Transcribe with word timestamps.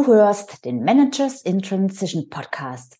Du 0.00 0.06
hörst 0.06 0.64
den 0.64 0.82
Managers 0.82 1.42
in 1.42 1.60
Transition 1.60 2.30
Podcast. 2.30 2.96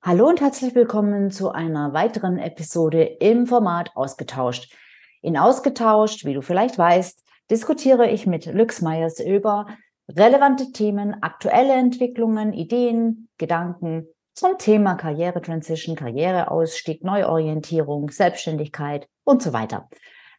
Hallo 0.00 0.28
und 0.28 0.40
herzlich 0.40 0.72
willkommen 0.72 1.32
zu 1.32 1.50
einer 1.50 1.92
weiteren 1.94 2.38
Episode 2.38 3.02
im 3.02 3.44
Format 3.44 3.90
Ausgetauscht. 3.96 4.72
In 5.20 5.36
Ausgetauscht, 5.36 6.24
wie 6.24 6.34
du 6.34 6.40
vielleicht 6.40 6.78
weißt, 6.78 7.24
diskutiere 7.50 8.08
ich 8.08 8.28
mit 8.28 8.46
Lux 8.46 8.82
Meyers 8.82 9.18
über 9.18 9.66
relevante 10.08 10.70
Themen, 10.70 11.20
aktuelle 11.22 11.72
Entwicklungen, 11.72 12.52
Ideen, 12.52 13.28
Gedanken 13.36 14.06
zum 14.32 14.58
Thema 14.58 14.94
Karriere-Transition, 14.94 15.96
Karriereausstieg, 15.96 17.02
Neuorientierung, 17.02 18.12
Selbstständigkeit 18.12 19.08
und 19.24 19.42
so 19.42 19.52
weiter. 19.52 19.88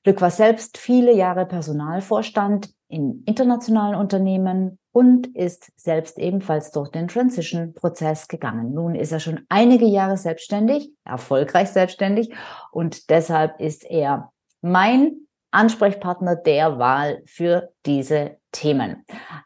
Lück 0.05 0.21
war 0.21 0.31
selbst 0.31 0.77
viele 0.77 1.13
Jahre 1.13 1.45
Personalvorstand 1.45 2.69
in 2.87 3.21
internationalen 3.25 3.95
Unternehmen 3.95 4.78
und 4.91 5.27
ist 5.35 5.71
selbst 5.75 6.17
ebenfalls 6.17 6.71
durch 6.71 6.89
den 6.89 7.07
Transition-Prozess 7.07 8.27
gegangen. 8.27 8.73
Nun 8.73 8.95
ist 8.95 9.11
er 9.11 9.19
schon 9.19 9.45
einige 9.49 9.85
Jahre 9.85 10.17
selbstständig, 10.17 10.91
erfolgreich 11.05 11.69
selbstständig 11.69 12.33
und 12.71 13.09
deshalb 13.09 13.59
ist 13.59 13.83
er 13.89 14.31
mein 14.61 15.27
Ansprechpartner 15.51 16.35
der 16.35 16.77
Wahl 16.79 17.21
für 17.25 17.71
diese 17.85 18.37
Themen. 18.51 19.05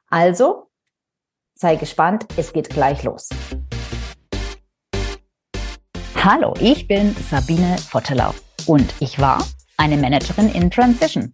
Also 0.10 0.70
sei 1.56 1.76
gespannt, 1.76 2.26
es 2.38 2.54
geht 2.54 2.70
gleich 2.70 3.04
los. 3.04 3.30
Hallo, 6.16 6.54
ich 6.60 6.88
bin 6.88 7.14
Sabine 7.30 7.76
Vottelau 7.78 8.34
und 8.66 8.94
ich 9.02 9.20
war 9.20 9.46
eine 9.78 9.98
Managerin 9.98 10.50
in 10.50 10.72
Transition. 10.72 11.34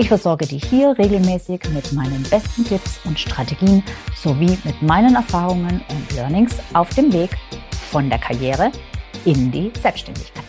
Ich 0.00 0.06
versorge 0.06 0.46
dich 0.46 0.62
hier 0.62 0.96
regelmäßig 0.96 1.60
mit 1.74 1.92
meinen 1.92 2.22
besten 2.30 2.64
Tipps 2.64 3.04
und 3.04 3.18
Strategien 3.18 3.82
sowie 4.14 4.56
mit 4.62 4.80
meinen 4.80 5.16
Erfahrungen 5.16 5.82
und 5.90 6.14
Learnings 6.14 6.56
auf 6.72 6.88
dem 6.90 7.12
Weg 7.12 7.30
von 7.90 8.08
der 8.08 8.20
Karriere 8.20 8.70
in 9.24 9.50
die 9.50 9.72
Selbstständigkeit. 9.82 10.44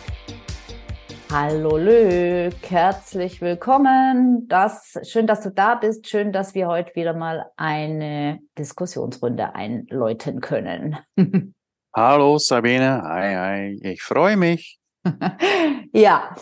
Hallo 1.32 1.76
Lück, 1.78 2.54
herzlich 2.70 3.40
willkommen. 3.40 4.46
Das, 4.46 4.96
schön, 5.02 5.26
dass 5.26 5.40
du 5.40 5.50
da 5.50 5.74
bist. 5.74 6.08
Schön, 6.08 6.30
dass 6.30 6.54
wir 6.54 6.68
heute 6.68 6.94
wieder 6.94 7.14
mal 7.14 7.50
eine 7.56 8.38
Diskussionsrunde 8.56 9.56
einläuten 9.56 10.40
können. 10.40 10.96
Hallo 11.92 12.38
Sabine, 12.38 13.02
hi, 13.02 13.34
hi. 13.34 13.80
Ich 13.82 14.00
freue 14.00 14.36
mich. 14.36 14.78
ja, 15.92 16.36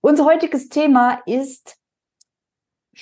unser 0.00 0.24
heutiges 0.24 0.70
Thema 0.70 1.20
ist 1.26 1.76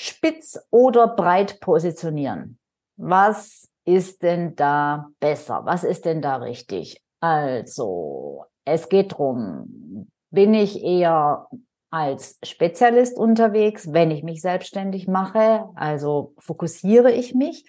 spitz 0.01 0.61
oder 0.71 1.09
breit 1.09 1.59
positionieren. 1.61 2.59
Was 2.97 3.69
ist 3.85 4.23
denn 4.23 4.55
da 4.55 5.09
besser? 5.19 5.63
Was 5.65 5.83
ist 5.83 6.05
denn 6.05 6.23
da 6.23 6.37
richtig? 6.37 7.03
Also, 7.21 8.45
es 8.65 8.89
geht 8.89 9.19
drum, 9.19 10.09
bin 10.31 10.55
ich 10.55 10.85
eher 10.85 11.49
als 11.91 12.39
Spezialist 12.45 13.19
unterwegs, 13.19 13.93
wenn 13.93 14.13
ich 14.13 14.23
mich 14.23 14.41
selbstständig 14.41 15.09
mache? 15.09 15.69
Also 15.75 16.35
fokussiere 16.39 17.11
ich 17.11 17.35
mich? 17.35 17.65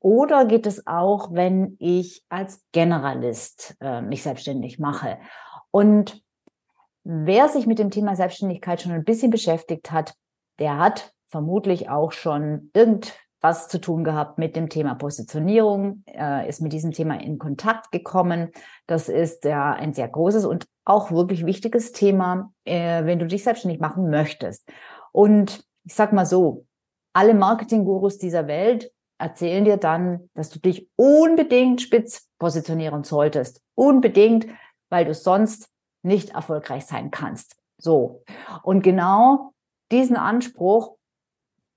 Oder 0.00 0.44
geht 0.44 0.66
es 0.66 0.86
auch, 0.86 1.32
wenn 1.32 1.76
ich 1.78 2.24
als 2.28 2.62
Generalist 2.72 3.76
äh, 3.80 4.02
mich 4.02 4.22
selbstständig 4.22 4.78
mache? 4.78 5.18
Und 5.70 6.22
wer 7.04 7.48
sich 7.48 7.66
mit 7.66 7.78
dem 7.78 7.90
Thema 7.90 8.16
Selbstständigkeit 8.16 8.82
schon 8.82 8.92
ein 8.92 9.04
bisschen 9.04 9.30
beschäftigt 9.30 9.92
hat, 9.92 10.14
der 10.58 10.78
hat 10.78 11.14
vermutlich 11.30 11.88
auch 11.88 12.12
schon 12.12 12.70
irgendwas 12.74 13.68
zu 13.68 13.80
tun 13.80 14.04
gehabt 14.04 14.38
mit 14.38 14.56
dem 14.56 14.68
Thema 14.68 14.94
Positionierung, 14.94 16.02
äh, 16.06 16.48
ist 16.48 16.60
mit 16.60 16.72
diesem 16.72 16.92
Thema 16.92 17.20
in 17.20 17.38
Kontakt 17.38 17.92
gekommen. 17.92 18.50
Das 18.86 19.08
ist 19.08 19.44
ja 19.44 19.72
ein 19.72 19.92
sehr 19.94 20.08
großes 20.08 20.44
und 20.44 20.66
auch 20.84 21.10
wirklich 21.10 21.46
wichtiges 21.46 21.92
Thema, 21.92 22.52
äh, 22.64 23.04
wenn 23.04 23.18
du 23.18 23.26
dich 23.26 23.44
selbstständig 23.44 23.80
machen 23.80 24.10
möchtest. 24.10 24.68
Und 25.12 25.64
ich 25.84 25.94
sag 25.94 26.12
mal 26.12 26.26
so, 26.26 26.66
alle 27.12 27.34
Marketing-Gurus 27.34 28.18
dieser 28.18 28.46
Welt 28.46 28.92
erzählen 29.18 29.64
dir 29.64 29.76
dann, 29.76 30.30
dass 30.34 30.50
du 30.50 30.58
dich 30.58 30.88
unbedingt 30.96 31.80
spitz 31.80 32.28
positionieren 32.38 33.04
solltest. 33.04 33.60
Unbedingt, 33.74 34.46
weil 34.88 35.04
du 35.04 35.14
sonst 35.14 35.68
nicht 36.02 36.30
erfolgreich 36.30 36.86
sein 36.86 37.10
kannst. 37.10 37.56
So. 37.78 38.22
Und 38.62 38.82
genau 38.82 39.52
diesen 39.92 40.16
Anspruch 40.16 40.96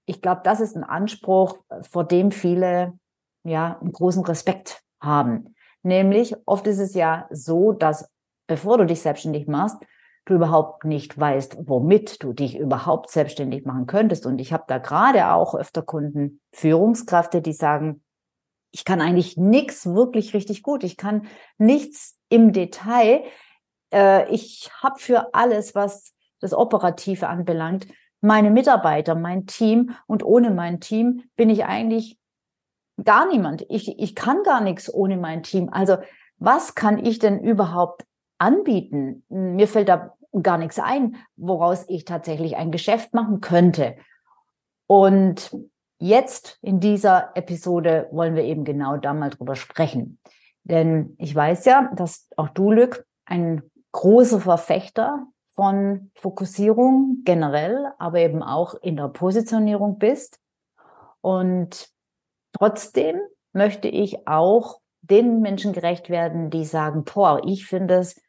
ich 0.05 0.21
glaube, 0.21 0.41
das 0.43 0.59
ist 0.59 0.75
ein 0.75 0.83
Anspruch, 0.83 1.59
vor 1.89 2.03
dem 2.03 2.31
viele 2.31 2.93
ja 3.43 3.79
einen 3.79 3.91
großen 3.91 4.23
Respekt 4.25 4.81
haben. 4.99 5.55
Nämlich 5.81 6.35
oft 6.45 6.65
ist 6.67 6.79
es 6.79 6.93
ja 6.93 7.27
so, 7.29 7.73
dass 7.73 8.09
bevor 8.47 8.77
du 8.77 8.85
dich 8.85 9.01
selbstständig 9.01 9.47
machst, 9.47 9.77
du 10.25 10.35
überhaupt 10.35 10.85
nicht 10.85 11.19
weißt, 11.19 11.57
womit 11.65 12.23
du 12.23 12.31
dich 12.31 12.57
überhaupt 12.57 13.09
selbstständig 13.09 13.65
machen 13.65 13.87
könntest. 13.87 14.25
Und 14.25 14.39
ich 14.39 14.53
habe 14.53 14.63
da 14.67 14.77
gerade 14.77 15.31
auch 15.31 15.55
öfter 15.55 15.81
Kunden, 15.81 16.39
Führungskräfte, 16.53 17.41
die 17.41 17.53
sagen, 17.53 18.03
ich 18.71 18.85
kann 18.85 19.01
eigentlich 19.01 19.37
nichts 19.37 19.85
wirklich 19.85 20.33
richtig 20.33 20.63
gut. 20.63 20.83
Ich 20.83 20.97
kann 20.97 21.27
nichts 21.57 22.17
im 22.29 22.53
Detail. 22.53 23.23
Äh, 23.93 24.29
ich 24.33 24.71
habe 24.81 24.99
für 24.99 25.33
alles, 25.33 25.75
was 25.75 26.13
das 26.39 26.53
Operative 26.53 27.27
anbelangt, 27.27 27.87
meine 28.23 28.51
Mitarbeiter, 28.51 29.16
mein 29.16 29.45
Team 29.45 29.95
und 30.07 30.23
ohne 30.23 30.50
mein 30.50 30.79
Team 30.79 31.23
bin 31.35 31.50
ich 31.50 31.66
eigentlich 31.66 32.17
gar 33.03 33.28
niemand. 33.28 33.66
Ich, 33.69 34.00
ich 34.00 34.16
kann 34.16 34.44
gar 34.44 34.61
nichts 34.61 34.91
ohne 34.91 35.17
mein 35.17 35.44
Team. 35.44 35.69
Also 35.72 35.97
was 36.38 36.73
kann 36.73 37.03
ich 37.03 37.19
denn 37.19 37.44
überhaupt 37.44 38.06
anbieten? 38.38 39.25
Mir 39.29 39.67
fällt 39.67 39.89
da 39.89 40.13
gar 40.41 40.57
nichts 40.57 40.79
ein, 40.79 41.17
woraus 41.35 41.85
ich 41.89 42.06
tatsächlich 42.06 42.56
ein 42.56 42.72
Geschäft 42.72 43.13
machen 43.13 43.41
könnte. 43.41 43.97
Und 44.88 45.56
jetzt 46.00 46.59
in 46.62 46.79
dieser 46.79 47.31
Episode 47.35 48.07
wollen 48.12 48.35
wir 48.35 48.44
eben 48.44 48.63
genau 48.63 48.97
da 48.97 49.13
mal 49.13 49.31
drüber 49.31 49.56
sprechen. 49.56 50.19
Denn 50.63 51.16
ich 51.17 51.35
weiß 51.35 51.66
ja, 51.66 51.91
dass 51.95 52.29
auch 52.38 52.50
du, 52.50 52.72
Lück, 52.72 53.06
ein 53.25 53.63
großer 53.91 54.39
Verfechter 54.39 55.28
von 55.55 56.11
Fokussierung 56.15 57.21
generell, 57.23 57.91
aber 57.99 58.19
eben 58.19 58.41
auch 58.41 58.75
in 58.75 58.97
der 58.97 59.07
Positionierung 59.07 59.99
bist. 59.99 60.39
Und 61.21 61.89
trotzdem 62.53 63.19
möchte 63.53 63.87
ich 63.87 64.27
auch 64.27 64.79
den 65.01 65.41
Menschen 65.41 65.73
gerecht 65.73 66.09
werden, 66.09 66.49
die 66.49 66.65
sagen, 66.65 67.03
boah, 67.03 67.41
ich 67.45 67.65
finde 67.65 67.95
es 67.95 68.19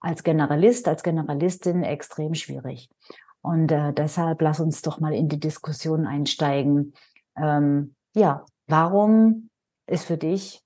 als 0.00 0.22
Generalist, 0.22 0.86
als 0.86 1.02
Generalistin 1.02 1.82
extrem 1.82 2.34
schwierig. 2.34 2.88
Und 3.40 3.72
äh, 3.72 3.92
deshalb 3.92 4.40
lass 4.42 4.60
uns 4.60 4.82
doch 4.82 5.00
mal 5.00 5.14
in 5.14 5.28
die 5.28 5.40
Diskussion 5.40 6.06
einsteigen. 6.06 6.94
Ähm, 7.36 7.94
ja, 8.14 8.44
warum 8.66 9.50
ist 9.86 10.04
für 10.04 10.18
dich 10.18 10.62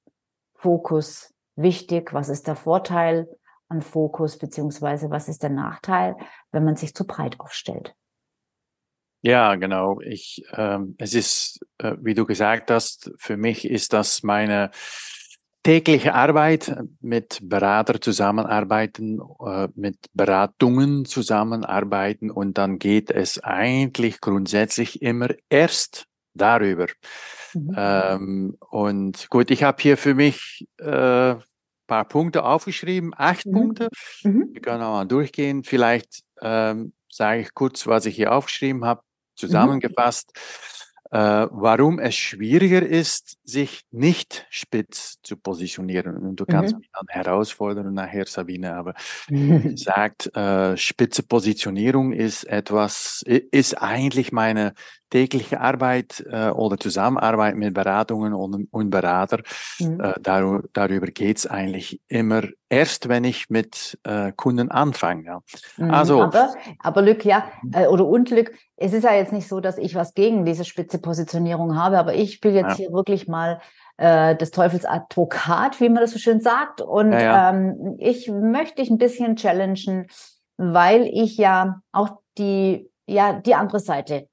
Fokus 0.55 1.33
wichtig? 1.57 2.13
Was 2.13 2.29
ist 2.29 2.47
der 2.47 2.57
Vorteil? 2.57 3.29
An 3.73 3.83
Fokus, 3.83 4.39
beziehungsweise 4.39 5.11
was 5.11 5.29
ist 5.29 5.43
der 5.43 5.51
Nachteil, 5.51 6.17
wenn 6.53 6.65
man 6.65 6.77
sich 6.77 6.95
zu 6.95 7.07
breit 7.07 7.41
aufstellt? 7.41 7.95
Ja, 9.23 9.55
genau. 9.55 10.01
Ich, 10.01 10.45
ähm, 10.53 10.95
es 10.99 11.15
ist, 11.15 11.61
äh, 11.79 11.95
wie 12.01 12.15
du 12.15 12.27
gesagt 12.27 12.71
hast, 12.71 13.13
für 13.17 13.37
mich 13.37 13.65
ist 13.65 13.93
das 13.93 14.23
meine 14.23 14.71
tägliche 15.63 16.15
Arbeit 16.15 16.77
mit 17.01 17.39
Berater 17.43 18.01
zusammenarbeiten, 18.01 19.21
äh, 19.47 19.69
mit 19.77 19.97
Beratungen 20.13 21.05
zusammenarbeiten 21.05 22.33
und 22.33 22.59
dann 22.59 22.81
geht 22.81 23.13
es 23.13 23.43
eigentlich 23.43 24.21
grundsätzlich 24.21 25.03
immer 25.03 25.29
erst 25.49 26.07
darüber. 26.35 26.87
Mhm. 27.55 27.75
Ähm, 27.77 28.57
und 28.71 29.31
gut, 29.31 29.53
ich 29.53 29.63
habe 29.63 29.81
hier 29.81 29.97
für 29.97 30.15
mich 30.15 30.67
äh, 30.79 31.37
paar 31.87 32.05
Punkte 32.05 32.45
aufgeschrieben, 32.45 33.13
acht 33.17 33.47
mhm. 33.47 33.53
Punkte. 33.53 33.89
Mhm. 34.23 34.51
Wir 34.53 34.61
können 34.61 34.83
auch 34.83 34.93
mal 34.93 35.07
durchgehen. 35.07 35.65
Vielleicht 35.65 36.23
ähm, 36.41 36.93
sage 37.11 37.43
ich 37.43 37.55
kurz, 37.55 37.87
was 37.87 38.07
ich 38.07 38.17
hier 38.17 38.33
aufgeschrieben 38.33 38.85
habe, 38.85 39.03
zusammengefasst. 39.37 40.33
äh, 41.13 41.47
warum 41.51 41.99
es 41.99 42.15
schwieriger 42.15 42.83
ist, 42.83 43.37
sich 43.45 43.83
nicht 43.91 44.47
spitz 44.49 45.19
zu 45.23 45.37
positionieren. 45.37 46.17
Und 46.17 46.37
du 46.37 46.47
kannst 46.47 46.73
mhm. 46.73 46.81
mich 46.81 46.91
dann 46.91 47.07
herausfordern 47.09 47.93
nachher, 47.93 48.27
Sabine, 48.27 48.75
aber 48.75 48.95
sagt, 49.75 50.35
äh, 50.35 50.75
spitze 50.79 51.23
Positionierung 51.23 52.13
ist 52.13 52.45
etwas, 52.45 53.23
ist 53.27 53.75
eigentlich 53.75 54.33
meine 54.33 54.73
tägliche 55.13 55.61
Arbeit 55.61 56.25
äh, 56.31 56.49
oder 56.49 56.79
Zusammenarbeit 56.79 57.55
mit 57.55 57.75
Beratungen 57.75 58.33
und, 58.33 58.67
und 58.73 58.91
Berater. 58.91 59.43
Mhm. 59.79 60.01
Äh, 60.01 60.15
dar, 60.21 60.63
darüber 60.73 61.07
geht's 61.07 61.47
eigentlich 61.47 62.01
immer 62.09 62.43
erst, 62.71 63.11
wenn 63.11 63.25
ich 63.25 63.51
mit 63.51 63.99
äh, 64.05 64.33
Kunden 64.33 64.71
anfange. 64.71 65.25
Ja. 65.25 65.41
Mhm, 65.77 65.91
also, 65.91 66.23
aber, 66.23 66.55
aber 66.79 67.03
Lück, 67.03 67.27
ja, 67.27 67.45
mhm. 67.63 67.73
äh, 67.75 67.87
oder 67.89 68.07
und 68.07 68.31
Lück, 68.31 68.53
es 68.77 68.95
ist 68.95 69.05
ja 69.05 69.15
jetzt 69.15 69.35
nicht 69.35 69.49
so, 69.49 69.61
dass 69.61 69.77
ich 69.77 69.95
was 69.95 70.15
gegen 70.15 70.47
diese 70.47 70.65
spitze 70.65 70.99
Positionierung 70.99 71.77
habe, 71.77 71.99
aber 71.99 72.15
ich 72.15 72.43
will 72.43 72.55
jetzt 72.55 72.79
ja. 72.79 72.87
hier 72.87 72.93
wirklich 72.93 73.29
mal 73.29 73.61
äh, 73.99 74.35
des 74.35 74.51
Teufels 74.51 74.87
Advokat, 74.87 75.79
wie 75.79 75.91
man 75.91 76.01
das 76.01 76.13
so 76.13 76.19
schön 76.19 76.41
sagt. 76.41 76.81
Und 76.81 77.13
ja. 77.13 77.51
Ähm, 77.51 77.97
ich 77.99 78.29
möchte 78.29 78.77
dich 78.77 78.91
ein 78.91 78.99
bisschen 78.99 79.37
challengen, 79.37 80.07
weil 80.57 81.03
ich 81.03 81.37
ja 81.37 81.83
auch 81.93 82.09
die, 82.39 82.91
ja, 83.07 83.35
die 83.35 83.55
andere 83.55 83.81
Seite 83.81 84.29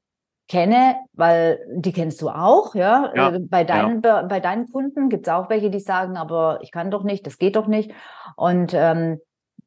kenne, 0.49 0.97
weil 1.13 1.59
die 1.73 1.93
kennst 1.93 2.21
du 2.21 2.29
auch, 2.29 2.75
ja. 2.75 3.13
ja 3.15 3.33
äh, 3.33 3.39
bei, 3.39 3.63
deinen, 3.63 4.01
ja. 4.03 4.23
bei 4.23 4.39
deinen 4.39 4.69
Kunden 4.69 5.09
gibt 5.09 5.27
es 5.27 5.33
auch 5.33 5.49
welche, 5.49 5.69
die 5.69 5.79
sagen, 5.79 6.17
aber 6.17 6.59
ich 6.61 6.71
kann 6.71 6.91
doch 6.91 7.03
nicht, 7.03 7.25
das 7.25 7.37
geht 7.37 7.55
doch 7.55 7.67
nicht. 7.67 7.91
Und 8.35 8.73
ähm, 8.73 9.19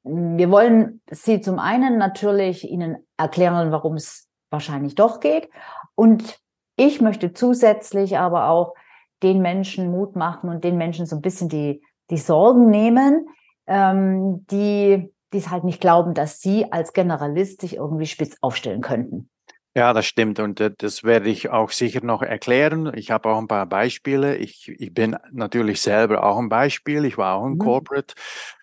wir 0.03 0.51
wollen 0.51 1.01
sie 1.11 1.41
zum 1.41 1.59
einen 1.59 1.97
natürlich 1.97 2.69
ihnen 2.69 2.97
erklären, 3.17 3.71
warum 3.73 3.95
es 3.95 4.29
wahrscheinlich 4.51 4.95
doch 4.97 5.21
geht. 5.21 5.49
Und 5.95 6.41
ich 6.77 7.01
möchte 7.01 7.33
zusätzlich 7.33 8.19
aber 8.19 8.49
auch 8.49 8.75
den 9.23 9.41
Menschen 9.41 9.91
Mut 9.91 10.17
machen 10.17 10.51
und 10.51 10.65
den 10.65 10.77
Menschen 10.77 11.07
so 11.07 11.17
ein 11.17 11.23
bisschen 11.23 11.49
die, 11.49 11.81
die 12.11 12.19
Sorgen 12.19 12.69
nehmen, 12.69 13.29
ähm, 13.67 14.45
die 14.51 15.13
die 15.33 15.39
es 15.39 15.51
halt 15.51 15.65
nicht 15.65 15.81
glauben, 15.81 16.15
dass 16.15 16.41
sie 16.41 16.71
als 16.73 16.93
Generalist 16.93 17.61
sich 17.61 17.77
irgendwie 17.77 18.07
spitz 18.07 18.37
aufstellen 18.41 18.83
könnten. 18.83 19.31
Ja, 19.75 19.95
das 19.95 20.05
stimmt 20.07 20.39
und 20.39 20.61
äh, 20.61 20.71
das 20.77 21.03
werde 21.03 21.31
ich 21.31 21.49
auch 21.49 21.71
sicher 21.71 22.05
noch 22.05 22.21
erklären. 22.23 22.93
Ich 22.95 23.11
habe 23.11 23.31
auch 23.31 23.39
ein 23.39 23.49
paar 23.49 23.65
Beispiele. 23.67 24.37
Ich, 24.37 24.69
ich 24.69 24.93
bin 24.93 25.17
natürlich 25.31 25.81
selber 25.81 26.25
auch 26.25 26.39
ein 26.39 26.51
Beispiel. 26.51 27.07
Ich 27.07 27.17
war 27.17 27.37
auch 27.37 27.47
ein 27.47 27.55
mhm. 27.55 27.59
Corporate 27.59 28.15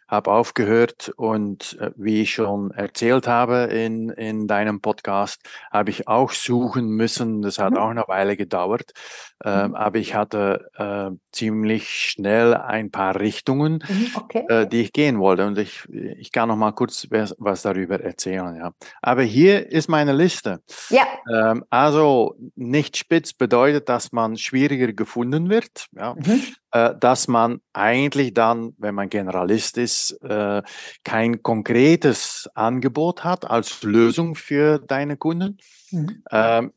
habe 0.09 0.31
aufgehört 0.31 1.13
und 1.15 1.77
äh, 1.79 1.91
wie 1.95 2.23
ich 2.23 2.33
schon 2.33 2.71
erzählt 2.71 3.27
habe 3.27 3.69
in, 3.71 4.09
in 4.09 4.47
deinem 4.47 4.81
Podcast, 4.81 5.41
habe 5.71 5.91
ich 5.91 6.07
auch 6.07 6.31
suchen 6.31 6.89
müssen. 6.89 7.41
Das 7.41 7.59
hat 7.59 7.71
mhm. 7.71 7.77
auch 7.77 7.89
eine 7.89 8.07
Weile 8.07 8.35
gedauert, 8.35 8.91
mhm. 9.43 9.75
aber 9.75 9.99
ich 9.99 10.15
hatte 10.15 10.69
äh, 10.75 11.15
ziemlich 11.31 11.89
schnell 11.89 12.55
ein 12.55 12.89
paar 12.89 13.19
Richtungen, 13.19 13.83
mhm. 13.87 14.11
okay. 14.15 14.45
äh, 14.49 14.67
die 14.67 14.81
ich 14.81 14.93
gehen 14.93 15.19
wollte. 15.19 15.45
Und 15.45 15.57
ich, 15.59 15.87
ich 15.89 16.31
kann 16.31 16.49
noch 16.49 16.55
mal 16.55 16.71
kurz 16.71 17.07
was 17.37 17.61
darüber 17.61 18.01
erzählen. 18.01 18.55
Ja. 18.55 18.71
Aber 19.01 19.21
hier 19.21 19.71
ist 19.71 19.89
meine 19.89 20.13
Liste. 20.13 20.61
Ja. 20.89 21.03
Ähm, 21.31 21.63
also 21.69 22.35
nicht 22.55 22.97
spitz 22.97 23.33
bedeutet, 23.33 23.89
dass 23.89 24.11
man 24.11 24.37
schwieriger 24.37 24.91
gefunden 24.91 25.49
wird. 25.49 25.87
Ja. 25.95 26.15
Mhm. 26.15 26.41
Äh, 26.71 26.93
dass 26.99 27.27
man 27.27 27.61
eigentlich 27.73 28.33
dann, 28.35 28.73
wenn 28.77 28.93
man 28.93 29.09
Generalist 29.09 29.77
ist, 29.79 29.98
äh, 30.21 30.61
kein 31.03 31.43
konkretes 31.43 32.49
Angebot 32.53 33.23
hat 33.23 33.49
als 33.49 33.83
Lösung 33.83 34.35
für 34.35 34.79
deine 34.79 35.17
Kunden. 35.17 35.57
Mhm. 35.91 36.23
Ähm, 36.31 36.73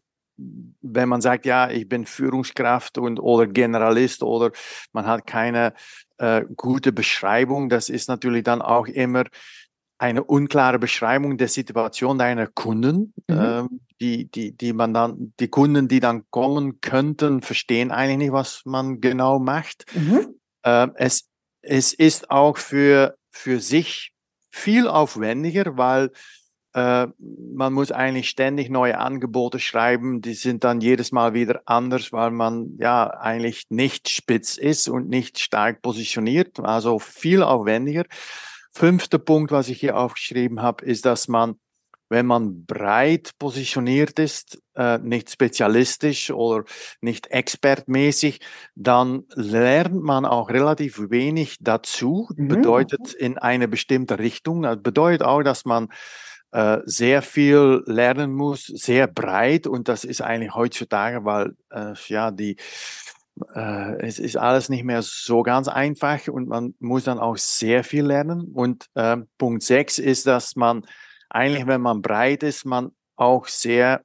wenn 0.81 1.09
man 1.09 1.21
sagt, 1.21 1.47
ja, 1.47 1.71
ich 1.71 1.89
bin 1.89 2.07
Führungskraft 2.07 2.99
und 2.99 3.21
oder 3.21 3.47
Generalist 3.47 4.23
oder 4.23 4.51
man 4.93 5.07
hat 5.07 5.27
keine 5.27 5.75
äh, 6.19 6.45
gute 6.57 6.93
Beschreibung, 6.93 7.69
das 7.69 7.89
ist 7.89 8.09
natürlich 8.09 8.45
dann 8.45 8.63
auch 8.63 8.87
immer 8.87 9.25
eine 9.99 10.25
unklare 10.25 10.81
Beschreibung 10.81 11.39
der 11.39 11.47
Situation 11.47 12.19
deiner 12.19 12.49
Kunden, 12.49 13.15
mhm. 13.29 13.39
äh, 13.39 13.63
die, 14.01 14.31
die, 14.31 14.57
die 14.57 14.73
man 14.73 14.93
dann, 14.93 15.33
die 15.39 15.47
Kunden, 15.47 15.87
die 15.87 16.01
dann 16.01 16.25
kommen 16.31 16.81
könnten, 16.81 17.41
verstehen 17.41 17.93
eigentlich 17.93 18.19
nicht, 18.19 18.33
was 18.33 18.63
man 18.65 19.01
genau 19.01 19.39
macht. 19.39 19.85
Mhm. 19.95 20.35
Äh, 20.65 20.89
es, 20.97 21.29
es 21.63 21.93
ist 21.93 22.31
auch 22.31 22.59
für, 22.59 23.17
für 23.31 23.61
sich 23.61 24.13
viel 24.51 24.87
aufwendiger, 24.87 25.77
weil 25.77 26.11
äh, 26.75 27.07
man 27.19 27.73
muss 27.73 27.93
eigentlich 27.93 28.29
ständig 28.29 28.71
neue 28.71 28.99
Angebote 28.99 29.59
schreiben. 29.59 30.21
Die 30.21 30.35
sind 30.35 30.65
dann 30.65 30.81
jedes 30.81 31.13
Mal 31.13 31.35
wieder 31.35 31.63
anders, 31.67 32.13
weil 32.13 32.31
man 32.31 32.77
ja 32.79 33.09
eigentlich 33.09 33.67
nicht 33.71 34.09
spitz 34.09 34.57
ist 34.57 34.89
und 34.89 35.09
nicht 35.09 35.39
stark 35.39 35.83
positioniert. 35.83 36.61
Also 36.61 36.99
viel 36.99 37.43
aufwendiger. 37.43 38.05
Fünfter 38.75 39.19
Punkt, 39.19 39.53
was 39.53 39.69
ich 39.69 39.81
hier 39.81 39.99
aufgeschrieben 39.99 40.63
habe, 40.63 40.85
ist, 40.85 41.05
dass 41.05 41.29
man, 41.29 41.57
wenn 42.13 42.27
man 42.27 42.67
breit 42.67 43.33
positioniert 43.39 44.19
ist, 44.19 44.63
äh, 44.77 44.99
nicht 44.99 45.31
spezialistisch 45.31 46.31
oder 46.31 46.65
nicht 47.01 47.29
expertmäßig, 47.29 48.41
dann 48.75 49.25
lernt 49.35 50.03
man 50.03 50.27
auch 50.27 50.51
relativ 50.51 51.11
wenig 51.11 51.57
dazu. 51.61 52.29
Mhm. 52.37 52.49
Bedeutet 52.49 53.15
in 53.15 53.39
eine 53.39 53.67
bestimmte 53.67 54.19
Richtung. 54.19 54.61
Das 54.61 54.81
bedeutet 54.83 55.23
auch, 55.23 55.43
dass 55.43 55.65
man 55.65 55.89
äh, 56.51 56.81
sehr 56.85 57.23
viel 57.23 57.83
lernen 57.87 58.35
muss, 58.35 58.67
sehr 58.67 59.07
breit. 59.07 59.67
Und 59.67 59.89
das 59.89 60.05
ist 60.05 60.21
eigentlich 60.21 60.55
heutzutage, 60.55 61.25
weil 61.25 61.57
äh, 61.71 61.95
ja 62.09 62.31
die 62.31 62.57
äh, 63.55 64.07
es 64.07 64.19
ist 64.19 64.37
alles 64.37 64.69
nicht 64.69 64.85
mehr 64.85 65.01
so 65.01 65.43
ganz 65.43 65.67
einfach 65.67 66.29
und 66.29 66.47
man 66.47 66.75
muss 66.79 67.05
dann 67.05 67.19
auch 67.19 67.39
sehr 67.39 67.85
viel 67.85 68.05
lernen. 68.05 68.53
Und 68.53 68.85
äh, 68.97 69.17
Punkt 69.39 69.63
6 69.63 69.99
ist, 69.99 70.27
dass 70.27 70.57
man 70.57 70.85
eigentlich, 71.33 71.67
wenn 71.67 71.81
man 71.81 72.03
breit 72.03 72.43
ist, 72.43 72.65
man 72.65 72.93
auch 73.17 73.47
sehr 73.49 74.05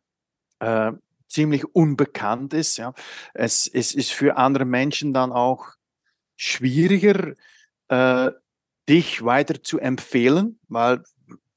äh, 0.60 0.92
ziemlich 1.28 1.66
unbekannt 1.76 2.54
ist. 2.54 2.78
Ja. 2.78 2.94
Es, 3.34 3.68
es 3.68 3.94
ist 3.94 4.12
für 4.12 4.38
andere 4.38 4.66
Menschen 4.66 5.14
dann 5.14 5.32
auch 5.32 5.68
schwieriger, 6.36 7.34
äh, 7.90 8.32
dich 8.90 9.24
weiter 9.24 9.62
zu 9.62 9.80
empfehlen, 9.80 10.60
weil 10.70 11.04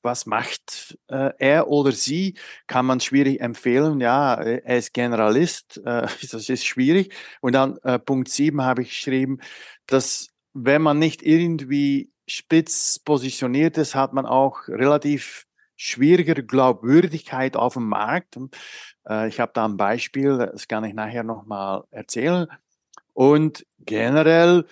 was 0.02 0.26
macht 0.26 0.98
äh, 1.08 1.30
er 1.38 1.68
oder 1.68 1.92
sie, 1.92 2.34
kann 2.66 2.86
man 2.86 3.00
schwierig 3.00 3.40
empfehlen. 3.40 4.00
Ja, 4.00 4.34
er 4.34 4.78
ist 4.78 4.94
Generalist, 4.94 5.76
äh, 5.84 6.08
das 6.30 6.48
ist 6.48 6.66
schwierig. 6.66 7.14
Und 7.40 7.52
dann 7.54 7.76
äh, 7.82 7.98
Punkt 7.98 8.28
7 8.28 8.62
habe 8.62 8.82
ich 8.82 8.88
geschrieben, 8.88 9.40
dass 9.86 10.28
wenn 10.52 10.82
man 10.82 10.98
nicht 10.98 11.22
irgendwie 11.22 12.10
spitz 12.26 12.98
positioniert 12.98 13.76
ist, 13.76 13.94
hat 13.94 14.12
man 14.12 14.26
auch 14.26 14.68
relativ 14.68 15.46
schwieriger 15.80 16.34
Glaubwürdigkeit 16.34 17.56
auf 17.56 17.72
dem 17.74 17.88
Markt. 17.88 18.38
Äh, 19.08 19.28
ich 19.28 19.40
habe 19.40 19.52
da 19.54 19.64
ein 19.64 19.78
Beispiel, 19.78 20.36
das 20.36 20.68
kann 20.68 20.84
ich 20.84 20.92
nachher 20.92 21.24
nochmal 21.24 21.84
erzählen. 21.90 22.46
Und 23.14 23.66
generell 23.78 24.66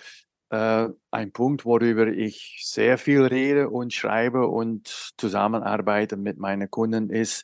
äh, 0.51 0.87
ein 1.09 1.31
Punkt, 1.31 1.65
worüber 1.65 2.07
ich 2.07 2.61
sehr 2.63 2.99
viel 2.99 3.23
rede 3.23 3.69
und 3.69 3.91
schreibe 3.91 4.47
und 4.47 4.87
zusammenarbeite 5.17 6.15
mit 6.15 6.37
meinen 6.37 6.69
Kunden 6.69 7.09
ist, 7.09 7.43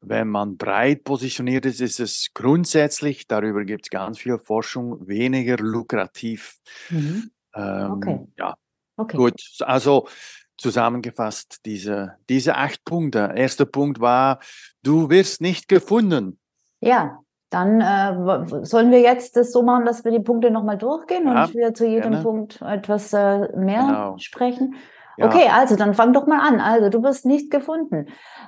wenn 0.00 0.28
man 0.28 0.56
breit 0.56 1.04
positioniert 1.04 1.64
ist, 1.66 1.80
ist 1.80 2.00
es 2.00 2.30
grundsätzlich, 2.34 3.26
darüber 3.26 3.64
gibt 3.64 3.86
es 3.86 3.90
ganz 3.90 4.18
viel 4.18 4.38
Forschung, 4.38 5.06
weniger 5.06 5.56
lukrativ. 5.56 6.58
Mhm. 6.90 7.30
Ähm, 7.54 7.92
okay. 7.92 8.20
Ja, 8.36 8.54
okay. 8.96 9.16
gut. 9.16 9.40
Also 9.60 10.08
zusammengefasst, 10.56 11.60
diese, 11.64 12.16
diese 12.28 12.56
acht 12.56 12.84
Punkte. 12.84 13.32
Erster 13.34 13.66
Punkt 13.66 14.00
war, 14.00 14.38
du 14.82 15.10
wirst 15.10 15.40
nicht 15.40 15.68
gefunden. 15.68 16.38
Ja, 16.80 17.18
dann 17.50 17.80
äh, 17.80 18.64
sollen 18.64 18.90
wir 18.90 19.00
jetzt 19.00 19.36
das 19.36 19.52
so 19.52 19.62
machen, 19.62 19.84
dass 19.84 20.04
wir 20.04 20.10
die 20.10 20.20
Punkte 20.20 20.50
nochmal 20.50 20.76
durchgehen 20.76 21.26
ja, 21.26 21.44
und 21.44 21.54
wir 21.54 21.72
zu 21.72 21.86
jedem 21.86 22.10
gerne. 22.10 22.22
Punkt 22.22 22.60
etwas 22.62 23.12
äh, 23.12 23.48
mehr 23.56 23.84
genau. 23.86 24.18
sprechen. 24.18 24.74
Ja. 25.16 25.26
Okay, 25.26 25.48
also 25.52 25.76
dann 25.76 25.94
fang 25.94 26.12
doch 26.12 26.26
mal 26.26 26.40
an. 26.40 26.60
Also 26.60 26.88
du 26.88 27.02
wirst 27.02 27.26
nicht 27.26 27.50
gefunden. 27.50 28.06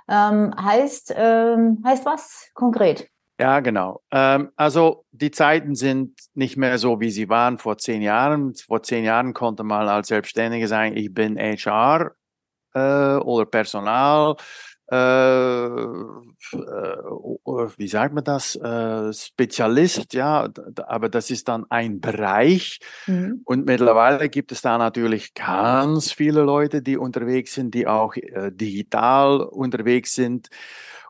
Ähm, 0.09 0.53
heißt, 0.61 1.15
ähm, 1.17 1.83
heißt 1.85 2.05
was 2.05 2.51
konkret? 2.55 3.09
Ja, 3.39 3.61
genau. 3.61 4.03
Ähm, 4.11 4.51
also 4.57 5.05
die 5.13 5.31
Zeiten 5.31 5.75
sind 5.75 6.19
nicht 6.35 6.57
mehr 6.57 6.79
so, 6.79 7.01
wie 7.01 7.11
sie 7.11 7.29
waren 7.29 7.59
vor 7.59 7.77
zehn 7.79 8.01
Jahren. 8.01 8.55
Vor 8.55 8.83
zehn 8.83 9.05
Jahren 9.05 9.35
konnte 9.35 9.63
man 9.63 9.89
als 9.89 10.09
Selbstständiger 10.09 10.69
sagen, 10.69 10.97
ich 10.97 11.13
bin 11.13 11.37
HR 11.39 12.13
äh, 12.75 13.17
oder 13.17 13.45
Personal 13.45 14.37
äh, 14.89 14.97
äh, 14.97 15.69
wie 17.77 17.89
sagt 17.89 18.15
man 18.15 18.23
das, 18.23 18.55
äh, 18.55 19.13
Spezialist, 19.13 20.15
ja, 20.15 20.49
aber 20.87 21.09
das 21.09 21.31
ist 21.31 21.49
dann 21.49 21.67
ein 21.71 22.01
Bereich. 22.01 22.79
Mhm. 23.07 23.41
Und 23.45 23.67
mittlerweile 23.67 24.29
gibt 24.29 24.53
es 24.53 24.63
da 24.63 24.79
natürlich 24.79 25.35
ganz 25.35 26.13
viele 26.13 26.43
Leute, 26.43 26.83
die 26.83 26.97
unterwegs 26.97 27.55
sind, 27.55 27.75
die 27.75 27.89
auch 27.89 28.15
äh, 28.17 28.53
digital 28.53 29.41
unterwegs 29.41 30.15
sind. 30.15 30.51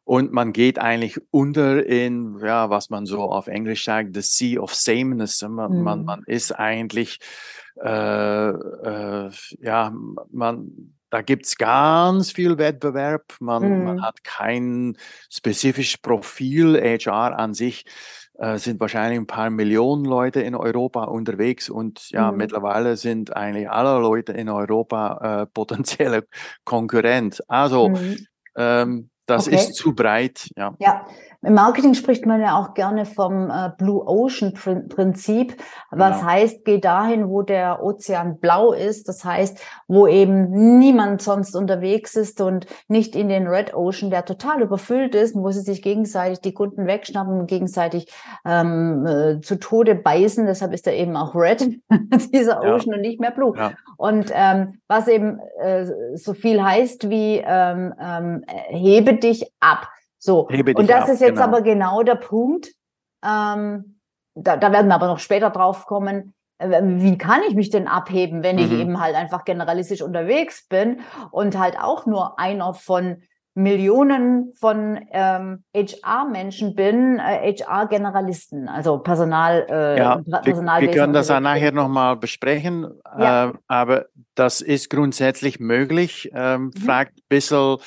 Und 0.07 0.33
man 0.33 0.53
geht 0.53 0.79
eigentlich 0.79 1.21
unter 1.33 1.85
in, 1.85 2.39
ja, 2.39 2.71
was 2.71 2.91
man 2.91 3.07
so 3.07 3.23
auf 3.23 3.49
Englisch 3.49 3.85
sagt, 3.85 4.15
the 4.15 4.23
sea 4.23 4.61
of 4.61 4.73
sameness. 4.73 5.43
Man, 5.43 5.79
mhm. 5.79 5.83
man, 5.83 6.05
man 6.05 6.23
ist 6.27 6.53
eigentlich, 6.53 7.19
äh, 7.83 8.49
äh, 8.51 9.31
ja, 9.59 9.93
man, 10.31 10.95
da 11.11 11.23
gibt's 11.23 11.57
ganz 11.57 12.31
viel 12.31 12.57
Wettbewerb. 12.57 13.35
Man, 13.41 13.69
mhm. 13.69 13.85
man 13.85 14.03
hat 14.03 14.23
kein 14.23 14.97
spezifisches 15.29 15.99
Profil. 15.99 16.81
HR 16.81 17.37
an 17.37 17.53
sich 17.53 17.85
äh, 18.35 18.59
sind 18.59 18.79
wahrscheinlich 18.79 19.19
ein 19.19 19.27
paar 19.27 19.51
Millionen 19.51 20.05
Leute 20.05 20.41
in 20.41 20.55
Europa 20.55 21.03
unterwegs 21.03 21.69
und 21.69 22.11
ja, 22.11 22.31
mhm. 22.31 22.39
mittlerweile 22.39 22.97
sind 22.97 23.35
eigentlich 23.35 23.69
alle 23.69 23.99
Leute 24.01 24.35
in 24.35 24.51
Europa 24.51 25.43
äh, 25.43 25.47
potenzielle 25.53 26.29
Konkurrent. 26.65 27.43
Also, 27.49 27.89
mhm. 27.89 28.27
ähm, 28.55 29.11
das 29.27 29.47
okay. 29.47 29.57
ist 29.57 29.75
zu 29.75 29.95
breit, 29.95 30.51
ja. 30.57 30.75
Ja, 30.79 31.07
im 31.43 31.55
Marketing 31.55 31.95
spricht 31.95 32.27
man 32.27 32.41
ja 32.41 32.59
auch 32.59 32.75
gerne 32.75 33.07
vom 33.07 33.51
äh, 33.51 33.71
Blue 33.79 34.03
Ocean 34.07 34.53
Prinzip, 34.55 35.57
was 35.91 36.19
genau. 36.19 36.31
heißt, 36.31 36.65
geh 36.65 36.79
dahin, 36.79 37.29
wo 37.29 37.43
der 37.43 37.83
Ozean 37.83 38.39
blau 38.39 38.73
ist, 38.73 39.09
das 39.09 39.25
heißt, 39.25 39.61
wo 39.89 40.07
eben 40.07 40.79
niemand 40.79 41.23
sonst 41.23 41.55
unterwegs 41.55 42.17
ist 42.17 42.41
und 42.41 42.67
nicht 42.89 43.15
in 43.17 43.29
den 43.29 43.47
Red 43.47 43.75
Ocean, 43.75 44.11
der 44.11 44.25
total 44.25 44.63
überfüllt 44.63 45.15
ist, 45.15 45.35
wo 45.35 45.51
sie 45.51 45.61
sich 45.61 45.83
gegenseitig 45.83 46.41
die 46.41 46.55
Kunden 46.55 46.87
wegschnappen 46.87 47.41
und 47.41 47.47
gegenseitig 47.47 48.13
ähm, 48.45 49.07
äh, 49.07 49.41
zu 49.41 49.57
Tode 49.57 49.95
beißen. 49.95 50.47
Deshalb 50.47 50.73
ist 50.73 50.87
er 50.87 50.95
eben 50.95 51.17
auch 51.17 51.35
Red, 51.35 51.69
dieser 52.33 52.61
Ocean 52.61 52.91
ja. 52.91 52.95
und 52.95 53.01
nicht 53.01 53.21
mehr 53.21 53.31
Blue. 53.31 53.55
Ja. 53.57 53.73
Und 53.97 54.31
ähm, 54.35 54.81
was 54.89 55.09
eben 55.09 55.39
äh, 55.61 55.87
so 56.17 56.35
viel 56.35 56.63
heißt 56.63 57.09
wie 57.11 57.43
ähm, 57.45 57.95
ähm, 58.01 58.45
hebe 58.69 59.15
dich 59.15 59.51
ab. 59.61 59.89
So, 60.27 60.49
und 60.49 60.91
das 60.91 61.05
ab, 61.05 61.09
ist 61.09 61.21
jetzt 61.21 61.35
genau. 61.35 61.45
aber 61.45 61.63
genau 61.63 62.03
der 62.03 62.17
Punkt. 62.17 62.73
Ähm, 63.25 64.01
da, 64.35 64.57
da 64.57 64.73
werden 64.73 64.89
wir 64.89 64.97
aber 64.97 65.07
noch 65.07 65.21
später 65.21 65.51
drauf 65.51 65.87
kommen. 65.87 66.35
Äh, 66.59 66.83
wie 66.83 67.17
kann 67.17 67.43
ich 67.49 67.55
mich 67.55 67.71
denn 67.71 67.87
abheben, 67.87 68.43
wenn 68.43 68.59
ich 68.59 68.71
mhm. 68.71 68.81
eben 68.81 69.01
halt 69.01 69.15
einfach 69.15 69.45
generalistisch 69.45 70.03
unterwegs 70.03 70.67
bin 70.67 71.01
und 71.31 71.57
halt 71.57 71.79
auch 71.79 72.07
nur 72.07 72.41
einer 72.41 72.75
von 72.75 73.23
Millionen 73.55 74.53
von 74.55 75.01
ähm, 75.13 75.63
HR-Menschen 75.75 76.75
bin, 76.75 77.21
äh, 77.21 77.55
HR-Generalisten, 77.55 78.69
also 78.69 78.99
Personal. 78.99 79.65
Äh, 79.71 79.99
ja, 79.99 80.23
Personal 80.43 80.83
wir, 80.83 80.89
wir 80.89 80.95
können 80.95 81.13
das 81.13 81.29
ja 81.29 81.39
nachher 81.39 81.71
nochmal 81.71 82.17
besprechen, 82.17 82.87
ja. 83.17 83.51
äh, 83.51 83.53
aber 83.69 84.07
das 84.35 84.61
ist 84.61 84.91
grundsätzlich 84.91 85.61
möglich. 85.61 86.33
Ähm, 86.35 86.65
mhm. 86.65 86.73
Fragt 86.73 87.17
ein 87.17 87.23
bisschen 87.29 87.79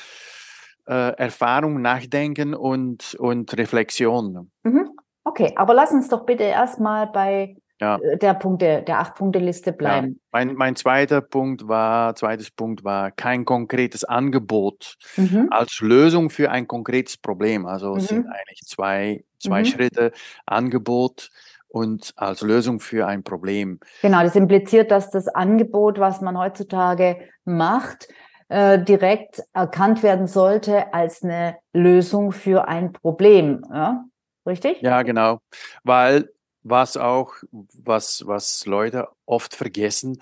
äh, 0.90 1.12
Erfahrung, 1.16 1.80
Nachdenken 1.80 2.52
und, 2.52 3.14
und 3.14 3.56
Reflexion. 3.56 4.50
Mhm. 4.64 4.90
Okay, 5.22 5.52
aber 5.54 5.72
lass 5.72 5.92
uns 5.92 6.08
doch 6.08 6.26
bitte 6.26 6.42
erstmal 6.42 7.06
bei 7.06 7.56
ja. 7.80 7.96
Äh, 7.96 8.18
der 8.18 8.34
Punkte, 8.34 8.82
der 8.82 8.98
acht-Punkte-Liste 8.98 9.72
bleiben. 9.72 10.08
Ja. 10.08 10.14
Mein, 10.32 10.54
mein 10.54 10.76
zweiter 10.76 11.20
Punkt 11.20 11.68
war, 11.68 12.14
zweites 12.16 12.50
Punkt 12.50 12.84
war 12.84 13.10
kein 13.10 13.44
konkretes 13.44 14.04
Angebot 14.04 14.96
mhm. 15.16 15.46
als 15.50 15.80
Lösung 15.80 16.28
für 16.28 16.50
ein 16.50 16.66
konkretes 16.66 17.16
Problem. 17.16 17.66
Also 17.66 17.96
es 17.96 18.08
sind 18.08 18.26
mhm. 18.26 18.32
eigentlich 18.32 18.60
zwei, 18.66 19.24
zwei 19.38 19.60
mhm. 19.60 19.66
Schritte 19.66 20.12
Angebot 20.44 21.30
und 21.68 22.12
als 22.16 22.42
Lösung 22.42 22.80
für 22.80 23.06
ein 23.06 23.22
Problem. 23.22 23.78
Genau, 24.02 24.22
das 24.22 24.34
impliziert, 24.34 24.90
dass 24.90 25.10
das 25.10 25.28
Angebot, 25.28 26.00
was 26.00 26.20
man 26.20 26.36
heutzutage 26.36 27.16
macht, 27.44 28.08
äh, 28.50 28.82
direkt 28.82 29.42
erkannt 29.52 30.02
werden 30.02 30.26
sollte 30.26 30.92
als 30.92 31.22
eine 31.22 31.56
Lösung 31.72 32.32
für 32.32 32.66
ein 32.68 32.92
Problem. 32.92 33.64
Ja? 33.72 34.04
Richtig? 34.44 34.82
Ja, 34.82 35.02
genau. 35.02 35.38
Weil 35.84 36.30
was 36.62 36.96
auch, 36.96 37.34
was, 37.52 38.26
was 38.26 38.66
Leute 38.66 39.08
oft 39.24 39.54
vergessen, 39.54 40.20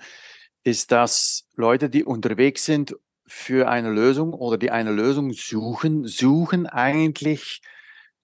ist, 0.63 0.91
dass 0.91 1.47
Leute, 1.55 1.89
die 1.89 2.03
unterwegs 2.03 2.65
sind 2.65 2.95
für 3.25 3.67
eine 3.67 3.89
Lösung 3.89 4.33
oder 4.33 4.57
die 4.57 4.71
eine 4.71 4.91
Lösung 4.91 5.33
suchen, 5.33 6.05
suchen 6.05 6.67
eigentlich 6.67 7.61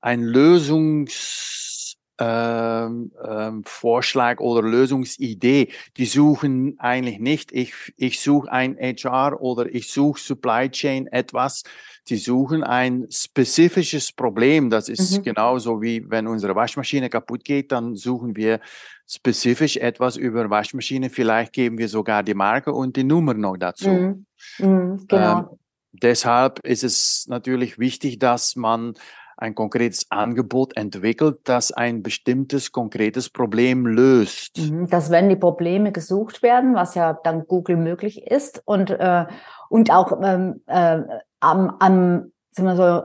ein 0.02 0.22
Lösungs 0.22 1.75
ähm, 2.17 3.12
ähm, 3.27 3.63
Vorschlag 3.65 4.39
oder 4.39 4.62
Lösungsidee. 4.62 5.69
Die 5.98 6.05
suchen 6.05 6.79
eigentlich 6.79 7.19
nicht, 7.19 7.51
ich, 7.51 7.74
ich 7.98 8.22
suche 8.22 8.51
ein 8.51 8.77
HR 8.77 9.41
oder 9.41 9.65
ich 9.74 9.91
suche 9.91 10.19
Supply 10.19 10.69
Chain 10.69 11.07
etwas. 11.07 11.63
Die 12.07 12.17
suchen 12.17 12.63
ein 12.63 13.07
spezifisches 13.10 14.12
Problem. 14.12 14.69
Das 14.69 14.89
ist 14.89 15.17
mhm. 15.17 15.24
genauso 15.24 15.81
wie 15.81 16.10
wenn 16.10 16.27
unsere 16.27 16.55
Waschmaschine 16.55 17.10
kaputt 17.10 17.43
geht, 17.43 17.72
dann 17.72 17.95
suchen 17.95 18.36
wir 18.36 18.60
spezifisch 19.07 19.77
etwas 19.77 20.15
über 20.15 20.50
Waschmaschine. 20.50 21.10
Vielleicht 21.10 21.53
geben 21.53 21.77
wir 21.77 21.89
sogar 21.89 22.24
die 22.24 22.34
Marke 22.34 22.72
und 22.74 22.95
die 22.95 23.03
Nummer 23.03 23.34
noch 23.34 23.57
dazu. 23.57 23.89
Mhm. 23.89 24.25
Mhm, 24.60 25.05
genau. 25.07 25.39
Ähm, 25.39 25.45
deshalb 25.91 26.60
ist 26.60 26.84
es 26.84 27.25
natürlich 27.27 27.79
wichtig, 27.79 28.19
dass 28.19 28.55
man 28.55 28.93
ein 29.38 29.56
konkretes 29.56 30.10
Angebot 30.12 30.77
entwickelt, 30.77 31.39
das 31.44 31.72
ein 31.72 32.04
bestimmtes 32.04 32.72
konkretes 32.72 33.30
Problem 33.30 33.86
löst. 33.86 34.58
Mhm, 34.58 34.88
dass 34.88 35.10
wenn 35.10 35.30
die 35.30 35.36
Probleme 35.36 35.92
gesucht 35.92 36.42
werden, 36.42 36.75
was 36.75 36.96
ja 36.96 37.13
dank 37.13 37.48
Google 37.48 37.77
möglich 37.77 38.25
ist 38.27 38.62
und 38.65 38.89
äh, 38.92 39.25
und 39.70 39.92
auch 39.92 40.20
ähm, 40.24 40.62
äh, 40.68 41.00
am, 41.39 41.75
am, 41.80 42.32
sagen 42.51 42.68
wir 42.68 42.75
so, 42.75 43.04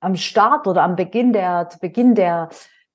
am 0.00 0.16
Start 0.16 0.66
oder 0.66 0.82
am 0.82 0.96
Beginn 0.96 1.32
der 1.32 1.68
Beginn 1.80 2.14
der 2.14 2.48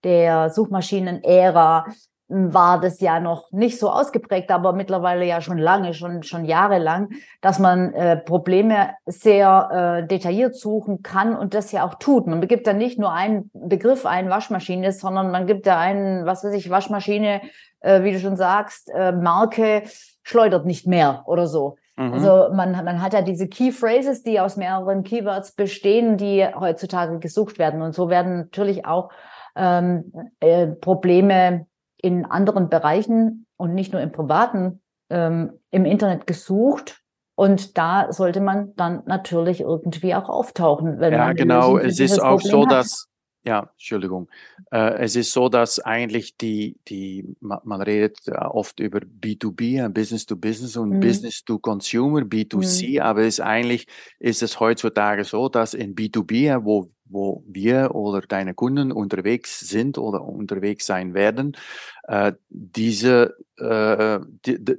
der 0.03 0.49
Suchmaschinen-Ära 0.51 1.87
war 2.29 2.81
das 2.81 2.99
ja 2.99 3.19
noch 3.19 3.51
nicht 3.51 3.79
so 3.79 3.89
ausgeprägt, 3.89 4.51
aber 4.51 4.73
mittlerweile 4.73 5.25
ja 5.25 5.39
schon 5.39 5.57
lange, 5.57 5.93
schon, 5.93 6.23
schon 6.23 6.43
jahrelang, 6.43 7.09
dass 7.41 7.57
man 7.57 7.93
äh, 7.93 8.17
Probleme 8.17 8.89
sehr 9.05 10.01
äh, 10.03 10.07
detailliert 10.07 10.55
suchen 10.55 11.03
kann 11.03 11.35
und 11.35 11.53
das 11.53 11.71
ja 11.71 11.85
auch 11.85 11.95
tut. 11.95 12.27
Man 12.27 12.41
begibt 12.41 12.67
dann 12.67 12.77
nicht 12.77 12.99
nur 12.99 13.13
einen 13.13 13.49
Begriff 13.53 14.05
ein, 14.05 14.29
Waschmaschine, 14.29 14.91
sondern 14.91 15.31
man 15.31 15.47
gibt 15.47 15.67
da 15.67 15.79
einen, 15.79 16.25
was 16.25 16.43
weiß 16.43 16.53
ich, 16.53 16.69
Waschmaschine, 16.69 17.41
äh, 17.79 18.03
wie 18.03 18.11
du 18.11 18.19
schon 18.19 18.35
sagst, 18.35 18.91
äh, 18.93 19.13
Marke 19.13 19.83
schleudert 20.23 20.65
nicht 20.65 20.85
mehr 20.85 21.23
oder 21.27 21.47
so. 21.47 21.77
Mhm. 21.95 22.13
Also 22.13 22.49
man, 22.53 22.71
man 22.71 23.01
hat 23.01 23.13
ja 23.13 23.21
diese 23.21 23.47
Key 23.47 23.71
Phrases, 23.71 24.23
die 24.23 24.41
aus 24.41 24.57
mehreren 24.57 25.03
Keywords 25.03 25.53
bestehen, 25.53 26.17
die 26.17 26.45
heutzutage 26.45 27.19
gesucht 27.19 27.57
werden. 27.57 27.81
Und 27.81 27.95
so 27.95 28.09
werden 28.09 28.37
natürlich 28.37 28.85
auch 28.85 29.11
ähm, 29.55 30.11
äh, 30.41 30.67
Probleme 30.67 31.65
in 32.01 32.25
anderen 32.25 32.69
Bereichen 32.69 33.45
und 33.57 33.73
nicht 33.73 33.93
nur 33.93 34.01
im 34.01 34.11
privaten 34.11 34.81
ähm, 35.09 35.59
im 35.71 35.85
Internet 35.85 36.27
gesucht. 36.27 37.01
Und 37.35 37.77
da 37.77 38.11
sollte 38.11 38.41
man 38.41 38.73
dann 38.75 39.03
natürlich 39.05 39.61
irgendwie 39.61 40.15
auch 40.15 40.27
auftauchen. 40.27 40.99
Wenn 40.99 41.13
ja, 41.13 41.33
genau. 41.33 41.77
Es 41.77 41.99
ist 41.99 42.19
auch 42.19 42.39
Problem 42.39 42.51
so, 42.51 42.65
hat. 42.65 42.71
dass 42.71 43.07
ja, 43.47 43.69
Entschuldigung. 43.71 44.27
Äh, 44.71 44.95
es 45.05 45.15
ist 45.15 45.31
so, 45.31 45.47
dass 45.47 45.79
eigentlich 45.79 46.35
die, 46.35 46.75
die, 46.89 47.23
man 47.39 47.81
redet 47.81 48.19
oft 48.29 48.81
über 48.81 48.99
B2B, 48.99 49.87
Business 49.87 50.25
to 50.25 50.35
Business 50.35 50.75
und 50.75 50.89
mhm. 50.89 50.99
Business 50.99 51.45
to 51.45 51.57
Consumer, 51.57 52.21
B2C, 52.23 52.95
mhm. 52.95 53.01
aber 53.01 53.21
es 53.21 53.39
eigentlich 53.39 53.87
ist 54.19 54.43
es 54.43 54.59
heutzutage 54.59 55.23
so, 55.23 55.47
dass 55.47 55.73
in 55.73 55.95
B2B, 55.95 56.65
wo, 56.65 56.91
wo 57.05 57.41
wir 57.47 57.95
oder 57.95 58.19
deine 58.19 58.53
Kunden 58.53 58.91
unterwegs 58.91 59.61
sind 59.61 59.97
oder 59.97 60.23
unterwegs 60.23 60.85
sein 60.85 61.13
werden, 61.13 61.55
äh, 62.03 62.33
diese, 62.49 63.37
äh, 63.59 64.19
die, 64.45 64.61
die, 64.61 64.75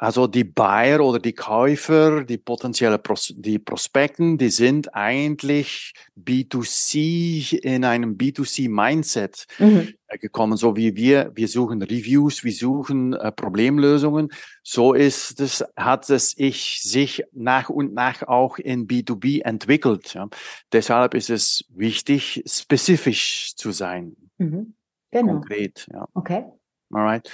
also 0.00 0.28
die 0.28 0.44
Buyer 0.44 1.00
oder 1.00 1.18
die 1.18 1.32
Käufer, 1.32 2.24
die 2.24 2.38
potenzielle 2.38 2.98
Pros 2.98 3.34
die 3.36 3.58
Prospekten, 3.58 4.38
die 4.38 4.50
sind 4.50 4.94
eigentlich 4.94 5.92
B2C 6.16 7.58
in 7.58 7.84
einem 7.84 8.16
B2C-Mindset 8.16 9.46
mhm. 9.58 9.94
Äh, 10.06 10.18
gekommen, 10.18 10.56
so 10.56 10.76
wie 10.76 10.94
wir. 10.94 11.32
Wir 11.34 11.48
suchen 11.48 11.82
Reviews, 11.82 12.44
wir 12.44 12.52
suchen 12.52 13.12
äh, 13.12 13.32
Problemlösungen. 13.32 14.28
So 14.62 14.94
ist 14.94 15.40
es, 15.40 15.64
hat 15.76 16.08
es 16.08 16.32
ich 16.38 16.80
sich 16.80 17.24
nach 17.32 17.68
und 17.68 17.92
nach 17.92 18.22
auch 18.22 18.58
in 18.58 18.86
B2B 18.86 19.42
entwickelt. 19.42 20.14
Ja. 20.14 20.28
Deshalb 20.72 21.14
ist 21.14 21.28
es 21.28 21.64
wichtig, 21.70 22.44
spezifisch 22.46 23.56
zu 23.56 23.72
sein. 23.72 24.16
Mhm. 24.38 24.74
Genau. 25.10 25.32
Konkret. 25.32 25.88
Ja. 25.92 26.06
Okay. 26.14 26.44
Alright. 26.90 27.30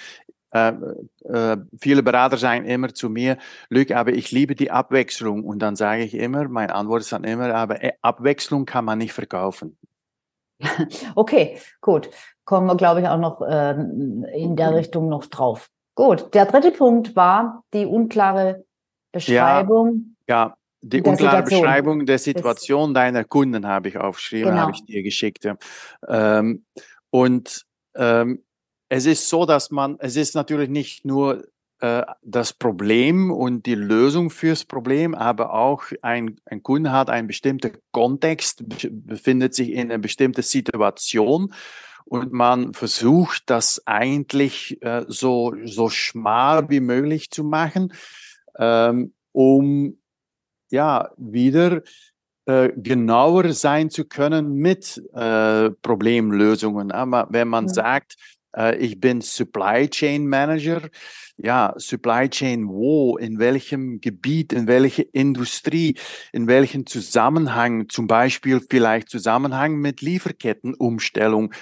Äh, 0.54 0.73
äh, 1.25 1.56
viele 1.80 2.04
Berater 2.04 2.37
sagen 2.37 2.64
immer 2.64 2.94
zu 2.94 3.11
mir, 3.11 3.38
Luc, 3.70 3.90
aber 3.90 4.12
ich 4.12 4.30
liebe 4.30 4.54
die 4.54 4.70
Abwechslung. 4.70 5.44
Und 5.44 5.58
dann 5.58 5.75
sage 5.75 6.04
ich 6.04 6.14
immer, 6.14 6.49
meine 6.49 6.75
Antwort 6.75 7.02
ist 7.02 7.12
dann 7.12 7.25
immer, 7.25 7.52
aber 7.52 7.82
äh, 7.82 7.92
Abwechslung 8.02 8.64
kann 8.64 8.84
man 8.84 8.99
nicht 8.99 9.12
verkaufen. 9.12 9.76
Okay, 11.16 11.58
gut. 11.80 12.08
Kommen 12.44 12.66
wir, 12.66 12.76
glaube 12.76 13.00
ich, 13.00 13.08
auch 13.08 13.18
noch 13.18 13.40
äh, 13.42 13.73
in 14.34 14.54
der 14.54 14.75
Richtung 14.75 15.08
noch 15.08 15.26
drauf. 15.26 15.70
Gut, 15.94 16.34
der 16.34 16.46
dritte 16.46 16.70
Punkt 16.70 17.16
war 17.16 17.64
die 17.73 17.87
unklare 17.87 18.64
Beschreibung. 19.12 20.16
Ja, 20.28 20.46
ja 20.46 20.56
die 20.82 20.99
unklare 20.99 21.18
Situation. 21.18 21.61
Beschreibung 21.62 22.06
der 22.06 22.18
Situation 22.18 22.94
das, 22.94 23.02
deiner 23.02 23.25
Kunden 23.25 23.66
habe 23.66 23.88
ich 23.88 23.96
aufgeschrieben, 23.96 24.50
genau. 24.50 24.62
habe 24.62 24.73
ich 24.73 24.84
dir 24.84 25.02
geschickt. 25.02 25.49
Ähm, 26.08 26.64
und 27.11 27.64
ähm, 27.96 28.44
es 28.88 29.06
ist 29.06 29.28
so, 29.28 29.46
dass 29.46 29.70
man, 29.70 29.96
es 30.00 30.16
ist 30.16 30.34
natürlich 30.34 30.68
nicht 30.68 31.04
nur 31.04 31.44
äh, 31.80 32.02
das 32.22 32.52
Problem 32.52 33.30
und 33.30 33.66
die 33.66 33.74
Lösung 33.74 34.30
fürs 34.30 34.64
Problem, 34.64 35.14
aber 35.14 35.52
auch 35.52 35.84
ein, 36.02 36.40
ein 36.44 36.62
Kunde 36.62 36.92
hat 36.92 37.10
einen 37.10 37.26
bestimmten 37.26 37.72
Kontext, 37.92 38.64
befindet 38.90 39.54
sich 39.54 39.70
in 39.70 39.90
einer 39.90 39.98
bestimmten 39.98 40.42
Situation 40.42 41.52
und 42.04 42.32
man 42.32 42.74
versucht, 42.74 43.44
das 43.46 43.82
eigentlich 43.86 44.80
äh, 44.82 45.04
so, 45.08 45.54
so 45.64 45.88
schmal 45.88 46.68
wie 46.70 46.80
möglich 46.80 47.30
zu 47.30 47.44
machen, 47.44 47.92
ähm, 48.58 49.14
um 49.32 49.98
ja 50.70 51.10
wieder 51.16 51.82
äh, 52.46 52.70
genauer 52.76 53.52
sein 53.52 53.90
zu 53.90 54.04
können 54.04 54.52
mit 54.52 55.02
äh, 55.14 55.70
Problemlösungen. 55.70 56.92
Aber 56.92 57.26
wenn 57.30 57.48
man 57.48 57.68
ja. 57.68 57.74
sagt, 57.74 58.16
ich 58.78 59.00
bin 59.00 59.20
Supply 59.20 59.88
Chain 59.88 60.26
Manager, 60.26 60.82
ja, 61.37 61.75
Supply 61.76 62.28
Chain 62.28 62.68
wo, 62.68 63.16
in 63.16 63.38
welchem 63.38 64.00
Gebiet, 64.00 64.52
in 64.52 64.66
welcher 64.66 65.04
Industrie, 65.12 65.96
in 66.32 66.46
welchem 66.46 66.87
Zusammenhang, 66.87 67.88
zum 67.88 68.06
Beispiel 68.06 68.61
vielleicht 68.61 69.08
Zusammenhang 69.08 69.76
mit 69.76 70.00
Lieferkettenumstellung. 70.00 71.52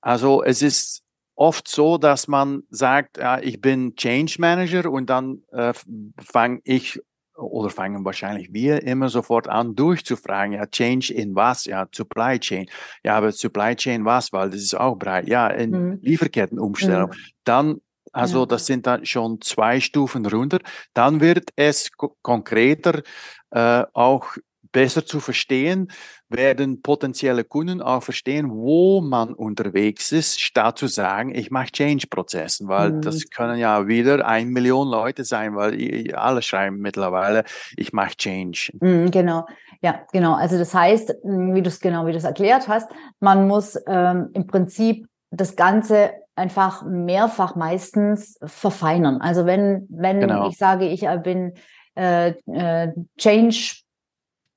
Also 0.00 0.42
es 0.42 0.62
ist 0.62 1.02
oft 1.34 1.68
so, 1.68 1.98
dass 1.98 2.28
man 2.28 2.62
sagt, 2.70 3.18
ja, 3.18 3.38
ich 3.40 3.60
bin 3.60 3.96
Change 3.96 4.36
Manager 4.38 4.90
und 4.90 5.08
dann 5.08 5.42
äh, 5.52 5.72
fange 6.18 6.60
ich 6.64 7.00
oder 7.40 7.70
fangen 7.70 8.04
wahrscheinlich 8.04 8.52
wir 8.52 8.82
immer 8.82 9.08
sofort 9.08 9.48
an 9.48 9.74
durchzufragen, 9.74 10.54
ja, 10.54 10.66
Change 10.66 11.12
in 11.12 11.34
was? 11.34 11.64
Ja, 11.64 11.88
Supply 11.92 12.38
Chain. 12.38 12.66
Ja, 13.04 13.16
aber 13.16 13.32
Supply 13.32 13.74
Chain 13.74 14.04
was? 14.04 14.32
Weil 14.32 14.50
das 14.50 14.60
ist 14.60 14.74
auch 14.74 14.96
breit. 14.96 15.28
Ja, 15.28 15.48
in 15.48 15.70
mhm. 15.70 15.98
Lieferkettenumstellung. 16.02 17.10
Mhm. 17.10 17.14
Dann 17.44 17.80
also 18.12 18.40
ja. 18.40 18.46
das 18.46 18.66
sind 18.66 18.86
dann 18.86 19.06
schon 19.06 19.40
zwei 19.40 19.80
Stufen 19.80 20.26
runter. 20.26 20.58
Dann 20.94 21.20
wird 21.20 21.50
es 21.56 21.90
konkreter 22.22 23.02
äh, 23.50 23.84
auch 23.92 24.26
besser 24.72 25.04
zu 25.04 25.20
verstehen, 25.20 25.88
werden 26.28 26.80
potenzielle 26.82 27.44
Kunden 27.44 27.82
auch 27.82 28.02
verstehen, 28.02 28.50
wo 28.50 29.00
man 29.00 29.34
unterwegs 29.34 30.12
ist, 30.12 30.40
statt 30.40 30.78
zu 30.78 30.86
sagen, 30.86 31.34
ich 31.34 31.50
mache 31.50 31.72
Change-Prozessen, 31.72 32.68
weil 32.68 32.92
mhm. 32.92 33.02
das 33.02 33.28
können 33.30 33.58
ja 33.58 33.88
wieder 33.88 34.26
ein 34.26 34.48
Million 34.48 34.88
Leute 34.88 35.24
sein, 35.24 35.56
weil 35.56 36.14
alle 36.14 36.42
schreiben 36.42 36.78
mittlerweile, 36.78 37.44
ich 37.76 37.92
mache 37.92 38.16
Change. 38.16 38.70
Mhm, 38.80 39.10
genau, 39.10 39.46
ja, 39.82 40.06
genau. 40.12 40.34
Also 40.34 40.58
das 40.58 40.72
heißt, 40.72 41.14
wie 41.24 41.62
du 41.62 41.68
es 41.68 41.80
genau, 41.80 42.06
wie 42.06 42.12
du 42.12 42.18
es 42.18 42.24
erklärt 42.24 42.68
hast, 42.68 42.90
man 43.18 43.48
muss 43.48 43.76
ähm, 43.86 44.30
im 44.34 44.46
Prinzip 44.46 45.06
das 45.30 45.56
Ganze 45.56 46.12
einfach 46.36 46.84
mehrfach 46.84 47.54
meistens 47.54 48.38
verfeinern. 48.42 49.20
Also 49.20 49.46
wenn, 49.46 49.86
wenn 49.90 50.20
genau. 50.20 50.48
ich 50.48 50.56
sage, 50.56 50.88
ich 50.88 51.02
äh, 51.02 51.18
bin 51.22 51.54
äh, 51.96 52.30
äh, 52.46 52.92
Change 53.18 53.82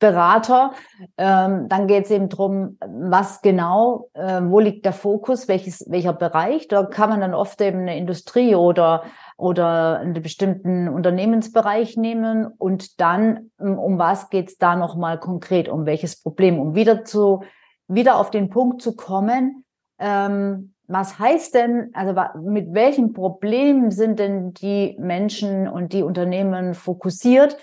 Berater. 0.03 0.73
Ähm, 1.17 1.69
dann 1.69 1.87
geht 1.87 2.03
es 2.03 2.11
eben 2.11 2.27
darum, 2.27 2.77
was 2.81 3.41
genau, 3.41 4.09
äh, 4.13 4.41
wo 4.43 4.59
liegt 4.59 4.83
der 4.83 4.91
Fokus, 4.91 5.47
welches, 5.47 5.89
welcher 5.89 6.11
Bereich. 6.11 6.67
Da 6.67 6.83
kann 6.83 7.09
man 7.09 7.21
dann 7.21 7.33
oft 7.33 7.61
eben 7.61 7.79
eine 7.79 7.97
Industrie 7.97 8.53
oder, 8.53 9.03
oder 9.37 9.99
einen 9.99 10.21
bestimmten 10.21 10.89
Unternehmensbereich 10.89 11.95
nehmen 11.95 12.47
und 12.47 12.99
dann, 12.99 13.51
ähm, 13.61 13.79
um 13.79 13.97
was 13.97 14.29
geht 14.29 14.49
es 14.49 14.57
da 14.57 14.75
nochmal 14.75 15.21
konkret, 15.21 15.69
um 15.69 15.85
welches 15.85 16.21
Problem, 16.21 16.59
um 16.59 16.75
wieder 16.75 17.05
zu, 17.05 17.43
wieder 17.87 18.17
auf 18.17 18.29
den 18.29 18.49
Punkt 18.49 18.81
zu 18.81 18.97
kommen, 18.97 19.63
ähm, 19.99 20.73
was 20.87 21.17
heißt 21.17 21.55
denn, 21.55 21.91
also 21.93 22.13
mit 22.41 22.73
welchen 22.73 23.13
Problemen 23.13 23.89
sind 23.89 24.19
denn 24.19 24.53
die 24.53 24.97
Menschen 24.99 25.69
und 25.69 25.93
die 25.93 26.03
Unternehmen 26.03 26.73
fokussiert? 26.73 27.55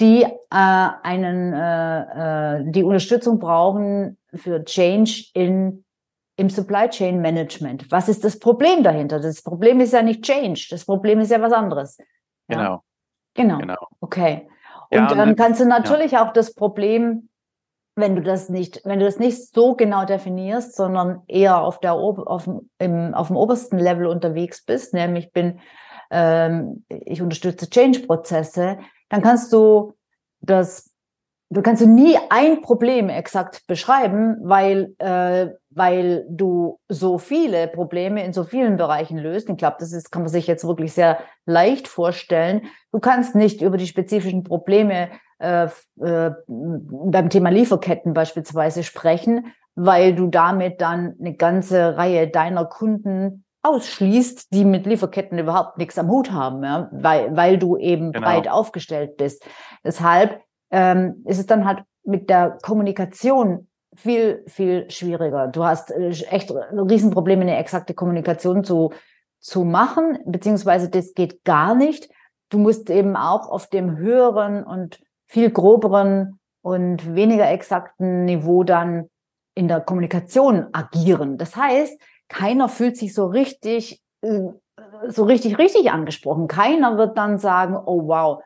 Die 0.00 0.22
äh, 0.22 0.28
einen, 0.50 1.52
äh, 1.52 2.58
äh, 2.60 2.64
die 2.70 2.82
Unterstützung 2.82 3.38
brauchen 3.38 4.18
für 4.34 4.64
Change 4.64 5.26
in, 5.34 5.84
im 6.36 6.48
Supply 6.48 6.88
Chain 6.88 7.20
Management. 7.20 7.90
Was 7.90 8.08
ist 8.08 8.24
das 8.24 8.38
Problem 8.38 8.82
dahinter? 8.82 9.20
Das 9.20 9.42
Problem 9.42 9.80
ist 9.80 9.92
ja 9.92 10.02
nicht 10.02 10.22
Change, 10.22 10.68
das 10.70 10.84
Problem 10.86 11.20
ist 11.20 11.30
ja 11.30 11.40
was 11.40 11.52
anderes. 11.52 11.98
Ja? 12.48 12.56
Genau. 12.56 12.82
Genau. 13.34 13.58
genau. 13.58 13.88
Okay. 14.00 14.48
Und 14.90 14.98
ja, 14.98 15.14
dann 15.14 15.36
kannst 15.36 15.60
du 15.60 15.66
natürlich 15.66 16.12
ja. 16.12 16.26
auch 16.26 16.32
das 16.32 16.54
Problem, 16.54 17.28
wenn 17.94 18.16
du 18.16 18.22
das 18.22 18.48
nicht, 18.48 18.80
wenn 18.84 18.98
du 18.98 19.04
das 19.04 19.18
nicht 19.18 19.54
so 19.54 19.76
genau 19.76 20.04
definierst, 20.04 20.74
sondern 20.74 21.22
eher 21.28 21.60
auf 21.60 21.78
der 21.78 21.92
auf, 21.92 22.48
im, 22.78 23.14
auf 23.14 23.28
dem 23.28 23.36
obersten 23.36 23.78
Level 23.78 24.06
unterwegs 24.06 24.64
bist, 24.64 24.94
nämlich 24.94 25.32
bin 25.32 25.60
ähm, 26.10 26.84
ich 26.88 27.22
unterstütze 27.22 27.70
Change-Prozesse, 27.70 28.78
dann 29.10 29.20
kannst 29.20 29.52
du 29.52 29.92
das, 30.40 30.90
du 31.50 31.60
kannst 31.60 31.82
du 31.82 31.86
nie 31.86 32.16
ein 32.30 32.62
Problem 32.62 33.10
exakt 33.10 33.66
beschreiben, 33.66 34.36
weil, 34.42 34.94
äh, 34.98 35.48
weil 35.68 36.24
du 36.30 36.80
so 36.88 37.18
viele 37.18 37.68
Probleme 37.68 38.24
in 38.24 38.32
so 38.32 38.44
vielen 38.44 38.78
Bereichen 38.78 39.18
löst. 39.18 39.50
Ich 39.50 39.56
glaube, 39.58 39.76
das 39.78 39.92
ist, 39.92 40.10
kann 40.10 40.22
man 40.22 40.30
sich 40.30 40.46
jetzt 40.46 40.64
wirklich 40.64 40.94
sehr 40.94 41.18
leicht 41.44 41.88
vorstellen. 41.88 42.62
Du 42.92 43.00
kannst 43.00 43.34
nicht 43.34 43.60
über 43.60 43.76
die 43.76 43.86
spezifischen 43.86 44.44
Probleme 44.44 45.10
äh, 45.38 45.68
äh, 46.00 46.30
beim 46.46 47.30
Thema 47.30 47.50
Lieferketten 47.50 48.14
beispielsweise 48.14 48.82
sprechen, 48.84 49.52
weil 49.74 50.14
du 50.14 50.28
damit 50.28 50.80
dann 50.80 51.16
eine 51.18 51.34
ganze 51.34 51.96
Reihe 51.96 52.28
deiner 52.28 52.64
Kunden 52.64 53.44
ausschließt, 53.62 54.52
die 54.52 54.64
mit 54.64 54.86
Lieferketten 54.86 55.38
überhaupt 55.38 55.78
nichts 55.78 55.98
am 55.98 56.08
Hut 56.08 56.32
haben, 56.32 56.64
ja, 56.64 56.88
weil, 56.92 57.36
weil 57.36 57.58
du 57.58 57.76
eben 57.76 58.12
genau. 58.12 58.26
breit 58.26 58.48
aufgestellt 58.48 59.16
bist. 59.16 59.44
Deshalb 59.84 60.40
ähm, 60.70 61.22
ist 61.26 61.38
es 61.38 61.46
dann 61.46 61.66
halt 61.66 61.82
mit 62.04 62.30
der 62.30 62.58
Kommunikation 62.62 63.68
viel, 63.94 64.44
viel 64.46 64.90
schwieriger. 64.90 65.48
Du 65.48 65.64
hast 65.64 65.90
äh, 65.90 66.10
echt 66.30 66.50
Riesenprobleme, 66.50 67.42
eine 67.42 67.58
exakte 67.58 67.94
Kommunikation 67.94 68.64
zu, 68.64 68.92
zu 69.40 69.64
machen, 69.64 70.18
beziehungsweise 70.24 70.88
das 70.88 71.14
geht 71.14 71.44
gar 71.44 71.74
nicht. 71.74 72.08
Du 72.48 72.58
musst 72.58 72.88
eben 72.90 73.16
auch 73.16 73.48
auf 73.48 73.68
dem 73.68 73.96
höheren 73.96 74.64
und 74.64 75.00
viel 75.26 75.50
groberen 75.50 76.38
und 76.62 77.14
weniger 77.14 77.50
exakten 77.50 78.24
Niveau 78.24 78.64
dann 78.64 79.08
in 79.54 79.68
der 79.68 79.80
Kommunikation 79.80 80.66
agieren. 80.72 81.36
Das 81.36 81.56
heißt, 81.56 82.00
keiner 82.30 82.68
fühlt 82.68 82.96
sich 82.96 83.12
so 83.12 83.26
richtig, 83.26 84.00
äh, 84.22 84.48
so 85.08 85.24
richtig, 85.24 85.58
richtig 85.58 85.90
angesprochen. 85.90 86.48
Keiner 86.48 86.96
wird 86.96 87.18
dann 87.18 87.38
sagen, 87.38 87.76
oh 87.76 88.06
wow, 88.06 88.42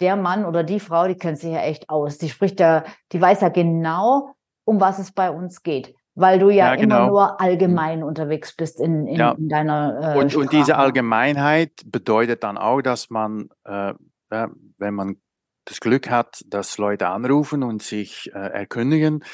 der 0.00 0.16
Mann 0.16 0.44
oder 0.44 0.62
die 0.62 0.80
Frau, 0.80 1.08
die 1.08 1.16
kennt 1.16 1.38
sich 1.38 1.52
ja 1.52 1.62
echt 1.62 1.88
aus. 1.88 2.18
Die 2.18 2.28
spricht 2.28 2.60
ja, 2.60 2.84
die 3.10 3.20
weiß 3.20 3.40
ja 3.40 3.48
genau, 3.48 4.34
um 4.64 4.80
was 4.80 4.98
es 4.98 5.12
bei 5.12 5.30
uns 5.30 5.62
geht. 5.62 5.94
Weil 6.14 6.38
du 6.38 6.50
ja, 6.50 6.66
ja 6.66 6.76
genau. 6.76 6.96
immer 6.96 7.06
nur 7.06 7.40
allgemein 7.40 8.02
unterwegs 8.02 8.54
bist 8.54 8.78
in, 8.78 9.06
in, 9.06 9.16
ja. 9.16 9.32
in 9.32 9.48
deiner 9.48 10.14
äh, 10.14 10.18
und, 10.18 10.36
und 10.36 10.52
diese 10.52 10.76
Allgemeinheit 10.76 11.72
bedeutet 11.86 12.44
dann 12.44 12.58
auch, 12.58 12.82
dass 12.82 13.08
man, 13.08 13.48
äh, 13.64 13.94
wenn 14.28 14.94
man 14.94 15.16
das 15.64 15.80
Glück 15.80 16.10
hat, 16.10 16.42
dass 16.46 16.76
Leute 16.76 17.08
anrufen 17.08 17.62
und 17.62 17.82
sich 17.82 18.30
äh, 18.34 18.38
erkündigen, 18.38 19.24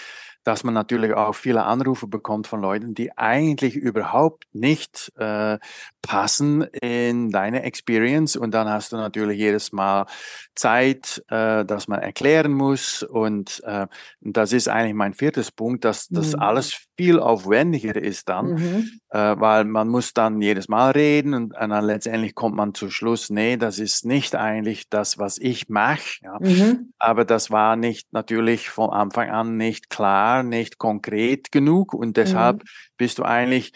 dass 0.48 0.64
man 0.64 0.72
natürlich 0.72 1.12
auch 1.12 1.34
viele 1.34 1.64
Anrufe 1.64 2.06
bekommt 2.06 2.46
von 2.46 2.62
Leuten, 2.62 2.94
die 2.94 3.12
eigentlich 3.18 3.76
überhaupt 3.76 4.46
nicht 4.54 5.12
äh, 5.18 5.58
passen 6.00 6.62
in 6.62 7.30
deine 7.30 7.64
Experience. 7.64 8.34
Und 8.34 8.52
dann 8.52 8.66
hast 8.66 8.92
du 8.92 8.96
natürlich 8.96 9.38
jedes 9.38 9.72
Mal 9.72 10.06
Zeit, 10.54 11.22
äh, 11.28 11.66
dass 11.66 11.86
man 11.86 12.00
erklären 12.00 12.54
muss. 12.54 13.02
Und 13.02 13.62
äh, 13.66 13.88
das 14.22 14.54
ist 14.54 14.70
eigentlich 14.70 14.94
mein 14.94 15.12
viertes 15.12 15.52
Punkt, 15.52 15.84
dass 15.84 16.08
das 16.08 16.34
mhm. 16.34 16.40
alles 16.40 16.88
viel 16.98 17.20
aufwendiger 17.20 17.94
ist 17.94 18.28
dann, 18.28 18.54
mhm. 18.54 18.90
äh, 19.10 19.36
weil 19.38 19.64
man 19.64 19.88
muss 19.88 20.14
dann 20.14 20.42
jedes 20.42 20.68
Mal 20.68 20.90
reden 20.90 21.32
und, 21.32 21.56
und, 21.56 21.70
dann 21.70 21.84
letztendlich 21.84 22.34
kommt 22.34 22.56
man 22.56 22.74
zu 22.74 22.90
Schluss, 22.90 23.30
nee, 23.30 23.56
das 23.56 23.78
ist 23.78 24.04
nicht 24.04 24.34
eigentlich 24.34 24.88
das, 24.90 25.16
was 25.16 25.38
ich 25.38 25.68
mache. 25.68 26.18
Ja. 26.22 26.38
Mhm. 26.40 26.92
Aber 26.98 27.24
das 27.24 27.52
war 27.52 27.76
nicht 27.76 28.12
natürlich 28.12 28.68
von 28.68 28.90
Anfang 28.90 29.30
an 29.30 29.56
nicht 29.56 29.90
klar, 29.90 30.37
nicht 30.42 30.78
konkret 30.78 31.52
genug 31.52 31.94
und 31.94 32.16
deshalb 32.16 32.62
mhm. 32.62 32.68
bist 32.96 33.18
du 33.18 33.22
eigentlich 33.24 33.72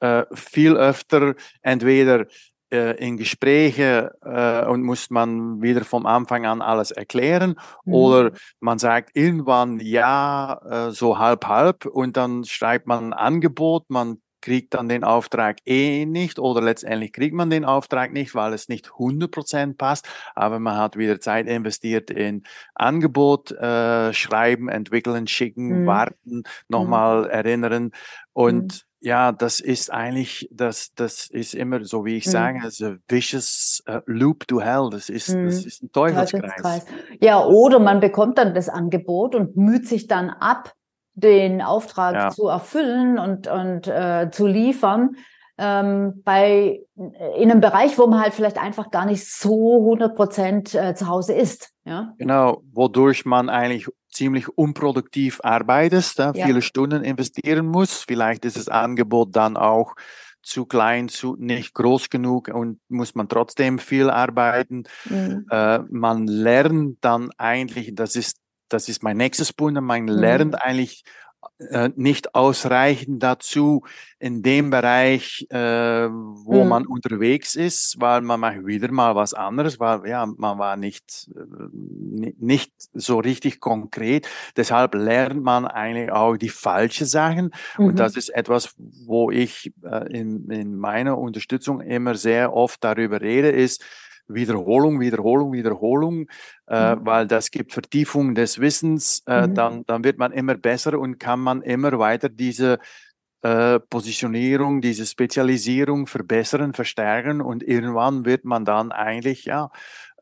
äh, 0.00 0.24
viel 0.34 0.76
öfter 0.76 1.34
entweder 1.62 2.26
äh, 2.72 2.96
in 3.04 3.16
Gespräche 3.16 4.12
äh, 4.22 4.66
und 4.68 4.82
muss 4.82 5.10
man 5.10 5.62
wieder 5.62 5.84
vom 5.84 6.04
Anfang 6.04 6.46
an 6.46 6.62
alles 6.62 6.90
erklären 6.90 7.56
mhm. 7.84 7.94
oder 7.94 8.30
man 8.60 8.78
sagt 8.78 9.10
irgendwann 9.14 9.80
ja, 9.80 10.88
äh, 10.88 10.90
so 10.90 11.18
halb 11.18 11.46
halb 11.46 11.86
und 11.86 12.16
dann 12.16 12.44
schreibt 12.44 12.86
man 12.86 13.06
ein 13.06 13.12
Angebot, 13.12 13.84
man 13.88 14.18
kriegt 14.46 14.74
dann 14.74 14.88
den 14.88 15.02
Auftrag 15.02 15.56
eh 15.66 16.06
nicht 16.06 16.38
oder 16.38 16.62
letztendlich 16.62 17.12
kriegt 17.12 17.34
man 17.34 17.50
den 17.50 17.64
Auftrag 17.64 18.12
nicht, 18.12 18.32
weil 18.36 18.52
es 18.52 18.68
nicht 18.68 18.90
100% 18.90 19.76
passt, 19.76 20.08
aber 20.36 20.60
man 20.60 20.76
hat 20.76 20.96
wieder 20.96 21.18
Zeit 21.18 21.48
investiert 21.48 22.12
in 22.12 22.44
Angebot, 22.76 23.50
äh, 23.50 24.12
schreiben, 24.12 24.68
entwickeln, 24.68 25.26
schicken, 25.26 25.82
mhm. 25.82 25.86
warten, 25.86 26.44
nochmal 26.68 27.24
mhm. 27.24 27.30
erinnern 27.30 27.90
und 28.32 28.72
mhm 28.72 28.80
ja, 29.00 29.30
das 29.30 29.60
ist 29.60 29.92
eigentlich, 29.92 30.48
das, 30.50 30.92
das 30.94 31.28
ist 31.28 31.54
immer, 31.54 31.84
so 31.84 32.04
wie 32.04 32.16
ich 32.16 32.26
mhm. 32.26 32.30
sage, 32.30 32.60
also 32.62 32.94
vicious 33.06 33.82
uh, 33.88 34.00
loop 34.06 34.48
to 34.48 34.60
hell. 34.60 34.88
Das 34.90 35.10
ist, 35.10 35.28
mhm. 35.28 35.46
das 35.46 35.64
ist 35.64 35.82
ein 35.82 35.92
Teufelskreis. 35.92 36.86
Ja, 37.20 37.44
oder 37.44 37.78
man 37.78 38.00
bekommt 38.00 38.38
dann 38.38 38.54
das 38.54 38.68
Angebot 38.68 39.36
und 39.36 39.56
müht 39.56 39.86
sich 39.86 40.08
dann 40.08 40.30
ab, 40.30 40.72
den 41.16 41.62
Auftrag 41.62 42.14
ja. 42.14 42.30
zu 42.30 42.46
erfüllen 42.46 43.18
und, 43.18 43.48
und 43.48 43.88
äh, 43.88 44.30
zu 44.30 44.46
liefern. 44.46 45.16
Ähm, 45.58 46.22
bei 46.22 46.82
in 46.94 47.50
einem 47.50 47.62
Bereich, 47.62 47.98
wo 47.98 48.06
man 48.06 48.20
halt 48.20 48.34
vielleicht 48.34 48.58
einfach 48.58 48.90
gar 48.90 49.06
nicht 49.06 49.26
so 49.26 49.80
100 49.80 50.14
Prozent 50.14 50.74
äh, 50.74 50.94
zu 50.94 51.08
Hause 51.08 51.32
ist. 51.32 51.70
Ja? 51.86 52.14
Genau, 52.18 52.62
wodurch 52.72 53.24
man 53.24 53.48
eigentlich 53.48 53.88
ziemlich 54.12 54.48
unproduktiv 54.48 55.40
arbeitest, 55.42 56.18
ja. 56.18 56.32
viele 56.34 56.60
Stunden 56.60 57.02
investieren 57.02 57.66
muss. 57.66 58.04
Vielleicht 58.06 58.44
ist 58.44 58.58
das 58.58 58.68
Angebot 58.68 59.34
dann 59.34 59.56
auch 59.56 59.94
zu 60.42 60.64
klein, 60.64 61.08
zu 61.08 61.36
nicht 61.38 61.74
groß 61.74 62.08
genug 62.08 62.48
und 62.48 62.78
muss 62.88 63.14
man 63.14 63.28
trotzdem 63.28 63.78
viel 63.78 64.10
arbeiten. 64.10 64.84
Mhm. 65.04 65.46
Äh, 65.50 65.80
man 65.90 66.26
lernt 66.26 66.98
dann 67.00 67.30
eigentlich, 67.36 67.94
das 67.94 68.14
ist, 68.14 68.38
das 68.68 68.88
ist 68.88 69.02
mein 69.02 69.16
nächstes 69.16 69.52
Punkt, 69.52 69.80
man 69.80 70.02
mhm. 70.02 70.08
lernt 70.08 70.62
eigentlich 70.62 71.04
äh, 71.58 71.90
nicht 71.96 72.34
ausreichend 72.34 73.22
dazu 73.22 73.82
in 74.18 74.42
dem 74.42 74.70
Bereich, 74.70 75.46
äh, 75.50 76.08
wo 76.08 76.62
mhm. 76.62 76.68
man 76.68 76.86
unterwegs 76.86 77.54
ist, 77.54 77.96
weil 77.98 78.20
man 78.20 78.40
macht 78.40 78.66
wieder 78.66 78.90
mal 78.90 79.14
was 79.14 79.32
anderes, 79.32 79.80
weil 79.80 80.06
ja, 80.06 80.26
man 80.26 80.58
war 80.58 80.76
nicht, 80.76 81.30
äh, 81.34 81.68
nicht 82.38 82.72
so 82.92 83.18
richtig 83.20 83.60
konkret. 83.60 84.28
Deshalb 84.56 84.94
lernt 84.94 85.42
man 85.42 85.66
eigentlich 85.66 86.12
auch 86.12 86.36
die 86.36 86.48
falschen 86.48 87.06
Sachen. 87.06 87.52
Mhm. 87.78 87.86
Und 87.86 87.98
das 87.98 88.16
ist 88.16 88.30
etwas, 88.30 88.74
wo 89.06 89.30
ich 89.30 89.72
äh, 89.82 90.12
in, 90.12 90.50
in 90.50 90.76
meiner 90.76 91.16
Unterstützung 91.16 91.80
immer 91.80 92.16
sehr 92.16 92.52
oft 92.52 92.82
darüber 92.84 93.20
rede, 93.20 93.50
ist, 93.50 93.84
Wiederholung, 94.28 95.00
Wiederholung, 95.00 95.52
Wiederholung, 95.52 96.26
äh, 96.68 96.96
mhm. 96.96 97.06
weil 97.06 97.26
das 97.26 97.50
gibt 97.50 97.72
Vertiefung 97.72 98.34
des 98.34 98.60
Wissens, 98.60 99.22
äh, 99.26 99.46
mhm. 99.46 99.54
dann, 99.54 99.84
dann 99.86 100.04
wird 100.04 100.18
man 100.18 100.32
immer 100.32 100.54
besser 100.54 100.98
und 100.98 101.18
kann 101.18 101.40
man 101.40 101.62
immer 101.62 101.98
weiter 101.98 102.28
diese 102.28 102.78
äh, 103.42 103.78
Positionierung, 103.78 104.80
diese 104.80 105.06
Spezialisierung 105.06 106.06
verbessern, 106.06 106.72
verstärken 106.72 107.40
und 107.40 107.62
irgendwann 107.62 108.24
wird 108.24 108.44
man 108.44 108.64
dann 108.64 108.92
eigentlich 108.92 109.44
ja 109.44 109.70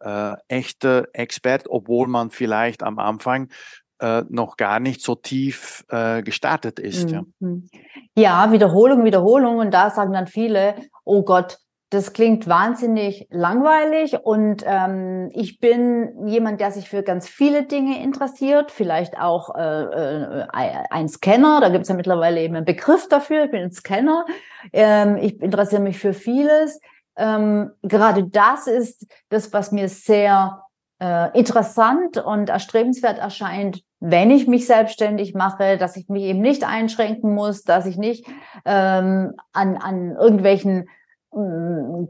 äh, 0.01 0.35
echter 0.49 1.07
Expert, 1.13 1.65
obwohl 1.69 2.09
man 2.09 2.31
vielleicht 2.31 2.83
am 2.83 2.99
Anfang 2.99 3.49
äh, 4.01 4.25
noch 4.29 4.57
gar 4.57 4.81
nicht 4.81 5.01
so 5.01 5.15
tief 5.15 5.85
äh, 5.89 6.23
gestartet 6.23 6.79
ist. 6.79 7.11
Mhm. 7.11 7.69
Ja. 8.15 8.45
ja, 8.45 8.53
Wiederholung, 8.53 9.05
Wiederholung 9.05 9.59
und 9.59 9.73
da 9.73 9.91
sagen 9.91 10.13
dann 10.13 10.27
viele, 10.27 10.75
oh 11.05 11.23
Gott, 11.23 11.59
das 11.95 12.13
klingt 12.13 12.49
wahnsinnig 12.49 13.29
langweilig 13.31 14.19
und 14.25 14.65
ähm, 14.67 15.31
ich 15.33 15.61
bin 15.61 16.27
jemand, 16.27 16.61
der 16.61 16.73
sich 16.73 16.89
für 16.89 17.03
ganz 17.03 17.29
viele 17.29 17.65
Dinge 17.65 18.03
interessiert, 18.03 18.71
vielleicht 18.73 19.19
auch 19.19 19.55
äh, 19.55 19.61
äh, 19.61 20.47
ein 20.91 21.09
Scanner, 21.09 21.61
da 21.61 21.69
gibt 21.69 21.83
es 21.83 21.89
ja 21.89 21.95
mittlerweile 21.95 22.41
eben 22.43 22.57
einen 22.57 22.65
Begriff 22.65 23.09
dafür, 23.09 23.45
ich 23.45 23.51
bin 23.53 23.63
ein 23.63 23.73
Scanner, 23.73 24.27
ähm, 24.73 25.17
ich 25.19 25.41
interessiere 25.41 25.83
mich 25.83 25.99
für 25.99 26.13
vieles. 26.13 26.81
Ähm, 27.17 27.71
gerade 27.83 28.25
das 28.25 28.67
ist 28.67 29.07
das, 29.29 29.53
was 29.53 29.71
mir 29.71 29.89
sehr 29.89 30.65
äh, 31.01 31.39
interessant 31.39 32.19
und 32.19 32.49
erstrebenswert 32.49 33.19
erscheint, 33.19 33.83
wenn 34.01 34.31
ich 34.31 34.49
mich 34.49 34.67
selbstständig 34.67 35.35
mache, 35.35 35.79
dass 35.79 35.97
ich 35.97 36.09
mich 36.09 36.25
eben 36.25 36.41
nicht 36.41 36.65
einschränken 36.65 37.35
muss, 37.35 37.63
dass 37.63 37.87
ich 37.87 37.97
nicht 37.97 38.27
ähm, 38.65 39.35
an, 39.53 39.77
an 39.77 40.17
irgendwelchen 40.17 40.89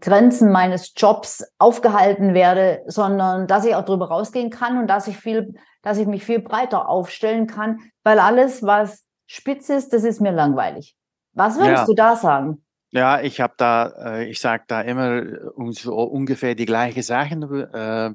Grenzen 0.01 0.53
meines 0.53 0.93
Jobs 0.97 1.45
aufgehalten 1.59 2.35
werde, 2.35 2.83
sondern 2.87 3.47
dass 3.47 3.65
ich 3.65 3.75
auch 3.75 3.85
darüber 3.85 4.09
rausgehen 4.09 4.51
kann 4.51 4.79
und 4.79 4.87
dass 4.87 5.09
ich 5.09 5.17
viel, 5.17 5.55
dass 5.83 5.99
ich 5.99 6.07
mich 6.07 6.25
viel 6.25 6.41
breiter 6.41 6.89
aufstellen 6.89 7.47
kann, 7.47 7.79
weil 8.03 8.19
alles, 8.19 8.63
was 8.63 9.05
spitz 9.27 9.69
ist, 9.71 9.93
das 9.93 10.05
ist 10.05 10.21
mir 10.21 10.33
langweilig. 10.33 10.97
Was 11.33 11.59
würdest 11.59 11.83
ja. 11.83 11.87
du 11.87 11.95
da 11.95 12.17
sagen? 12.17 12.65
Ja, 12.91 13.21
ich 13.21 13.41
habe 13.41 13.55
da, 13.57 13.87
äh, 14.05 14.25
ich 14.27 14.41
sage 14.41 14.65
da 14.69 14.81
immer 14.81 15.23
so 15.71 15.95
ungefähr 15.95 16.55
die 16.55 16.67
gleiche 16.67 17.03
Sachen. 17.03 17.43
Äh, 17.73 18.15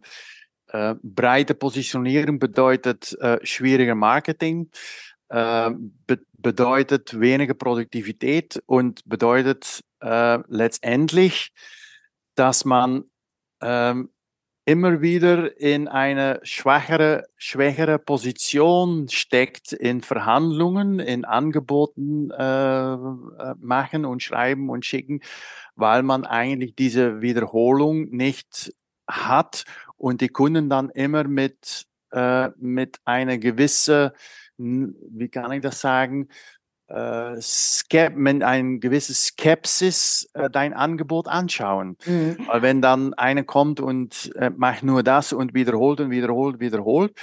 äh, 0.72 0.96
breite 1.02 1.56
Positionierung 1.56 2.40
bedeutet 2.40 3.18
äh, 3.20 3.40
schwieriger 3.44 3.96
Marketing, 3.96 4.70
äh, 5.30 5.72
be 6.08 6.20
bedeutet 6.42 7.20
weniger 7.20 7.54
Produktivität 7.54 8.62
und 8.66 9.02
bedeutet 9.06 9.82
äh, 10.02 10.40
letztendlich, 10.48 11.52
dass 12.36 12.66
man 12.66 13.04
ähm, 13.62 14.10
immer 14.70 15.02
wieder 15.02 15.60
in 15.60 15.88
eine 15.88 16.40
schwachere, 16.44 17.26
schwächere 17.38 17.98
Position 17.98 19.10
steckt 19.10 19.74
in 19.74 20.02
Verhandlungen, 20.02 21.00
in 21.00 21.26
Angeboten 21.26 22.30
äh, 22.30 22.94
äh, 22.94 22.98
machen 23.60 24.06
und 24.06 24.22
schreiben 24.22 24.70
und 24.70 24.86
schicken, 24.86 25.22
weil 25.76 26.04
man 26.04 26.24
eigentlich 26.24 26.76
diese 26.76 27.20
Wiederholung 27.20 28.10
nicht 28.12 28.72
hat 29.08 29.64
und 29.98 30.22
die 30.22 30.30
Kunden 30.30 30.70
dann 30.70 30.92
immer 30.92 31.24
mit, 31.24 31.88
äh, 32.12 32.50
mit 32.58 33.00
einer 33.06 33.40
gewissen, 33.40 34.12
wie 34.60 35.30
kann 35.30 35.52
ich 35.52 35.62
das 35.62 35.82
sagen, 35.82 36.28
äh, 36.90 37.40
Skep 37.40 38.16
mit 38.16 38.44
ein 38.44 38.80
gewisses 38.80 39.28
Skepsis 39.28 40.30
äh, 40.34 40.50
dein 40.50 40.74
Angebot 40.74 41.28
anschauen. 41.28 41.98
Mhm. 42.06 42.38
Weil 42.48 42.62
wenn 42.62 42.82
dann 42.82 43.14
einer 43.14 43.44
kommt 43.44 43.80
und 43.80 44.32
äh, 44.36 44.50
macht 44.50 44.84
nur 44.84 45.04
das 45.04 45.32
und 45.32 45.54
wiederholt 45.54 46.00
und 46.02 46.10
wiederholt, 46.10 46.60
wiederholt, 46.60 47.14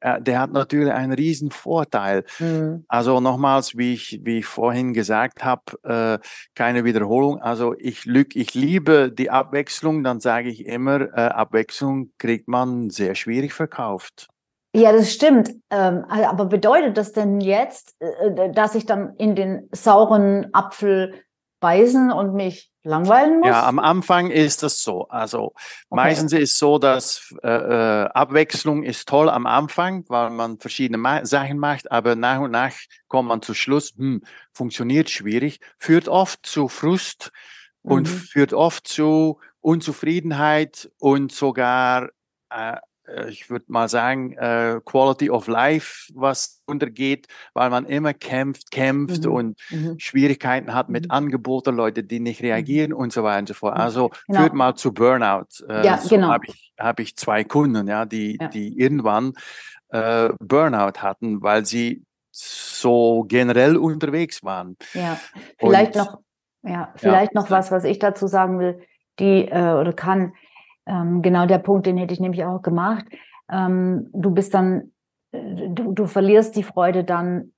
äh, 0.00 0.20
der 0.20 0.40
hat 0.40 0.52
natürlich 0.52 0.92
einen 0.92 1.12
riesen 1.12 1.50
Vorteil. 1.50 2.24
Mhm. 2.38 2.84
Also 2.88 3.20
nochmals, 3.20 3.76
wie 3.76 3.94
ich, 3.94 4.20
wie 4.22 4.40
ich 4.40 4.46
vorhin 4.46 4.92
gesagt 4.92 5.42
habe, 5.42 5.62
äh, 5.84 6.18
keine 6.54 6.84
Wiederholung. 6.84 7.40
Also 7.40 7.74
ich 7.78 8.04
lüg, 8.04 8.36
ich 8.36 8.52
liebe 8.54 9.10
die 9.10 9.30
Abwechslung, 9.30 10.04
dann 10.04 10.20
sage 10.20 10.50
ich 10.50 10.66
immer, 10.66 11.00
äh, 11.00 11.30
Abwechslung 11.30 12.12
kriegt 12.18 12.46
man 12.46 12.90
sehr 12.90 13.14
schwierig 13.14 13.54
verkauft. 13.54 14.28
Ja, 14.74 14.92
das 14.92 15.12
stimmt. 15.12 15.50
Ähm, 15.70 16.04
aber 16.08 16.46
bedeutet 16.46 16.96
das 16.96 17.12
denn 17.12 17.40
jetzt, 17.40 17.94
äh, 18.00 18.26
äh, 18.26 18.52
dass 18.52 18.74
ich 18.74 18.86
dann 18.86 19.14
in 19.16 19.36
den 19.36 19.68
sauren 19.70 20.52
Apfel 20.52 21.14
beißen 21.60 22.10
und 22.10 22.34
mich 22.34 22.72
langweilen 22.82 23.38
muss? 23.38 23.48
Ja, 23.48 23.66
am 23.66 23.78
Anfang 23.78 24.30
ist 24.30 24.64
das 24.64 24.82
so. 24.82 25.06
Also 25.08 25.44
okay. 25.44 25.54
meistens 25.90 26.32
ist 26.32 26.52
es 26.52 26.58
so, 26.58 26.78
dass 26.78 27.32
äh, 27.44 27.48
äh, 27.48 28.04
Abwechslung 28.08 28.82
ist 28.82 29.08
toll 29.08 29.30
am 29.30 29.46
Anfang, 29.46 30.04
weil 30.08 30.30
man 30.30 30.58
verschiedene 30.58 30.98
Ma 30.98 31.24
Sachen 31.24 31.58
macht, 31.58 31.92
aber 31.92 32.16
nach 32.16 32.40
und 32.40 32.50
nach 32.50 32.74
kommt 33.06 33.28
man 33.28 33.42
zu 33.42 33.54
Schluss, 33.54 33.94
hm, 33.96 34.22
funktioniert 34.52 35.08
schwierig, 35.08 35.60
führt 35.78 36.08
oft 36.08 36.44
zu 36.44 36.68
Frust 36.68 37.30
und 37.82 38.08
mhm. 38.08 38.16
führt 38.16 38.52
oft 38.52 38.88
zu 38.88 39.38
Unzufriedenheit 39.60 40.90
und 40.98 41.30
sogar 41.30 42.08
äh, 42.50 42.76
ich 43.28 43.50
würde 43.50 43.66
mal 43.68 43.88
sagen, 43.88 44.32
äh, 44.32 44.80
Quality 44.84 45.30
of 45.30 45.46
Life, 45.46 46.12
was 46.14 46.62
untergeht, 46.66 47.26
weil 47.52 47.70
man 47.70 47.84
immer 47.86 48.14
kämpft, 48.14 48.70
kämpft 48.70 49.24
mhm. 49.24 49.32
und 49.32 49.60
mhm. 49.70 49.98
Schwierigkeiten 49.98 50.74
hat 50.74 50.88
mit 50.88 51.06
mhm. 51.06 51.10
Angeboten, 51.10 51.74
Leute, 51.74 52.02
die 52.02 52.20
nicht 52.20 52.40
mhm. 52.40 52.48
reagieren 52.48 52.92
und 52.92 53.12
so 53.12 53.22
weiter 53.22 53.40
und 53.40 53.48
so 53.48 53.54
fort. 53.54 53.76
Also 53.76 54.10
genau. 54.26 54.40
führt 54.40 54.54
mal 54.54 54.74
zu 54.74 54.92
Burnout. 54.92 55.64
Äh, 55.68 55.84
ja, 55.84 55.98
so 55.98 56.08
genau. 56.08 56.28
habe 56.28 56.46
ich, 56.46 56.72
hab 56.78 57.00
ich 57.00 57.16
zwei 57.16 57.44
Kunden, 57.44 57.86
ja, 57.88 58.04
die, 58.04 58.38
ja. 58.40 58.48
die 58.48 58.78
irgendwann 58.78 59.34
äh, 59.90 60.30
Burnout 60.40 61.00
hatten, 61.00 61.42
weil 61.42 61.66
sie 61.66 62.04
so 62.30 63.24
generell 63.28 63.76
unterwegs 63.76 64.42
waren. 64.42 64.76
Ja, 64.92 65.20
vielleicht 65.58 65.94
und, 65.96 66.04
noch, 66.04 66.18
ja, 66.62 66.92
vielleicht 66.96 67.34
ja. 67.34 67.40
noch 67.40 67.50
was, 67.50 67.70
was 67.70 67.84
ich 67.84 67.98
dazu 67.98 68.26
sagen 68.26 68.58
will, 68.58 68.80
die 69.18 69.46
äh, 69.46 69.72
oder 69.74 69.92
kann 69.92 70.32
ähm, 70.86 71.22
genau 71.22 71.46
der 71.46 71.58
Punkt, 71.58 71.86
den 71.86 71.96
hätte 71.96 72.14
ich 72.14 72.20
nämlich 72.20 72.44
auch 72.44 72.62
gemacht. 72.62 73.04
Ähm, 73.50 74.08
du 74.12 74.30
bist 74.30 74.54
dann, 74.54 74.92
äh, 75.32 75.68
du, 75.68 75.92
du 75.92 76.06
verlierst 76.06 76.56
die 76.56 76.62
Freude 76.62 77.04
dann 77.04 77.52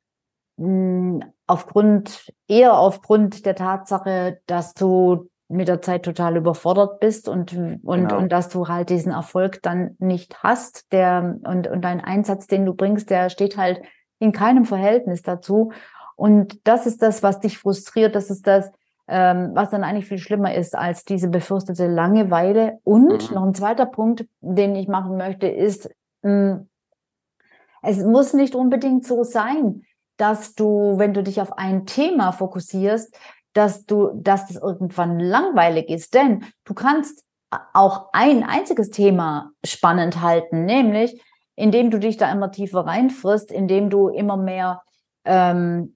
mh, 0.57 0.67
hm, 0.67 1.25
aufgrund, 1.47 2.33
eher 2.49 2.77
aufgrund 2.77 3.47
der 3.47 3.55
Tatsache, 3.55 4.41
dass 4.47 4.75
du 4.75 5.29
mit 5.49 5.69
der 5.69 5.81
Zeit 5.81 6.05
total 6.05 6.37
überfordert 6.37 6.99
bist 6.99 7.29
und, 7.29 7.53
und, 7.53 7.83
genau. 7.85 8.19
und 8.19 8.33
dass 8.33 8.49
du 8.49 8.67
halt 8.67 8.91
diesen 8.91 9.13
Erfolg 9.13 9.63
dann 9.63 9.95
nicht 9.99 10.43
hast, 10.43 10.93
der, 10.93 11.39
und, 11.45 11.69
und 11.69 11.83
dein 11.83 12.01
Einsatz, 12.01 12.49
den 12.49 12.67
du 12.67 12.75
bringst, 12.75 13.11
der 13.11 13.31
steht 13.31 13.57
halt 13.57 13.81
in 14.19 14.33
keinem 14.33 14.65
Verhältnis 14.65 15.23
dazu. 15.23 15.71
Und 16.17 16.67
das 16.67 16.87
ist 16.87 17.01
das, 17.01 17.23
was 17.23 17.39
dich 17.39 17.59
frustriert. 17.59 18.17
Das 18.17 18.31
ist 18.31 18.47
das, 18.47 18.73
ähm, 19.09 19.51
was 19.55 19.71
dann 19.71 19.85
eigentlich 19.85 20.07
viel 20.07 20.19
schlimmer 20.19 20.55
ist 20.55 20.77
als 20.77 21.05
diese 21.05 21.29
befürchtete 21.29 21.87
Langeweile. 21.87 22.79
Und 22.85 23.31
mhm. 23.31 23.35
noch 23.35 23.45
ein 23.45 23.55
zweiter 23.55 23.87
Punkt, 23.87 24.27
den 24.41 24.75
ich 24.75 24.89
machen 24.89 25.17
möchte, 25.17 25.47
ist, 25.47 25.91
mh, 26.23 26.31
hm, 26.31 26.69
es 27.83 28.03
muss 28.03 28.33
nicht 28.33 28.57
unbedingt 28.57 29.07
so 29.07 29.23
sein, 29.23 29.83
dass 30.17 30.55
du, 30.55 30.99
wenn 30.99 31.15
du 31.15 31.23
dich 31.23 31.41
auf 31.41 31.57
ein 31.57 31.87
Thema 31.87 32.33
fokussierst, 32.33 33.17
dass 33.53 33.87
du, 33.87 34.11
dass 34.15 34.47
das 34.49 34.57
irgendwann 34.57 35.21
langweilig 35.21 35.89
ist. 35.89 36.15
Denn 36.15 36.45
du 36.65 36.75
kannst 36.75 37.25
auch 37.73 38.09
ein 38.13 38.43
einziges 38.43 38.91
Thema 38.91 39.53
spannend 39.65 40.21
halten, 40.21 40.65
nämlich 40.65 41.23
indem 41.55 41.91
du 41.91 41.99
dich 41.99 42.17
da 42.17 42.31
immer 42.31 42.51
tiefer 42.51 42.81
reinfrisst, 42.81 43.51
indem 43.51 43.89
du 43.89 44.09
immer 44.09 44.37
mehr 44.37 44.83
ähm, 45.25 45.96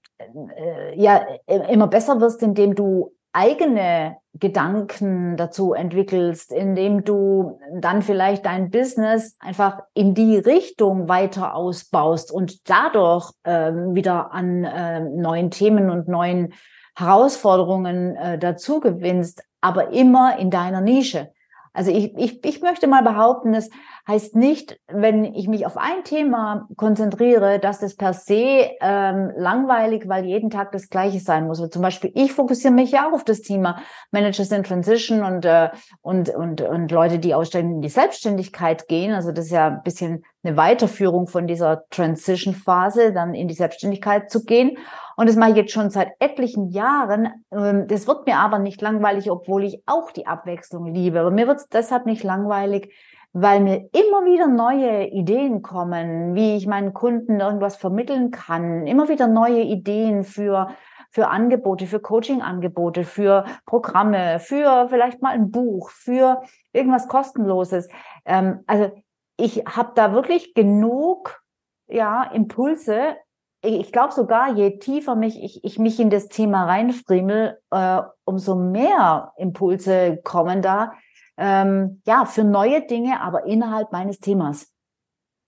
ja 0.95 1.25
immer 1.45 1.87
besser 1.87 2.19
wirst, 2.21 2.41
indem 2.43 2.75
du 2.75 3.11
eigene 3.33 4.17
Gedanken 4.33 5.37
dazu 5.37 5.73
entwickelst, 5.73 6.51
indem 6.51 7.03
du 7.03 7.59
dann 7.73 8.01
vielleicht 8.01 8.45
dein 8.45 8.69
Business 8.71 9.35
einfach 9.39 9.79
in 9.93 10.13
die 10.13 10.37
Richtung 10.37 11.09
weiter 11.09 11.55
ausbaust 11.55 12.31
und 12.31 12.69
dadurch 12.69 13.31
ähm, 13.43 13.95
wieder 13.95 14.33
an 14.33 14.63
äh, 14.63 15.01
neuen 15.01 15.51
Themen 15.51 15.89
und 15.89 16.07
neuen 16.07 16.53
Herausforderungen 16.95 18.15
äh, 18.15 18.37
dazu 18.37 18.79
gewinnst, 18.79 19.43
aber 19.59 19.91
immer 19.91 20.37
in 20.37 20.49
deiner 20.49 20.81
Nische. 20.81 21.31
Also 21.73 21.91
ich, 21.91 22.17
ich, 22.17 22.43
ich 22.43 22.61
möchte 22.61 22.87
mal 22.87 23.03
behaupten, 23.03 23.53
es 23.53 23.69
heißt 24.11 24.35
nicht, 24.35 24.77
wenn 24.87 25.23
ich 25.23 25.47
mich 25.47 25.65
auf 25.65 25.77
ein 25.77 26.03
Thema 26.03 26.67
konzentriere, 26.75 27.59
dass 27.59 27.81
es 27.81 27.95
per 27.95 28.13
se 28.13 28.69
ähm, 28.81 29.31
langweilig, 29.37 30.07
weil 30.07 30.25
jeden 30.25 30.49
Tag 30.49 30.73
das 30.73 30.89
Gleiche 30.89 31.19
sein 31.19 31.47
muss. 31.47 31.59
Also 31.59 31.69
zum 31.69 31.81
Beispiel, 31.81 32.11
ich 32.13 32.33
fokussiere 32.33 32.73
mich 32.73 32.91
ja 32.91 33.07
auch 33.07 33.13
auf 33.13 33.23
das 33.23 33.41
Thema 33.41 33.81
Managers 34.11 34.51
in 34.51 34.63
Transition 34.63 35.23
und, 35.23 35.45
äh, 35.45 35.69
und, 36.01 36.29
und, 36.29 36.61
und 36.61 36.91
Leute, 36.91 37.19
die 37.19 37.33
ausstellen 37.33 37.75
in 37.75 37.81
die 37.81 37.89
Selbstständigkeit 37.89 38.87
gehen. 38.87 39.13
Also 39.13 39.31
das 39.31 39.45
ist 39.45 39.51
ja 39.51 39.67
ein 39.67 39.83
bisschen 39.83 40.23
eine 40.43 40.57
Weiterführung 40.57 41.27
von 41.27 41.47
dieser 41.47 41.83
Transition-Phase, 41.89 43.13
dann 43.13 43.33
in 43.33 43.47
die 43.47 43.53
Selbstständigkeit 43.53 44.29
zu 44.29 44.43
gehen. 44.43 44.77
Und 45.15 45.29
das 45.29 45.37
mache 45.37 45.51
ich 45.51 45.57
jetzt 45.57 45.71
schon 45.71 45.89
seit 45.89 46.09
etlichen 46.19 46.69
Jahren. 46.69 47.29
Ähm, 47.51 47.87
das 47.87 48.07
wird 48.07 48.25
mir 48.25 48.37
aber 48.37 48.59
nicht 48.59 48.81
langweilig, 48.81 49.31
obwohl 49.31 49.63
ich 49.63 49.83
auch 49.85 50.11
die 50.11 50.27
Abwechslung 50.27 50.87
liebe. 50.93 51.21
Aber 51.21 51.31
mir 51.31 51.47
wird 51.47 51.59
es 51.59 51.69
deshalb 51.69 52.05
nicht 52.05 52.23
langweilig, 52.23 52.93
weil 53.33 53.61
mir 53.61 53.89
immer 53.93 54.25
wieder 54.25 54.47
neue 54.47 55.07
Ideen 55.07 55.61
kommen, 55.61 56.35
wie 56.35 56.57
ich 56.57 56.67
meinen 56.67 56.93
Kunden 56.93 57.39
irgendwas 57.39 57.75
vermitteln 57.77 58.31
kann, 58.31 58.85
immer 58.87 59.07
wieder 59.09 59.27
neue 59.27 59.61
Ideen 59.61 60.23
für 60.23 60.69
für 61.13 61.27
Angebote, 61.27 61.87
für 61.87 61.99
Coaching-Angebote, 61.99 63.03
für 63.03 63.43
Programme, 63.65 64.39
für 64.39 64.87
vielleicht 64.87 65.21
mal 65.21 65.33
ein 65.33 65.51
Buch, 65.51 65.89
für 65.89 66.41
irgendwas 66.71 67.09
kostenloses. 67.09 67.89
Ähm, 68.25 68.61
also 68.65 68.91
ich 69.37 69.65
habe 69.65 69.91
da 69.95 70.13
wirklich 70.13 70.53
genug 70.53 71.41
ja 71.87 72.23
Impulse. 72.23 73.17
Ich 73.61 73.91
glaube 73.91 74.13
sogar, 74.13 74.53
je 74.53 74.79
tiefer 74.79 75.15
mich 75.15 75.43
ich, 75.43 75.63
ich 75.63 75.77
mich 75.77 75.99
in 75.99 76.09
das 76.09 76.29
Thema 76.29 76.65
reinfriemel, 76.65 77.59
äh, 77.71 78.01
umso 78.23 78.55
mehr 78.55 79.33
Impulse 79.37 80.17
kommen 80.23 80.61
da, 80.61 80.93
ähm, 81.41 82.01
ja, 82.05 82.25
für 82.25 82.43
neue 82.43 82.85
Dinge, 82.85 83.19
aber 83.19 83.45
innerhalb 83.45 83.91
meines 83.91 84.19
Themas. 84.19 84.71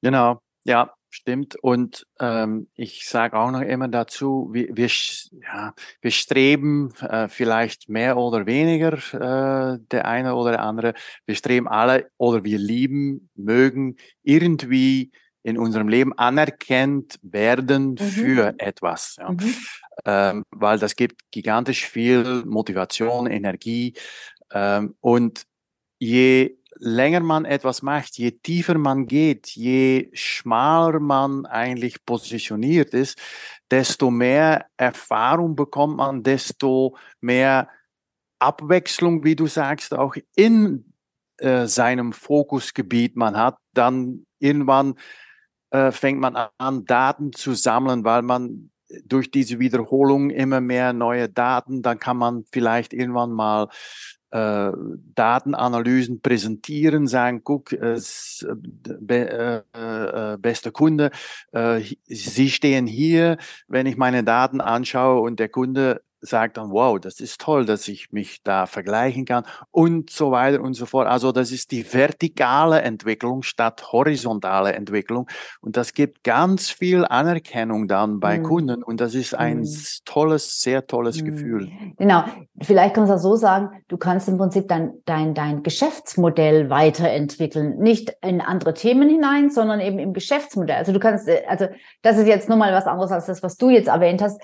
Genau, 0.01 0.39
ja, 0.65 0.91
stimmt. 1.11 1.55
Und 1.61 2.07
ähm, 2.19 2.67
ich 2.75 3.07
sage 3.07 3.37
auch 3.37 3.51
noch 3.51 3.61
immer 3.61 3.87
dazu, 3.87 4.49
wir, 4.51 4.75
wir, 4.75 4.89
ja, 5.43 5.73
wir 6.01 6.11
streben 6.11 6.91
äh, 7.01 7.29
vielleicht 7.29 7.89
mehr 7.89 8.17
oder 8.17 8.47
weniger, 8.47 8.93
äh, 8.93 9.79
der 9.91 10.05
eine 10.05 10.35
oder 10.35 10.51
der 10.51 10.63
andere, 10.63 10.93
wir 11.27 11.35
streben 11.35 11.67
alle 11.67 12.09
oder 12.17 12.43
wir 12.43 12.57
lieben, 12.57 13.29
mögen 13.35 13.97
irgendwie 14.23 15.11
in 15.43 15.59
unserem 15.59 15.89
Leben 15.89 16.17
anerkannt 16.17 17.19
werden 17.21 17.91
mhm. 17.91 17.97
für 17.97 18.55
etwas. 18.57 19.17
Ja. 19.19 19.31
Mhm. 19.31 19.55
Ähm, 20.05 20.43
weil 20.49 20.79
das 20.79 20.95
gibt 20.95 21.21
gigantisch 21.29 21.85
viel 21.85 22.43
Motivation, 22.45 23.27
Energie. 23.27 23.93
Ähm, 24.51 24.95
und 25.01 25.45
je 26.03 26.57
länger 26.79 27.21
man 27.21 27.45
etwas 27.45 27.81
macht, 27.81 28.17
je 28.17 28.31
tiefer 28.31 28.77
man 28.77 29.07
geht, 29.07 29.47
je 29.55 30.09
schmaler 30.13 30.99
man 30.99 31.45
eigentlich 31.45 32.03
positioniert 32.05 32.93
ist, 32.93 33.17
desto 33.71 34.11
mehr 34.11 34.65
Erfahrung 34.75 35.55
bekommt 35.55 35.97
man, 35.97 36.23
desto 36.23 36.97
mehr 37.21 37.69
Abwechslung, 38.39 39.23
wie 39.23 39.35
du 39.35 39.47
sagst, 39.47 39.93
auch 39.93 40.15
in 40.35 40.93
äh, 41.37 41.67
seinem 41.67 42.11
Fokusgebiet 42.11 43.15
man 43.15 43.37
hat, 43.37 43.57
dann 43.73 44.25
irgendwann 44.39 44.95
äh, 45.71 45.91
fängt 45.91 46.19
man 46.19 46.35
an, 46.57 46.85
Daten 46.85 47.31
zu 47.31 47.53
sammeln, 47.53 48.03
weil 48.03 48.23
man 48.23 48.71
durch 49.05 49.31
diese 49.31 49.59
Wiederholung 49.59 50.29
immer 50.29 50.59
mehr 50.59 50.91
neue 50.91 51.29
Daten, 51.29 51.81
dann 51.81 51.97
kann 51.97 52.17
man 52.17 52.43
vielleicht 52.51 52.93
irgendwann 52.93 53.31
mal 53.31 53.69
äh, 54.33 54.71
Datenanalysen 55.13 56.21
präsentieren, 56.21 57.07
sagen, 57.07 57.43
guck, 57.43 57.71
äh, 57.71 57.99
be, 58.99 59.63
äh, 59.73 60.33
äh, 60.33 60.37
bester 60.37 60.71
Kunde, 60.71 61.11
äh, 61.51 61.81
Sie 62.05 62.49
stehen 62.49 62.87
hier, 62.87 63.37
wenn 63.67 63.85
ich 63.85 63.95
meine 63.95 64.23
Daten 64.23 64.59
anschaue 64.59 65.21
und 65.21 65.39
der 65.39 65.49
Kunde 65.49 66.01
sagt 66.23 66.57
dann, 66.57 66.71
wow, 66.71 66.99
das 66.99 67.19
ist 67.19 67.41
toll, 67.41 67.65
dass 67.65 67.87
ich 67.87 68.11
mich 68.11 68.41
da 68.43 68.65
vergleichen 68.65 69.25
kann 69.25 69.43
und 69.71 70.09
so 70.09 70.31
weiter 70.31 70.61
und 70.61 70.73
so 70.73 70.85
fort. 70.85 71.07
Also 71.07 71.31
das 71.31 71.51
ist 71.51 71.71
die 71.71 71.85
vertikale 71.93 72.81
Entwicklung 72.81 73.43
statt 73.43 73.91
horizontale 73.91 74.73
Entwicklung 74.73 75.27
und 75.61 75.77
das 75.77 75.93
gibt 75.93 76.23
ganz 76.23 76.69
viel 76.69 77.05
Anerkennung 77.05 77.87
dann 77.87 78.19
bei 78.19 78.39
mhm. 78.39 78.43
Kunden 78.43 78.83
und 78.83 79.01
das 79.01 79.15
ist 79.15 79.35
ein 79.35 79.59
mhm. 79.59 79.69
tolles, 80.05 80.61
sehr 80.61 80.87
tolles 80.87 81.21
mhm. 81.21 81.25
Gefühl. 81.25 81.71
Genau, 81.97 82.23
vielleicht 82.61 82.95
kannst 82.95 83.11
du 83.11 83.15
auch 83.15 83.19
so 83.19 83.35
sagen, 83.35 83.83
du 83.89 83.97
kannst 83.97 84.29
im 84.29 84.37
Prinzip 84.37 84.67
dein, 84.69 84.93
dein, 85.05 85.33
dein 85.33 85.61
Geschäftsmodell 85.61 86.69
weiterentwickeln, 86.69 87.77
nicht 87.79 88.15
in 88.21 88.39
andere 88.39 88.73
Themen 88.73 89.09
hinein, 89.09 89.49
sondern 89.49 89.81
eben 89.81 89.99
im 89.99 90.13
Geschäftsmodell. 90.13 90.77
Also 90.77 90.93
du 90.93 90.99
kannst, 90.99 91.27
äh, 91.27 91.43
also 91.47 91.67
das 92.01 92.17
ist 92.17 92.27
jetzt 92.27 92.47
nochmal 92.47 92.73
was 92.73 92.85
anderes 92.85 93.11
als 93.11 93.25
das, 93.25 93.43
was 93.43 93.57
du 93.57 93.69
jetzt 93.69 93.87
erwähnt 93.87 94.21
hast 94.21 94.41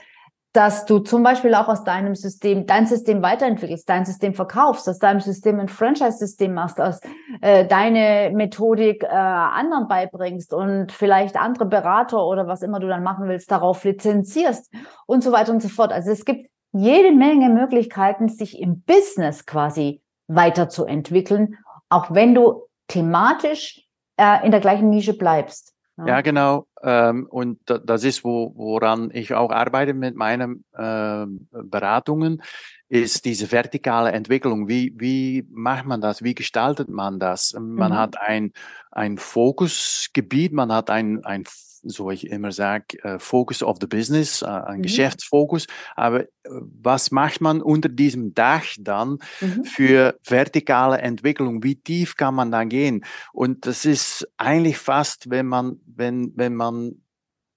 dass 0.53 0.85
du 0.85 0.99
zum 0.99 1.21
Beispiel 1.21 1.53
auch 1.53 1.67
aus 1.67 1.83
deinem 1.83 2.15
System, 2.15 2.65
dein 2.65 2.87
System 2.87 3.21
weiterentwickelst, 3.21 3.87
dein 3.87 4.05
System 4.05 4.33
verkaufst, 4.33 4.89
aus 4.89 4.97
deinem 4.97 5.19
System 5.19 5.59
ein 5.59 5.67
Franchise-System 5.67 6.53
machst, 6.53 6.81
aus 6.81 6.99
äh, 7.41 7.67
deine 7.67 8.31
Methodik 8.35 9.03
äh, 9.03 9.07
anderen 9.07 9.87
beibringst 9.87 10.53
und 10.53 10.91
vielleicht 10.91 11.37
andere 11.37 11.65
Berater 11.65 12.25
oder 12.25 12.47
was 12.47 12.63
immer 12.63 12.79
du 12.79 12.87
dann 12.87 13.03
machen 13.03 13.27
willst, 13.27 13.51
darauf 13.51 13.83
lizenzierst 13.83 14.73
und 15.05 15.23
so 15.23 15.31
weiter 15.31 15.51
und 15.51 15.61
so 15.61 15.69
fort. 15.69 15.91
Also 15.91 16.09
es 16.09 16.25
gibt 16.25 16.49
jede 16.71 17.11
Menge 17.11 17.49
Möglichkeiten, 17.49 18.27
sich 18.27 18.59
im 18.59 18.81
Business 18.81 19.45
quasi 19.45 20.01
weiterzuentwickeln, 20.27 21.57
auch 21.89 22.11
wenn 22.11 22.33
du 22.33 22.63
thematisch 22.87 23.85
äh, 24.17 24.43
in 24.43 24.51
der 24.51 24.59
gleichen 24.61 24.89
Nische 24.89 25.15
bleibst. 25.15 25.75
Ja, 25.99 26.07
ja 26.07 26.21
genau. 26.21 26.67
Ähm, 26.81 27.27
und 27.29 27.59
das 27.65 28.03
ist, 28.03 28.23
wo, 28.23 28.53
woran 28.55 29.09
ich 29.13 29.33
auch 29.33 29.51
arbeite 29.51 29.93
mit 29.93 30.15
meinen 30.15 30.63
äh, 30.73 31.25
Beratungen, 31.51 32.41
ist 32.87 33.25
diese 33.25 33.51
vertikale 33.51 34.11
Entwicklung. 34.11 34.67
Wie, 34.67 34.93
wie 34.97 35.45
macht 35.51 35.85
man 35.85 36.01
das? 36.01 36.23
Wie 36.23 36.33
gestaltet 36.33 36.89
man 36.89 37.19
das? 37.19 37.53
Man 37.53 37.91
mhm. 37.91 37.97
hat 37.97 38.19
ein, 38.19 38.51
ein 38.91 39.17
Fokusgebiet, 39.17 40.53
man 40.53 40.71
hat 40.71 40.89
ein, 40.89 41.23
ein 41.23 41.43
so 41.83 42.11
ich 42.11 42.27
immer 42.27 42.51
sage, 42.51 43.01
äh, 43.03 43.19
Focus 43.19 43.63
of 43.63 43.77
the 43.79 43.87
Business, 43.87 44.41
äh, 44.41 44.45
ein 44.45 44.79
mhm. 44.79 44.83
Geschäftsfokus. 44.83 45.67
Aber 45.95 46.21
äh, 46.21 46.27
was 46.43 47.11
macht 47.11 47.41
man 47.41 47.61
unter 47.61 47.89
diesem 47.89 48.33
Dach 48.33 48.65
dann 48.79 49.19
mhm. 49.41 49.65
für 49.65 50.17
vertikale 50.23 50.99
Entwicklung? 50.99 51.63
Wie 51.63 51.75
tief 51.75 52.15
kann 52.15 52.35
man 52.35 52.51
da 52.51 52.63
gehen? 52.63 53.05
Und 53.33 53.65
das 53.65 53.85
ist 53.85 54.27
eigentlich 54.37 54.77
fast, 54.77 55.29
wenn 55.29 55.47
man, 55.47 55.79
wenn, 55.85 56.33
wenn 56.35 56.55
man 56.55 57.01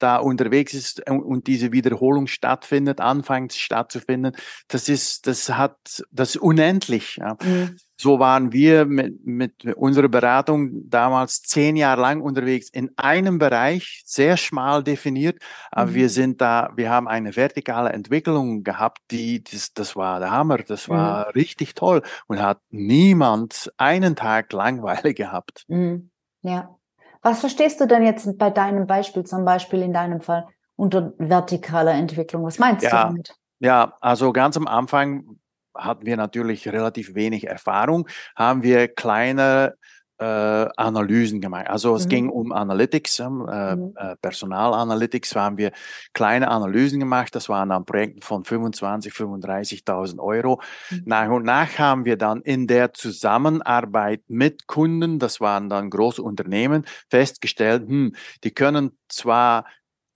da 0.02 0.16
unterwegs 0.16 0.74
ist 0.74 1.08
und 1.08 1.46
diese 1.46 1.72
Wiederholung 1.72 2.26
stattfindet, 2.26 3.00
anfängt 3.00 3.52
stattzufinden, 3.52 4.34
das 4.68 4.88
ist, 4.88 5.26
das 5.26 5.48
hat, 5.50 6.04
das 6.10 6.34
ist 6.34 6.42
unendlich. 6.42 7.16
Ja. 7.16 7.36
Mhm. 7.42 7.76
So 7.96 8.18
waren 8.18 8.52
wir 8.52 8.84
mit, 8.84 9.24
mit 9.24 9.64
unserer 9.76 10.08
Beratung 10.08 10.90
damals 10.90 11.42
zehn 11.42 11.76
Jahre 11.76 12.00
lang 12.00 12.20
unterwegs 12.20 12.68
in 12.68 12.90
einem 12.96 13.38
Bereich, 13.38 14.02
sehr 14.04 14.36
schmal 14.36 14.82
definiert, 14.82 15.38
aber 15.70 15.92
mhm. 15.92 15.94
wir 15.94 16.08
sind 16.08 16.40
da, 16.40 16.72
wir 16.74 16.90
haben 16.90 17.06
eine 17.06 17.36
vertikale 17.36 17.90
Entwicklung 17.90 18.64
gehabt, 18.64 18.98
die, 19.12 19.44
das, 19.44 19.72
das 19.72 19.94
war 19.94 20.18
der 20.18 20.32
Hammer, 20.32 20.58
das 20.58 20.88
war 20.88 21.26
mhm. 21.26 21.32
richtig 21.32 21.76
toll 21.76 22.02
und 22.26 22.42
hat 22.42 22.58
niemand 22.70 23.72
einen 23.76 24.16
Tag 24.16 24.52
langweilig 24.52 25.16
gehabt. 25.16 25.64
Mhm. 25.68 26.10
Ja. 26.42 26.76
Was 27.22 27.40
verstehst 27.40 27.80
du 27.80 27.87
denn 27.87 28.02
jetzt 28.02 28.37
bei 28.37 28.50
deinem 28.50 28.87
Beispiel, 28.87 29.24
zum 29.24 29.44
Beispiel 29.44 29.82
in 29.82 29.92
deinem 29.92 30.20
Fall, 30.20 30.46
unter 30.76 31.12
vertikaler 31.18 31.92
Entwicklung? 31.92 32.44
Was 32.44 32.58
meinst 32.58 32.82
ja, 32.85 32.90
du 32.90 32.96
damit? 32.96 33.35
Ja, 33.61 33.96
also 34.00 34.32
ganz 34.32 34.56
am 34.56 34.66
Anfang 34.66 35.38
hatten 35.74 36.04
wir 36.04 36.16
natürlich 36.16 36.68
relativ 36.68 37.14
wenig 37.14 37.46
Erfahrung, 37.46 38.08
haben 38.37 38.62
wir 38.62 38.88
kleine 38.88 39.76
Analysen 40.18 41.40
gemacht. 41.40 41.68
Also 41.68 41.94
es 41.96 42.05
mhm. 42.05 42.09
ging 42.11 42.29
um 42.29 42.53
Analytics, 42.53 43.18
ähm, 43.20 43.48
äh, 43.51 43.77
mhm. 43.77 43.94
äh, 43.96 44.16
Personalanalytics, 44.16 45.35
haben 45.35 45.59
wir 45.59 45.72
kleine 46.12 46.48
Analysen 46.48 47.01
gemacht. 47.01 47.35
Das 47.35 47.48
waren 47.48 47.70
dann 47.70 47.85
Projekte 47.85 48.25
von 48.25 48.44
25, 48.44 49.12
35.000 49.12 50.18
Euro. 50.20 50.61
Mhm. 50.90 51.03
Nach 51.07 51.31
und 51.31 51.44
nach 51.44 51.79
haben 51.79 52.05
wir 52.05 52.16
dann 52.16 52.42
in 52.42 52.66
der 52.66 52.92
Zusammenarbeit 52.92 54.22
mit 54.29 54.66
Kunden, 54.66 55.18
das 55.18 55.40
waren 55.40 55.68
dann 55.68 55.90
große 55.90 56.22
Unternehmen, 56.22 56.85
festgestellt, 57.11 57.88
hm, 57.88 58.14
die 58.44 58.53
können 58.53 58.98
zwar 59.09 59.64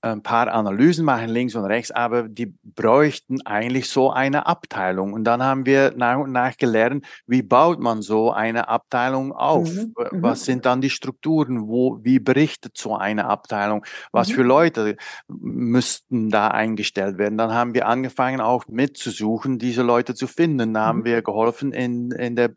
ein 0.02 0.22
paar 0.22 0.52
Analysen 0.52 1.04
machen, 1.04 1.28
links 1.28 1.54
und 1.54 1.64
rechts, 1.64 1.90
aber 1.90 2.28
die 2.28 2.54
bräuchten 2.62 3.40
eigentlich 3.46 3.88
so 3.88 4.10
eine 4.10 4.46
Abteilung. 4.46 5.12
Und 5.12 5.24
dann 5.24 5.42
haben 5.42 5.66
wir 5.66 5.92
nach 5.96 6.18
und 6.18 6.32
nach 6.32 6.56
gelernt, 6.56 7.06
wie 7.26 7.42
baut 7.42 7.80
man 7.80 8.02
so 8.02 8.30
eine 8.30 8.68
Abteilung 8.68 9.32
auf? 9.32 9.70
Mhm. 9.70 9.94
mhm. 10.12 10.22
Was 10.22 10.44
sind 10.44 10.66
dann 10.66 10.80
die 10.80 10.90
Strukturen? 10.90 11.68
Wo, 11.68 11.98
wie 12.02 12.18
berichtet 12.18 12.76
so 12.76 12.96
eine 12.96 13.26
Abteilung? 13.26 13.84
Was 14.12 14.28
mhm. 14.28 14.32
für 14.32 14.42
Leute 14.42 14.96
müssten 15.28 16.30
da 16.30 16.48
eingestellt 16.48 17.18
werden? 17.18 17.38
Dann 17.38 17.52
haben 17.52 17.74
wir 17.74 17.86
angefangen, 17.86 18.40
auch 18.40 18.66
mitzusuchen, 18.68 19.58
diese 19.58 19.82
Leute 19.82 20.14
zu 20.14 20.26
finden. 20.26 20.74
Da 20.74 20.82
mhm. 20.82 20.86
haben 20.86 21.04
wir 21.04 21.22
geholfen 21.22 21.72
in, 21.72 22.12
in 22.12 22.36
der 22.36 22.52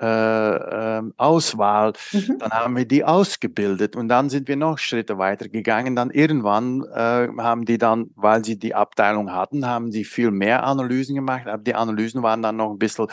äh, 0.00 0.98
äh, 0.98 1.02
Auswahl. 1.16 1.92
Mhm. 2.12 2.38
Dann 2.38 2.50
haben 2.50 2.76
wir 2.76 2.84
die 2.84 3.04
ausgebildet 3.04 3.96
und 3.96 4.08
dann 4.08 4.30
sind 4.30 4.48
wir 4.48 4.56
noch 4.56 4.78
Schritte 4.78 5.18
weiter 5.18 5.48
gegangen. 5.48 5.96
Dann 5.96 6.10
irgendwann 6.10 6.82
äh, 6.94 7.28
haben 7.38 7.64
die 7.64 7.78
dann, 7.78 8.10
weil 8.16 8.44
sie 8.44 8.58
die 8.58 8.74
Abteilung 8.74 9.32
hatten, 9.32 9.66
haben 9.66 9.92
sie 9.92 10.04
viel 10.04 10.30
mehr 10.30 10.64
Analysen 10.64 11.14
gemacht, 11.14 11.46
aber 11.46 11.62
die 11.62 11.74
Analysen 11.74 12.22
waren 12.22 12.42
dann 12.42 12.56
noch 12.56 12.70
ein 12.70 12.78
bisschen 12.78 13.08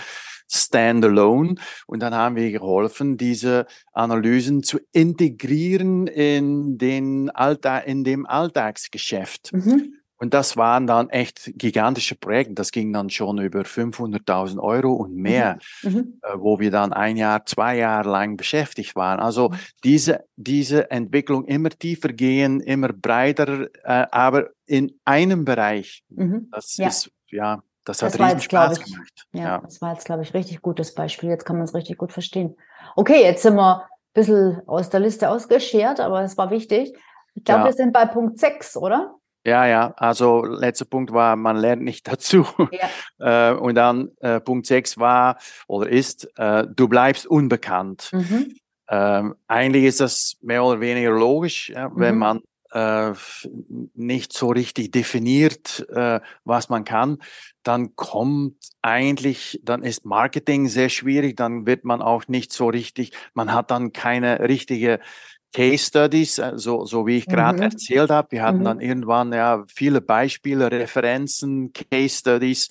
standalone 0.51 1.55
und 1.87 2.01
dann 2.01 2.13
haben 2.13 2.35
wir 2.35 2.51
geholfen, 2.51 3.17
diese 3.17 3.67
Analysen 3.93 4.63
zu 4.63 4.79
integrieren 4.91 6.07
in 6.07 6.77
den 6.77 7.29
Alltag, 7.29 7.87
in 7.87 8.03
dem 8.03 8.25
Alltagsgeschäft. 8.25 9.53
Mhm. 9.53 10.00
Und 10.21 10.35
das 10.35 10.55
waren 10.55 10.85
dann 10.85 11.09
echt 11.09 11.51
gigantische 11.55 12.13
Projekte. 12.13 12.53
Das 12.53 12.71
ging 12.71 12.93
dann 12.93 13.09
schon 13.09 13.39
über 13.39 13.61
500.000 13.61 14.59
Euro 14.59 14.93
und 14.93 15.15
mehr, 15.15 15.57
mhm. 15.81 15.89
mhm. 15.89 16.19
äh, 16.21 16.37
wo 16.37 16.59
wir 16.59 16.69
dann 16.69 16.93
ein 16.93 17.17
Jahr, 17.17 17.43
zwei 17.47 17.77
Jahre 17.77 18.07
lang 18.07 18.37
beschäftigt 18.37 18.95
waren. 18.95 19.19
Also 19.19 19.49
mhm. 19.49 19.55
diese, 19.83 20.25
diese 20.35 20.91
Entwicklung 20.91 21.45
immer 21.45 21.69
tiefer 21.69 22.09
gehen, 22.09 22.59
immer 22.59 22.89
breiter, 22.89 23.67
äh, 23.83 24.05
aber 24.11 24.49
in 24.67 24.91
einem 25.05 25.43
Bereich. 25.43 26.03
Mhm. 26.09 26.49
Das 26.51 26.77
ja. 26.77 26.89
ist, 26.89 27.09
ja, 27.31 27.63
das 27.83 28.03
hat 28.03 28.13
das 28.13 28.21
riesen 28.21 28.41
Spaß 28.41 28.77
ich, 28.77 28.85
gemacht. 28.85 29.25
Ja, 29.33 29.41
ja, 29.41 29.57
das 29.57 29.81
war 29.81 29.93
jetzt, 29.93 30.05
glaube 30.05 30.21
ich, 30.21 30.35
richtig 30.35 30.61
gutes 30.61 30.93
Beispiel. 30.93 31.29
Jetzt 31.29 31.45
kann 31.45 31.55
man 31.55 31.65
es 31.65 31.73
richtig 31.73 31.97
gut 31.97 32.11
verstehen. 32.11 32.55
Okay, 32.95 33.23
jetzt 33.23 33.41
sind 33.41 33.55
wir 33.55 33.81
ein 33.81 33.89
bisschen 34.13 34.61
aus 34.67 34.91
der 34.91 34.99
Liste 34.99 35.31
ausgeschert, 35.31 35.99
aber 35.99 36.21
es 36.21 36.37
war 36.37 36.51
wichtig. 36.51 36.93
Ich 37.33 37.43
glaube, 37.43 37.61
ja. 37.61 37.65
wir 37.65 37.73
sind 37.73 37.91
bei 37.91 38.05
Punkt 38.05 38.37
6, 38.39 38.77
oder? 38.77 39.15
Ja, 39.43 39.65
ja, 39.65 39.93
also 39.97 40.45
letzter 40.45 40.85
Punkt 40.85 41.11
war, 41.13 41.35
man 41.35 41.57
lernt 41.57 41.81
nicht 41.81 42.07
dazu. 42.11 42.45
Ja. 43.19 43.51
Äh, 43.51 43.55
und 43.55 43.75
dann 43.75 44.11
äh, 44.19 44.39
Punkt 44.39 44.67
6 44.67 44.97
war 44.97 45.37
oder 45.67 45.89
ist, 45.89 46.29
äh, 46.37 46.65
du 46.67 46.87
bleibst 46.87 47.25
unbekannt. 47.25 48.09
Mhm. 48.11 48.55
Ähm, 48.89 49.35
eigentlich 49.47 49.85
ist 49.85 50.01
das 50.01 50.37
mehr 50.41 50.63
oder 50.63 50.81
weniger 50.81 51.11
logisch, 51.11 51.69
ja, 51.69 51.89
mhm. 51.89 51.93
wenn 51.95 52.17
man 52.17 52.41
äh, 52.71 53.13
nicht 53.93 54.33
so 54.33 54.49
richtig 54.49 54.91
definiert, 54.91 55.87
äh, 55.89 56.19
was 56.43 56.69
man 56.69 56.83
kann, 56.83 57.19
dann 57.63 57.95
kommt 57.95 58.55
eigentlich, 58.81 59.59
dann 59.63 59.83
ist 59.83 60.05
Marketing 60.05 60.67
sehr 60.67 60.89
schwierig, 60.89 61.37
dann 61.37 61.65
wird 61.65 61.83
man 61.83 62.01
auch 62.01 62.27
nicht 62.27 62.51
so 62.51 62.67
richtig, 62.67 63.11
man 63.33 63.53
hat 63.53 63.71
dann 63.71 63.93
keine 63.93 64.41
richtige 64.41 64.99
Case 65.53 65.85
Studies, 65.85 66.37
äh, 66.39 66.53
so, 66.55 66.85
so 66.85 67.05
wie 67.07 67.17
ich 67.17 67.25
gerade 67.25 67.57
mhm. 67.57 67.63
erzählt 67.63 68.09
habe. 68.09 68.31
Wir 68.31 68.43
hatten 68.43 68.59
mhm. 68.59 68.65
dann 68.65 68.79
irgendwann 68.81 69.33
ja 69.33 69.63
viele 69.67 70.01
Beispiele, 70.01 70.71
Referenzen, 70.71 71.73
Case 71.73 72.17
Studies 72.19 72.69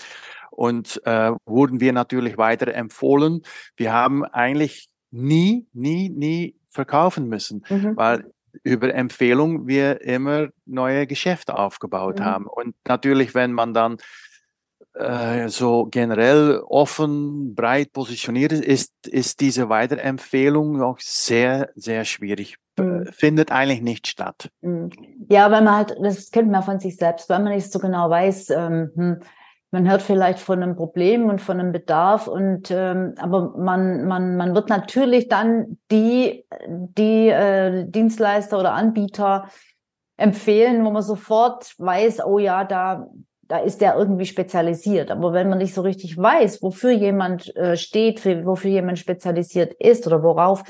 und 0.51 1.01
äh, 1.05 1.33
wurden 1.47 1.81
wir 1.81 1.93
natürlich 1.93 2.39
weiter 2.39 2.75
empfohlen. 2.75 3.43
Wir 3.77 3.93
haben 3.93 4.25
eigentlich 4.25 4.89
nie, 5.11 5.67
nie, 5.73 6.09
nie 6.09 6.57
verkaufen 6.69 7.29
müssen, 7.29 7.65
mhm. 7.69 7.97
weil 7.97 8.31
über 8.63 8.93
Empfehlung 8.95 9.67
wir 9.69 10.01
immer 10.01 10.49
neue 10.67 11.07
Geschäfte 11.07 11.57
aufgebaut 11.57 12.19
mhm. 12.19 12.25
haben. 12.25 12.47
Und 12.47 12.75
natürlich, 12.87 13.35
wenn 13.35 13.53
man 13.53 13.75
dann 13.75 13.99
äh, 14.95 15.49
so 15.49 15.87
generell 15.87 16.61
offen, 16.67 17.55
breit 17.55 17.93
positioniert 17.93 18.53
ist, 18.53 18.93
ist 19.07 19.41
diese 19.41 19.69
Weiterempfehlung 19.69 20.77
noch 20.77 20.99
sehr, 21.01 21.71
sehr 21.75 22.05
schwierig. 22.05 22.57
Mhm. 22.81 23.07
Findet 23.13 23.53
eigentlich 23.53 23.83
nicht 23.83 24.07
statt. 24.07 24.51
Mhm. 24.61 24.91
Ja, 25.29 25.51
weil 25.51 25.63
man 25.63 25.77
halt, 25.77 25.97
das 26.03 26.31
kennt 26.31 26.51
man 26.51 26.63
von 26.63 26.81
sich 26.81 26.97
selbst, 26.97 27.29
weil 27.29 27.41
man 27.41 27.53
nicht 27.55 27.71
so 27.71 27.79
genau 27.79 28.11
weiß, 28.11 28.51
ähm, 28.51 28.91
hm, 28.95 29.21
man 29.73 29.89
hört 29.89 30.03
vielleicht 30.03 30.41
von 30.41 30.63
einem 30.63 30.75
Problem 30.75 31.29
und 31.29 31.41
von 31.41 31.61
einem 31.61 31.71
Bedarf 31.71 32.27
und 32.27 32.71
ähm, 32.73 33.15
aber 33.19 33.57
man 33.57 34.05
man 34.05 34.37
man 34.37 34.55
wird 34.55 34.69
natürlich 34.69 35.29
dann 35.29 35.79
die 35.93 36.45
die 36.69 37.29
äh, 37.29 37.85
Dienstleister 37.89 38.59
oder 38.59 38.73
Anbieter 38.73 39.49
empfehlen, 40.17 40.85
wo 40.85 40.91
man 40.91 41.03
sofort 41.03 41.75
weiß, 41.79 42.25
oh 42.25 42.41
ja, 42.41 42.65
da 42.65 43.07
da 43.51 43.59
ist 43.59 43.81
der 43.81 43.97
irgendwie 43.97 44.27
spezialisiert. 44.27 45.11
Aber 45.11 45.33
wenn 45.33 45.49
man 45.49 45.59
nicht 45.59 45.75
so 45.75 45.83
richtig 45.83 46.17
weiß, 46.17 46.63
wofür 46.63 46.93
jemand 46.93 47.55
äh, 47.57 47.77
steht, 47.77 48.21
für, 48.21 48.47
wofür 48.47 48.71
jemand 48.71 48.99
spezialisiert 48.99 49.75
ist 49.75 50.07
oder 50.07 50.23
worauf, 50.23 50.63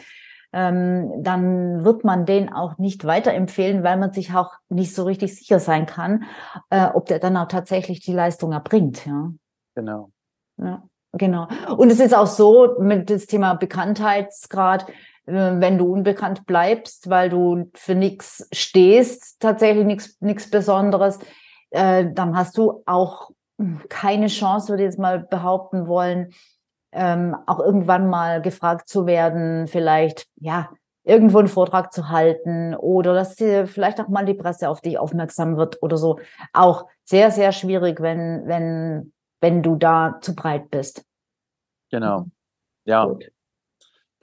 ähm, 0.52 1.22
dann 1.22 1.84
wird 1.84 2.04
man 2.04 2.26
den 2.26 2.52
auch 2.52 2.78
nicht 2.78 3.04
weiterempfehlen, 3.04 3.82
weil 3.84 3.96
man 3.98 4.12
sich 4.12 4.34
auch 4.34 4.52
nicht 4.68 4.94
so 4.94 5.04
richtig 5.04 5.36
sicher 5.36 5.60
sein 5.60 5.86
kann, 5.86 6.24
äh, 6.70 6.86
ob 6.86 7.06
der 7.06 7.18
dann 7.18 7.36
auch 7.36 7.48
tatsächlich 7.48 8.00
die 8.00 8.12
Leistung 8.12 8.52
erbringt. 8.52 9.06
Ja. 9.06 9.30
Genau. 9.74 10.10
Ja, 10.56 10.82
genau. 11.12 11.48
Und 11.76 11.90
es 11.90 12.00
ist 12.00 12.14
auch 12.14 12.26
so 12.26 12.76
mit 12.80 13.08
dem 13.08 13.18
Thema 13.20 13.54
Bekanntheitsgrad, 13.54 14.88
äh, 15.26 15.32
wenn 15.32 15.78
du 15.78 15.92
unbekannt 15.92 16.46
bleibst, 16.46 17.08
weil 17.08 17.30
du 17.30 17.70
für 17.74 17.94
nichts 17.94 18.48
stehst, 18.52 19.40
tatsächlich 19.40 19.86
nichts 19.86 20.20
nichts 20.20 20.50
Besonderes, 20.50 21.18
äh, 21.70 22.06
dann 22.12 22.36
hast 22.36 22.58
du 22.58 22.82
auch 22.86 23.30
keine 23.88 24.26
Chance, 24.26 24.70
würde 24.70 24.82
ich 24.82 24.88
jetzt 24.88 24.98
mal 24.98 25.20
behaupten 25.20 25.86
wollen, 25.86 26.32
ähm, 26.92 27.36
auch 27.46 27.60
irgendwann 27.60 28.08
mal 28.08 28.42
gefragt 28.42 28.88
zu 28.88 29.06
werden, 29.06 29.66
vielleicht, 29.68 30.26
ja, 30.36 30.70
irgendwo 31.04 31.38
einen 31.38 31.48
Vortrag 31.48 31.92
zu 31.92 32.08
halten 32.08 32.74
oder 32.74 33.14
dass 33.14 33.34
dir 33.34 33.66
vielleicht 33.66 34.00
auch 34.00 34.08
mal 34.08 34.26
die 34.26 34.34
Presse 34.34 34.68
auf 34.68 34.80
dich 34.80 34.98
aufmerksam 34.98 35.56
wird 35.56 35.82
oder 35.82 35.96
so. 35.96 36.18
Auch 36.52 36.86
sehr, 37.04 37.30
sehr 37.30 37.52
schwierig, 37.52 38.00
wenn, 38.00 38.42
wenn, 38.46 39.12
wenn 39.40 39.62
du 39.62 39.76
da 39.76 40.18
zu 40.20 40.34
breit 40.34 40.70
bist. 40.70 41.04
Genau. 41.90 42.26
Ja. 42.84 43.08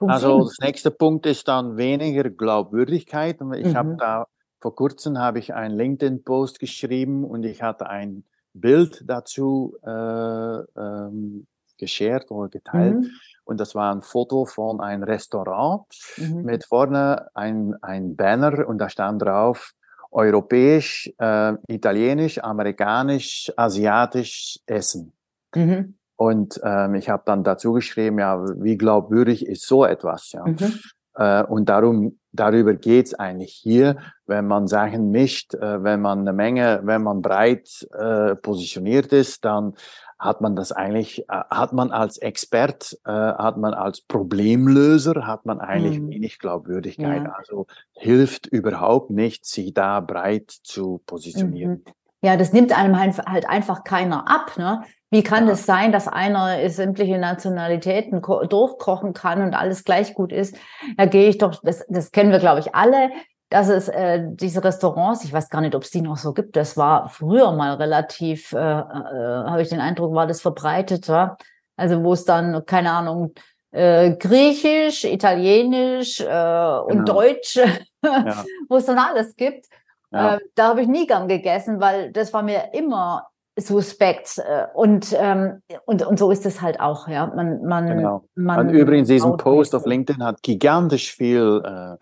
Also 0.00 0.44
das 0.44 0.58
nächste 0.60 0.90
Punkt 0.92 1.26
ist 1.26 1.48
dann 1.48 1.76
weniger 1.76 2.30
Glaubwürdigkeit. 2.30 3.38
Ich 3.56 3.66
mhm. 3.66 3.76
habe 3.76 3.96
da 3.98 4.26
vor 4.60 4.74
kurzem 4.74 5.18
habe 5.18 5.38
ich 5.38 5.54
einen 5.54 5.76
LinkedIn-Post 5.76 6.58
geschrieben 6.58 7.24
und 7.24 7.44
ich 7.44 7.62
hatte 7.62 7.88
ein 7.88 8.24
Bild 8.54 9.04
dazu 9.06 9.76
äh, 9.84 9.90
ähm, 9.90 11.46
geshared 11.78 12.30
oder 12.30 12.48
geteilt. 12.48 12.96
Mhm. 12.96 13.10
Und 13.44 13.60
das 13.60 13.74
war 13.74 13.94
ein 13.94 14.02
Foto 14.02 14.44
von 14.44 14.80
einem 14.80 15.02
Restaurant 15.02 15.86
mhm. 16.16 16.42
mit 16.42 16.64
vorne 16.64 17.28
ein, 17.34 17.74
ein 17.80 18.14
Banner 18.16 18.68
und 18.68 18.78
da 18.78 18.88
stand 18.88 19.22
drauf 19.22 19.72
europäisch, 20.10 21.12
äh, 21.18 21.54
italienisch, 21.68 22.42
amerikanisch, 22.42 23.52
asiatisch 23.56 24.58
Essen. 24.66 25.12
Mhm. 25.54 25.94
Und 26.16 26.60
ähm, 26.64 26.94
ich 26.94 27.08
habe 27.08 27.22
dann 27.26 27.44
dazu 27.44 27.72
geschrieben, 27.72 28.18
ja, 28.18 28.42
wie 28.60 28.76
glaubwürdig 28.76 29.46
ist 29.46 29.66
so 29.66 29.84
etwas? 29.84 30.32
Ja? 30.32 30.44
Mhm. 30.46 30.80
Äh, 31.14 31.44
und 31.44 31.68
darum, 31.68 32.18
darüber 32.32 32.74
geht's 32.74 33.14
eigentlich 33.14 33.52
hier, 33.52 33.98
wenn 34.26 34.46
man 34.46 34.66
Sachen 34.66 35.10
mischt, 35.10 35.54
äh, 35.54 35.82
wenn 35.82 36.00
man 36.00 36.20
eine 36.20 36.32
Menge, 36.32 36.80
wenn 36.84 37.02
man 37.02 37.22
breit 37.22 37.86
äh, 37.92 38.34
positioniert 38.36 39.12
ist, 39.12 39.44
dann 39.44 39.74
hat 40.18 40.40
man 40.40 40.56
das 40.56 40.72
eigentlich, 40.72 41.20
äh, 41.28 41.44
hat 41.50 41.72
man 41.72 41.92
als 41.92 42.18
Expert, 42.18 42.98
äh, 43.04 43.10
hat 43.10 43.56
man 43.56 43.74
als 43.74 44.00
Problemlöser, 44.00 45.26
hat 45.26 45.46
man 45.46 45.60
eigentlich 45.60 46.00
mhm. 46.00 46.10
wenig 46.10 46.38
Glaubwürdigkeit. 46.38 47.24
Ja. 47.24 47.34
Also 47.36 47.66
hilft 47.92 48.46
überhaupt 48.46 49.10
nicht, 49.10 49.46
sich 49.46 49.74
da 49.74 50.00
breit 50.00 50.50
zu 50.50 51.02
positionieren. 51.06 51.84
Mhm. 51.86 51.92
Ja, 52.20 52.36
das 52.36 52.52
nimmt 52.52 52.76
einem 52.76 52.98
halt, 52.98 53.16
halt 53.18 53.48
einfach 53.48 53.84
keiner 53.84 54.28
ab. 54.28 54.58
Ne? 54.58 54.82
Wie 55.10 55.22
kann 55.22 55.46
ja. 55.46 55.52
es 55.52 55.66
sein, 55.66 55.92
dass 55.92 56.08
einer 56.08 56.68
sämtliche 56.68 57.16
Nationalitäten 57.16 58.20
durchkochen 58.20 59.12
kann 59.12 59.42
und 59.42 59.54
alles 59.54 59.84
gleich 59.84 60.14
gut 60.14 60.32
ist? 60.32 60.56
Da 60.96 61.06
gehe 61.06 61.28
ich 61.28 61.38
doch, 61.38 61.60
das, 61.62 61.86
das 61.88 62.10
kennen 62.10 62.32
wir, 62.32 62.40
glaube 62.40 62.58
ich, 62.58 62.74
alle. 62.74 63.10
Dass 63.50 63.68
es 63.68 63.88
äh, 63.88 64.22
diese 64.24 64.62
Restaurants, 64.62 65.24
ich 65.24 65.32
weiß 65.32 65.48
gar 65.48 65.60
nicht, 65.60 65.74
ob 65.74 65.82
es 65.82 65.90
die 65.90 66.02
noch 66.02 66.18
so 66.18 66.32
gibt, 66.32 66.56
das 66.56 66.76
war 66.76 67.08
früher 67.08 67.52
mal 67.52 67.74
relativ, 67.74 68.52
äh, 68.52 68.58
äh, 68.58 68.60
habe 68.60 69.62
ich 69.62 69.68
den 69.68 69.80
Eindruck, 69.80 70.14
war 70.14 70.26
das 70.26 70.40
verbreitet, 70.40 71.06
ja? 71.08 71.36
also 71.76 72.02
wo 72.04 72.12
es 72.12 72.24
dann, 72.24 72.64
keine 72.66 72.92
Ahnung, 72.92 73.32
äh, 73.70 74.12
Griechisch, 74.16 75.04
Italienisch 75.04 76.20
äh, 76.20 76.24
genau. 76.24 76.86
und 76.86 77.08
Deutsch, 77.08 77.56
ja. 77.56 78.44
wo 78.68 78.76
es 78.76 78.86
dann 78.86 78.98
alles 78.98 79.34
gibt. 79.36 79.66
Ja. 80.10 80.36
Äh, 80.36 80.38
da 80.54 80.68
habe 80.68 80.82
ich 80.82 80.88
nie 80.88 81.06
gern 81.06 81.28
gegessen, 81.28 81.80
weil 81.80 82.12
das 82.12 82.32
war 82.32 82.42
mir 82.42 82.72
immer 82.72 83.28
suspekt. 83.56 84.38
Äh, 84.38 84.66
und, 84.74 85.14
ähm, 85.18 85.62
und, 85.84 86.06
und 86.06 86.18
so 86.18 86.30
ist 86.30 86.46
es 86.46 86.62
halt 86.62 86.80
auch, 86.80 87.08
ja. 87.08 87.26
Man, 87.26 87.62
man, 87.64 87.86
genau. 87.86 88.24
man 88.34 88.68
und 88.68 88.70
übrigens, 88.70 89.08
diesen 89.08 89.36
Post 89.36 89.74
auf 89.74 89.84
LinkedIn 89.84 90.22
hat 90.22 90.42
gigantisch 90.42 91.14
viel 91.14 91.62
äh, 91.64 91.96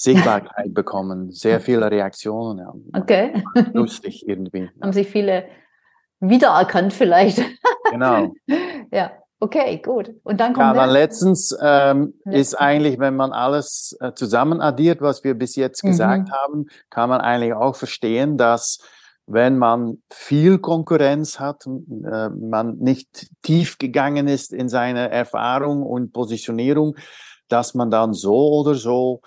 Sichtbarkeit 0.00 0.72
bekommen, 0.74 1.30
sehr 1.30 1.60
viele 1.60 1.90
Reaktionen. 1.90 2.58
Ja. 2.58 3.00
Okay. 3.00 3.44
Lustig 3.74 4.26
irgendwie. 4.26 4.70
Haben 4.80 4.94
sich 4.94 5.08
viele 5.08 5.44
wiedererkannt 6.20 6.94
vielleicht. 6.94 7.42
Genau. 7.90 8.32
ja. 8.90 9.12
Okay, 9.42 9.80
gut. 9.82 10.10
Und 10.22 10.38
dann 10.38 10.52
kommt. 10.52 10.66
Ja, 10.66 10.74
dann 10.74 10.90
letztens 10.90 11.56
ähm, 11.62 12.12
ist 12.26 12.54
eigentlich, 12.54 12.98
wenn 12.98 13.16
man 13.16 13.32
alles 13.32 13.96
äh, 14.00 14.12
zusammen 14.12 14.60
addiert, 14.60 15.00
was 15.00 15.24
wir 15.24 15.32
bis 15.32 15.56
jetzt 15.56 15.80
gesagt 15.82 16.28
mhm. 16.28 16.32
haben, 16.32 16.66
kann 16.90 17.08
man 17.08 17.22
eigentlich 17.22 17.54
auch 17.54 17.74
verstehen, 17.74 18.36
dass 18.36 18.80
wenn 19.26 19.56
man 19.56 20.02
viel 20.10 20.58
Konkurrenz 20.58 21.40
hat, 21.40 21.66
äh, 21.66 22.28
man 22.28 22.76
nicht 22.78 23.30
tief 23.42 23.78
gegangen 23.78 24.28
ist 24.28 24.52
in 24.52 24.68
seine 24.68 25.10
Erfahrung 25.10 25.84
und 25.84 26.12
Positionierung, 26.12 26.96
dass 27.48 27.74
man 27.74 27.90
dann 27.90 28.12
so 28.12 28.60
oder 28.60 28.74
so 28.74 29.22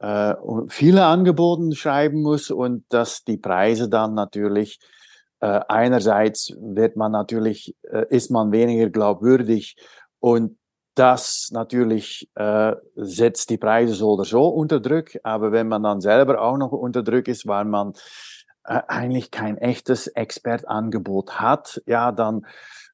äh, 0.00 0.34
viele 0.68 1.04
Angebote 1.06 1.74
schreiben 1.74 2.22
muss 2.22 2.50
und 2.50 2.84
dass 2.88 3.24
die 3.24 3.36
Preise 3.36 3.88
dann 3.88 4.14
natürlich 4.14 4.78
äh, 5.40 5.60
einerseits 5.68 6.54
wird 6.60 6.96
man 6.96 7.12
natürlich, 7.12 7.74
äh, 7.82 8.06
ist 8.10 8.30
man 8.30 8.52
weniger 8.52 8.90
glaubwürdig 8.90 9.76
und 10.20 10.58
das 10.94 11.50
natürlich 11.52 12.28
äh, 12.34 12.74
setzt 12.96 13.50
die 13.50 13.58
Preise 13.58 13.94
so 13.94 14.10
oder 14.10 14.24
so 14.24 14.48
unter 14.48 14.80
Druck. 14.80 15.10
Aber 15.22 15.52
wenn 15.52 15.68
man 15.68 15.84
dann 15.84 16.00
selber 16.00 16.40
auch 16.42 16.56
noch 16.56 16.72
unter 16.72 17.04
Druck 17.04 17.28
ist, 17.28 17.46
weil 17.46 17.64
man 17.64 17.92
äh, 18.64 18.82
eigentlich 18.88 19.30
kein 19.30 19.58
echtes 19.58 20.08
Expertangebot 20.08 21.38
hat, 21.38 21.80
ja, 21.86 22.10
dann 22.10 22.46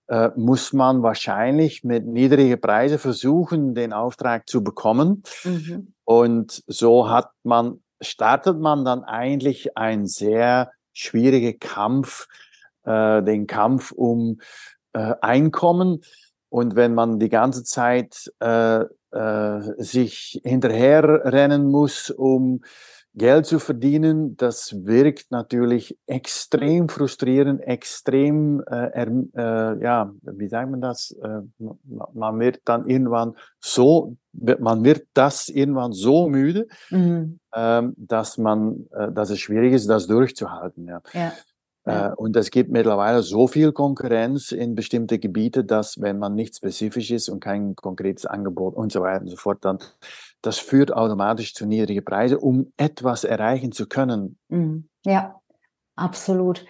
äh, 0.09 0.31
muss 0.37 0.73
man 0.73 1.03
wahrscheinlich 1.03 1.85
mit 1.85 2.07
niedrigen 2.07 2.61
Preisen 2.61 2.99
versuchen, 2.99 3.75
den 3.75 3.93
Auftrag 3.93 4.49
zu 4.49 4.63
bekommen. 4.63 5.23
Mhm. 5.45 5.95
Und 6.05 6.63
so 6.67 7.09
hat 7.09 7.31
man, 7.43 7.83
startet 8.01 8.59
man 8.59 8.85
dann 8.85 9.05
eigentlich 9.05 9.77
ein 9.77 10.07
sehr 10.07 10.73
schwierige 10.93 11.55
Kampf, 11.55 12.27
äh, 12.85 13.23
den 13.23 13.47
Kampf 13.47 13.93
um 13.93 14.41
äh, 14.93 15.15
Einkommen. 15.21 16.01
Und 16.51 16.77
wenn 16.77 16.95
man 16.95 17.19
die 17.19 17.31
ganze 17.31 17.65
Zeit 17.65 18.31
äh, 18.41 18.85
äh, 19.15 19.61
sich 19.79 20.41
hinterherrennen 20.45 21.71
muss, 21.71 22.11
um 22.11 22.63
Geld 23.17 23.47
zu 23.47 23.61
verdienen, 23.61 24.37
das 24.37 24.85
wirkt 24.87 25.31
natürlich 25.31 25.97
extrem 26.07 26.89
frustrierend, 26.89 27.61
extrem, 27.63 28.63
äh, 28.69 28.87
äh, 28.87 29.83
ja, 29.83 30.13
wie 30.23 30.49
sagt 30.49 30.71
man 30.71 30.81
das? 30.81 31.13
Äh, 31.23 31.43
man 32.13 32.41
wird 32.41 32.61
dann 32.65 32.87
irgendwann 32.89 33.35
so, 33.61 34.17
man 34.33 34.83
wird 34.85 35.07
das 35.15 35.49
irgendwann 35.49 35.93
so 35.93 36.29
müde, 36.29 36.67
mhm. 36.91 37.39
ähm, 37.55 37.95
dass 37.97 38.37
man, 38.37 38.87
äh, 38.93 39.13
dass 39.13 39.31
es 39.31 39.39
schwierig 39.39 39.75
ist, 39.75 39.89
das 39.89 40.09
durchzuhalten. 40.09 40.89
Ja. 40.89 41.01
ja. 41.13 41.33
Ja. 41.87 42.11
Äh, 42.11 42.15
und 42.15 42.35
es 42.37 42.51
gibt 42.51 42.71
mittlerweile 42.71 43.23
so 43.23 43.47
viel 43.47 43.73
Konkurrenz 43.73 44.53
in 44.53 44.75
bestimmte 44.75 45.19
Gebiete, 45.19 45.65
dass 45.65 46.01
wenn 46.01 46.19
man 46.19 46.35
nicht 46.35 46.57
spezifisch 46.57 47.11
ist 47.11 47.29
und 47.29 47.41
kein 47.41 47.77
konkretes 47.77 48.27
Angebot 48.27 48.75
und 48.75 48.91
so 48.91 49.03
weiter 49.03 49.23
und 49.23 49.29
so 49.29 49.37
fort, 49.37 49.59
dann 49.65 49.79
das 50.47 50.59
führt 50.59 50.93
automatisch 50.93 51.55
zu 51.55 51.67
niedrigen 51.67 52.05
Preisen, 52.05 52.39
um 52.39 52.73
etwas 52.77 53.25
erreichen 53.25 53.73
zu 53.73 53.87
können. 53.87 54.39
Mhm. 54.49 54.89
Ja, 55.05 55.41
absolut. 55.97 56.65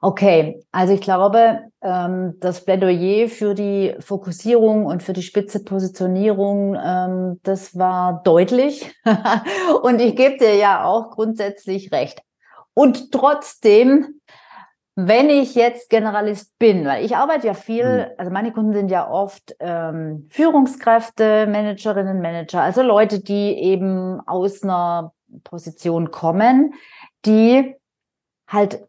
Okay, 0.00 0.62
also 0.70 0.92
ich 0.92 1.00
glaube, 1.00 1.60
ähm, 1.80 2.34
das 2.38 2.62
Plädoyer 2.62 3.26
für 3.28 3.54
die 3.54 3.94
Fokussierung 4.00 4.84
und 4.84 5.02
für 5.02 5.14
die 5.14 5.22
spitze 5.22 5.64
Positionierung, 5.64 6.76
ähm, 6.76 7.40
das 7.42 7.78
war 7.78 8.22
deutlich. 8.22 8.94
und 9.82 10.00
ich 10.00 10.14
gebe 10.14 10.36
dir 10.36 10.56
ja 10.56 10.84
auch 10.84 11.10
grundsätzlich 11.10 11.90
recht. 11.90 12.20
Und 12.74 13.12
trotzdem, 13.12 14.13
wenn 14.96 15.28
ich 15.28 15.54
jetzt 15.54 15.90
Generalist 15.90 16.56
bin, 16.58 16.84
weil 16.84 17.04
ich 17.04 17.16
arbeite 17.16 17.48
ja 17.48 17.54
viel, 17.54 17.84
mhm. 17.84 18.14
also 18.16 18.30
meine 18.30 18.52
Kunden 18.52 18.72
sind 18.72 18.90
ja 18.90 19.10
oft 19.10 19.54
ähm, 19.58 20.28
Führungskräfte, 20.30 21.46
Managerinnen, 21.48 22.20
Manager, 22.20 22.62
also 22.62 22.82
Leute, 22.82 23.20
die 23.20 23.58
eben 23.58 24.20
aus 24.26 24.62
einer 24.62 25.12
Position 25.42 26.12
kommen, 26.12 26.74
die 27.26 27.74
halt 28.46 28.84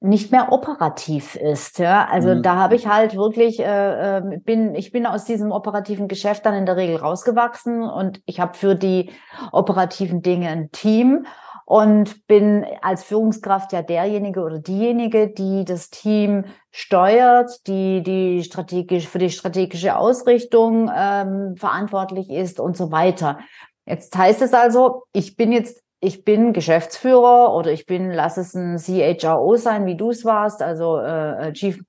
nicht 0.00 0.30
mehr 0.30 0.52
operativ 0.52 1.34
ist. 1.34 1.78
Ja? 1.78 2.06
Also 2.10 2.34
mhm. 2.34 2.42
da 2.42 2.56
habe 2.56 2.76
ich 2.76 2.86
halt 2.86 3.16
wirklich, 3.16 3.58
äh, 3.58 4.18
äh, 4.18 4.38
bin, 4.44 4.74
ich 4.74 4.92
bin 4.92 5.06
aus 5.06 5.24
diesem 5.24 5.50
operativen 5.50 6.06
Geschäft 6.06 6.46
dann 6.46 6.54
in 6.54 6.66
der 6.66 6.76
Regel 6.76 6.96
rausgewachsen 6.96 7.82
und 7.82 8.22
ich 8.24 8.38
habe 8.38 8.56
für 8.56 8.76
die 8.76 9.10
operativen 9.50 10.22
Dinge 10.22 10.48
ein 10.48 10.70
Team 10.70 11.26
und 11.68 12.26
bin 12.26 12.64
als 12.80 13.04
Führungskraft 13.04 13.74
ja 13.74 13.82
derjenige 13.82 14.40
oder 14.40 14.58
diejenige, 14.58 15.28
die 15.28 15.66
das 15.66 15.90
Team 15.90 16.46
steuert, 16.70 17.66
die 17.66 18.02
die 18.02 18.42
strategisch 18.42 19.06
für 19.06 19.18
die 19.18 19.28
strategische 19.28 19.98
Ausrichtung 19.98 20.90
ähm, 20.96 21.56
verantwortlich 21.58 22.30
ist 22.30 22.58
und 22.58 22.74
so 22.74 22.90
weiter. 22.90 23.40
Jetzt 23.84 24.16
heißt 24.16 24.40
es 24.40 24.54
also, 24.54 25.02
ich 25.12 25.36
bin 25.36 25.52
jetzt 25.52 25.82
ich 26.00 26.24
bin 26.24 26.54
Geschäftsführer 26.54 27.54
oder 27.54 27.70
ich 27.70 27.84
bin, 27.84 28.12
lass 28.12 28.38
es 28.38 28.54
ein 28.54 28.78
CHRO 28.78 29.56
sein, 29.56 29.84
wie 29.84 29.96
du 29.96 30.10
es 30.10 30.24
warst, 30.24 30.62
also 30.62 30.98
äh, 30.98 31.52
Chief, 31.52 31.82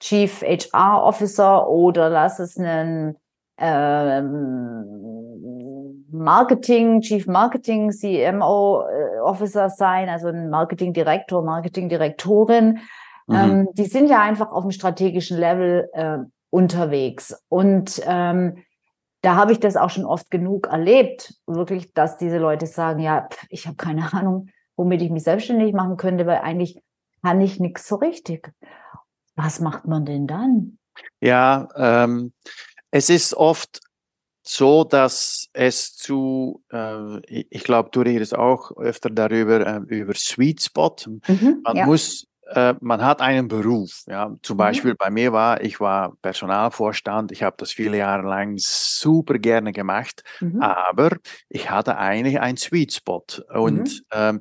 Chief 0.00 0.40
HR 0.40 1.02
Officer 1.02 1.68
oder 1.68 2.08
lass 2.08 2.38
es 2.38 2.56
einen 2.56 3.16
ähm, 3.58 5.06
Marketing, 6.10 7.00
Chief 7.00 7.26
Marketing, 7.26 7.90
CMO 7.90 8.82
äh, 8.82 9.05
Officer 9.26 9.70
sein, 9.70 10.08
also 10.08 10.28
ein 10.28 10.50
Marketing 10.50 10.92
Direktor, 10.92 11.42
Marketing 11.42 11.88
Direktorin. 11.88 12.80
Mhm. 13.26 13.34
Ähm, 13.34 13.68
die 13.72 13.86
sind 13.86 14.08
ja 14.08 14.22
einfach 14.22 14.52
auf 14.52 14.62
dem 14.62 14.70
strategischen 14.70 15.38
Level 15.38 15.88
äh, 15.92 16.18
unterwegs. 16.50 17.42
Und 17.48 18.00
ähm, 18.06 18.64
da 19.22 19.34
habe 19.34 19.52
ich 19.52 19.60
das 19.60 19.76
auch 19.76 19.90
schon 19.90 20.04
oft 20.04 20.30
genug 20.30 20.68
erlebt, 20.68 21.34
wirklich, 21.46 21.92
dass 21.92 22.16
diese 22.16 22.38
Leute 22.38 22.66
sagen, 22.66 23.00
ja, 23.00 23.28
pff, 23.30 23.46
ich 23.50 23.66
habe 23.66 23.76
keine 23.76 24.12
Ahnung, 24.12 24.48
womit 24.76 25.02
ich 25.02 25.10
mich 25.10 25.24
selbstständig 25.24 25.74
machen 25.74 25.96
könnte, 25.96 26.26
weil 26.26 26.38
eigentlich 26.38 26.80
kann 27.22 27.40
ich 27.40 27.58
nichts 27.58 27.88
so 27.88 27.96
richtig. 27.96 28.52
Was 29.34 29.60
macht 29.60 29.86
man 29.86 30.04
denn 30.04 30.26
dann? 30.26 30.78
Ja, 31.20 31.68
ähm, 31.76 32.32
es 32.90 33.10
ist 33.10 33.34
oft 33.34 33.80
so, 34.48 34.84
dass 34.84 35.48
es 35.52 35.96
zu, 35.96 36.62
äh, 36.70 37.20
ich 37.28 37.64
glaube, 37.64 37.90
du 37.92 38.00
redest 38.00 38.36
auch 38.36 38.76
öfter 38.76 39.10
darüber, 39.10 39.66
äh, 39.66 39.80
über 39.88 40.14
Sweet 40.14 40.62
Spot. 40.62 40.94
Mhm, 41.06 41.60
man 41.64 41.76
ja. 41.76 41.86
muss, 41.86 42.26
äh, 42.48 42.74
man 42.80 43.04
hat 43.04 43.20
einen 43.20 43.48
Beruf. 43.48 44.04
Ja, 44.06 44.34
zum 44.42 44.56
mhm. 44.56 44.58
Beispiel 44.58 44.94
bei 44.94 45.10
mir 45.10 45.32
war, 45.32 45.62
ich 45.62 45.80
war 45.80 46.16
Personalvorstand. 46.22 47.32
Ich 47.32 47.42
habe 47.42 47.56
das 47.58 47.72
viele 47.72 47.98
Jahre 47.98 48.26
lang 48.26 48.54
super 48.58 49.38
gerne 49.38 49.72
gemacht, 49.72 50.22
mhm. 50.40 50.60
aber 50.60 51.10
ich 51.48 51.70
hatte 51.70 51.98
eigentlich 51.98 52.40
einen 52.40 52.56
Sweet 52.56 52.92
Spot 52.92 53.24
und 53.52 53.88
mhm. 53.88 54.00
ähm, 54.12 54.40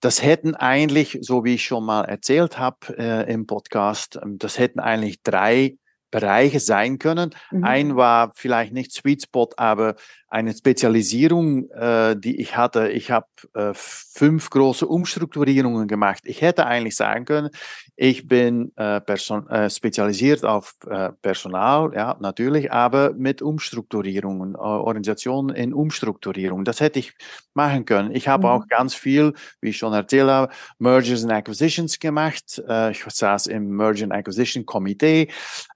das 0.00 0.22
hätten 0.22 0.54
eigentlich, 0.54 1.18
so 1.22 1.44
wie 1.44 1.54
ich 1.54 1.64
schon 1.64 1.84
mal 1.84 2.04
erzählt 2.04 2.58
habe 2.58 2.96
äh, 2.96 3.32
im 3.32 3.46
Podcast, 3.46 4.18
ähm, 4.22 4.38
das 4.38 4.58
hätten 4.58 4.78
eigentlich 4.78 5.22
drei 5.22 5.76
Bereiche 6.10 6.60
sein 6.60 6.98
können. 6.98 7.34
Mhm. 7.50 7.64
Ein 7.64 7.96
war 7.96 8.32
vielleicht 8.34 8.72
nicht 8.72 8.92
Sweet 8.92 9.22
Spot, 9.24 9.48
aber 9.56 9.96
eine 10.28 10.52
Spezialisierung, 10.52 11.70
äh, 11.70 12.16
die 12.16 12.40
ich 12.40 12.56
hatte. 12.56 12.90
Ich 12.90 13.10
habe 13.10 13.26
äh, 13.54 13.72
fünf 13.74 14.50
große 14.50 14.86
Umstrukturierungen 14.86 15.88
gemacht. 15.88 16.22
Ich 16.24 16.42
hätte 16.42 16.66
eigentlich 16.66 16.96
sagen 16.96 17.24
können, 17.24 17.50
ich 17.96 18.28
bin 18.28 18.72
äh, 18.76 18.98
äh, 18.98 19.70
spezialisiert 19.70 20.44
auf 20.44 20.76
äh, 20.88 21.10
Personal, 21.22 21.92
ja, 21.94 22.16
natürlich, 22.20 22.70
aber 22.70 23.12
mit 23.14 23.42
Umstrukturierungen, 23.42 24.54
äh, 24.54 24.58
Organisationen 24.58 25.56
in 25.56 25.72
Umstrukturierung. 25.72 26.64
Das 26.64 26.80
hätte 26.80 26.98
ich 26.98 27.14
machen 27.54 27.86
können. 27.86 28.14
Ich 28.14 28.28
habe 28.28 28.46
mhm. 28.46 28.52
auch 28.52 28.68
ganz 28.68 28.94
viel, 28.94 29.32
wie 29.60 29.70
ich 29.70 29.78
schon 29.78 29.94
erzählt 29.94 30.28
habe, 30.28 30.52
Mergers 30.78 31.24
and 31.24 31.32
Acquisitions 31.32 31.98
gemacht. 31.98 32.62
ich 32.90 33.04
saß 33.04 33.46
im 33.46 33.70
Merger 33.70 34.04
and 34.04 34.12
Acquisition 34.12 34.64
Komitee 34.66 35.28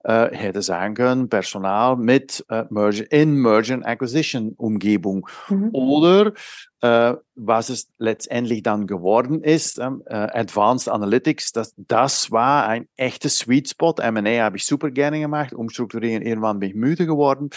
äh, 0.05 0.35
hätte 0.35 0.63
sagen 0.63 0.95
können, 0.95 1.29
Personal 1.29 1.97
mit 1.97 2.45
äh, 2.49 2.65
Merger, 2.71 3.11
in 3.11 3.35
Merger 3.37 3.75
and 3.75 3.87
Acquisition 3.87 4.42
Umgebung. 4.51 5.29
Mhm. 5.49 5.71
Oder 5.73 6.33
äh, 6.83 7.15
was 7.35 7.69
es 7.69 7.89
letztendlich 7.99 8.63
dann 8.63 8.87
geworden 8.87 9.43
ist, 9.43 9.79
ähm, 9.79 10.03
äh, 10.07 10.15
Advanced 10.15 10.89
Analytics, 10.89 11.53
das, 11.53 11.75
das 11.77 12.31
war 12.31 12.67
ein 12.67 12.89
echtes 12.97 13.39
Sweet 13.39 13.69
Spot. 13.71 13.95
M&A 13.99 14.43
habe 14.43 14.57
ich 14.57 14.67
super 14.67 14.91
gerne 14.91 15.21
gemacht, 15.21 15.53
umstrukturieren, 15.53 16.23
irgendwann 16.23 16.59
bin 16.59 16.71
ich 16.71 16.75
müde 16.75 17.07
geworden. 17.07 17.51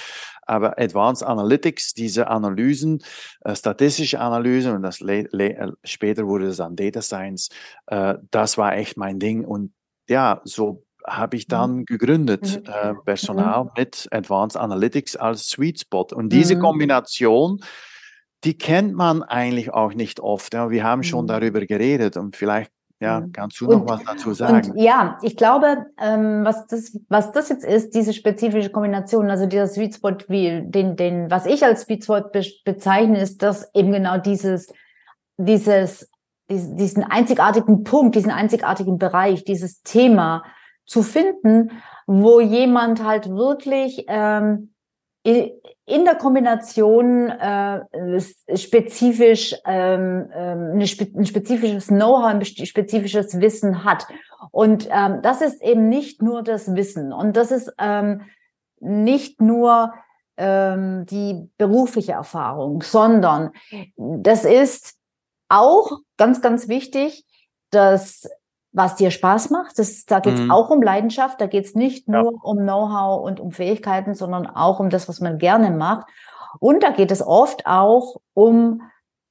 Aber 0.43 0.77
Advanced 0.79 1.25
Analytics, 1.25 1.95
diese 1.95 2.27
Analysen, 2.27 3.03
äh, 3.41 3.55
statistische 3.55 4.19
Analysen 4.19 4.75
und 4.75 4.83
das 4.83 5.01
äh, 5.01 5.71
später 5.83 6.27
wurde 6.27 6.47
es 6.47 6.57
dann 6.57 6.75
Data 6.75 7.01
Science, 7.01 7.49
äh, 7.87 8.15
das 8.31 8.57
war 8.57 8.75
echt 8.77 8.95
mein 8.95 9.19
Ding. 9.19 9.43
Und 9.43 9.73
ja, 10.07 10.39
so 10.43 10.84
habe 11.07 11.37
ich 11.37 11.47
dann 11.47 11.77
mhm. 11.77 11.85
gegründet, 11.85 12.61
mhm. 12.63 12.71
äh, 12.71 12.93
Personal 13.05 13.65
mhm. 13.65 13.69
mit 13.77 14.07
Advanced 14.11 14.57
Analytics 14.59 15.15
als 15.15 15.47
Sweet 15.49 15.81
Spot. 15.81 16.07
Und 16.13 16.29
diese 16.29 16.55
mhm. 16.55 16.61
Kombination, 16.61 17.61
die 18.43 18.57
kennt 18.57 18.93
man 18.93 19.23
eigentlich 19.23 19.73
auch 19.73 19.93
nicht 19.93 20.19
oft. 20.19 20.53
Ja. 20.53 20.69
Wir 20.69 20.83
haben 20.83 21.03
schon 21.03 21.25
mhm. 21.25 21.29
darüber 21.29 21.65
geredet 21.65 22.17
und 22.17 22.35
vielleicht 22.35 22.71
ja, 23.01 23.19
mhm. 23.19 23.31
kannst 23.33 23.59
du 23.59 23.67
und, 23.67 23.85
noch 23.85 23.89
was 23.89 24.03
dazu 24.03 24.33
sagen? 24.33 24.73
Ja, 24.77 25.17
ich 25.21 25.35
glaube, 25.35 25.85
ähm, 25.99 26.45
was, 26.45 26.65
das, 26.67 26.97
was 27.09 27.31
das 27.33 27.49
jetzt 27.49 27.65
ist, 27.65 27.93
diese 27.93 28.13
spezifische 28.13 28.69
Kombination, 28.69 29.29
also 29.29 29.45
dieser 29.45 29.67
Sweet 29.67 29.95
Spot, 29.95 30.17
wie 30.29 30.63
den, 30.63 30.95
den, 30.95 31.29
was 31.29 31.45
ich 31.45 31.63
als 31.65 31.81
Sweet 31.81 32.03
Spot 32.03 32.21
be 32.31 32.45
bezeichne, 32.63 33.19
ist 33.19 33.43
das 33.43 33.69
eben 33.73 33.91
genau 33.91 34.17
dieses, 34.17 34.71
dieses, 35.37 36.09
diesen 36.49 37.03
einzigartigen 37.03 37.83
Punkt, 37.83 38.15
diesen 38.15 38.31
einzigartigen 38.31 38.97
Bereich, 38.97 39.43
dieses 39.43 39.81
Thema 39.83 40.43
zu 40.85 41.03
finden, 41.03 41.71
wo 42.07 42.39
jemand 42.39 43.03
halt 43.03 43.29
wirklich 43.29 44.05
ähm, 44.07 44.71
in 45.23 46.05
der 46.05 46.15
Kombination 46.15 47.29
äh, 47.29 47.81
spezifisch 48.55 49.55
ähm, 49.65 50.29
ähm 50.33 50.71
eine, 50.73 50.83
ein 50.83 51.25
spezifisches 51.25 51.87
Know-how, 51.87 52.25
ein 52.25 52.45
spezifisches 52.45 53.39
Wissen 53.39 53.83
hat. 53.83 54.05
Und 54.51 54.87
ähm, 54.91 55.21
das 55.23 55.41
ist 55.41 55.63
eben 55.63 55.89
nicht 55.89 56.21
nur 56.21 56.43
das 56.43 56.75
Wissen 56.75 57.11
und 57.11 57.35
das 57.37 57.51
ist 57.51 57.73
ähm, 57.79 58.21
nicht 58.79 59.41
nur 59.41 59.93
ähm, 60.37 61.05
die 61.07 61.49
berufliche 61.57 62.11
Erfahrung, 62.11 62.83
sondern 62.83 63.51
das 63.97 64.45
ist 64.45 64.95
auch 65.49 65.99
ganz, 66.17 66.41
ganz 66.41 66.67
wichtig, 66.67 67.25
dass 67.71 68.29
was 68.75 68.95
dir 68.95 69.09
Spaß 69.09 69.51
macht. 69.51 69.79
Das, 69.79 70.05
da 70.05 70.19
geht 70.19 70.35
es 70.35 70.41
mhm. 70.41 70.51
auch 70.51 70.69
um 70.69 70.81
Leidenschaft, 70.81 71.39
da 71.39 71.47
geht 71.47 71.65
es 71.65 71.75
nicht 71.75 72.09
nur 72.09 72.33
ja. 72.33 72.39
um 72.43 72.57
Know-how 72.57 73.23
und 73.23 73.39
um 73.39 73.51
Fähigkeiten, 73.51 74.13
sondern 74.15 74.47
auch 74.47 74.79
um 74.79 74.89
das, 74.89 75.07
was 75.07 75.21
man 75.21 75.37
gerne 75.37 75.71
macht. 75.71 76.07
Und 76.59 76.83
da 76.83 76.91
geht 76.91 77.11
es 77.11 77.25
oft 77.25 77.65
auch 77.65 78.17
um 78.33 78.81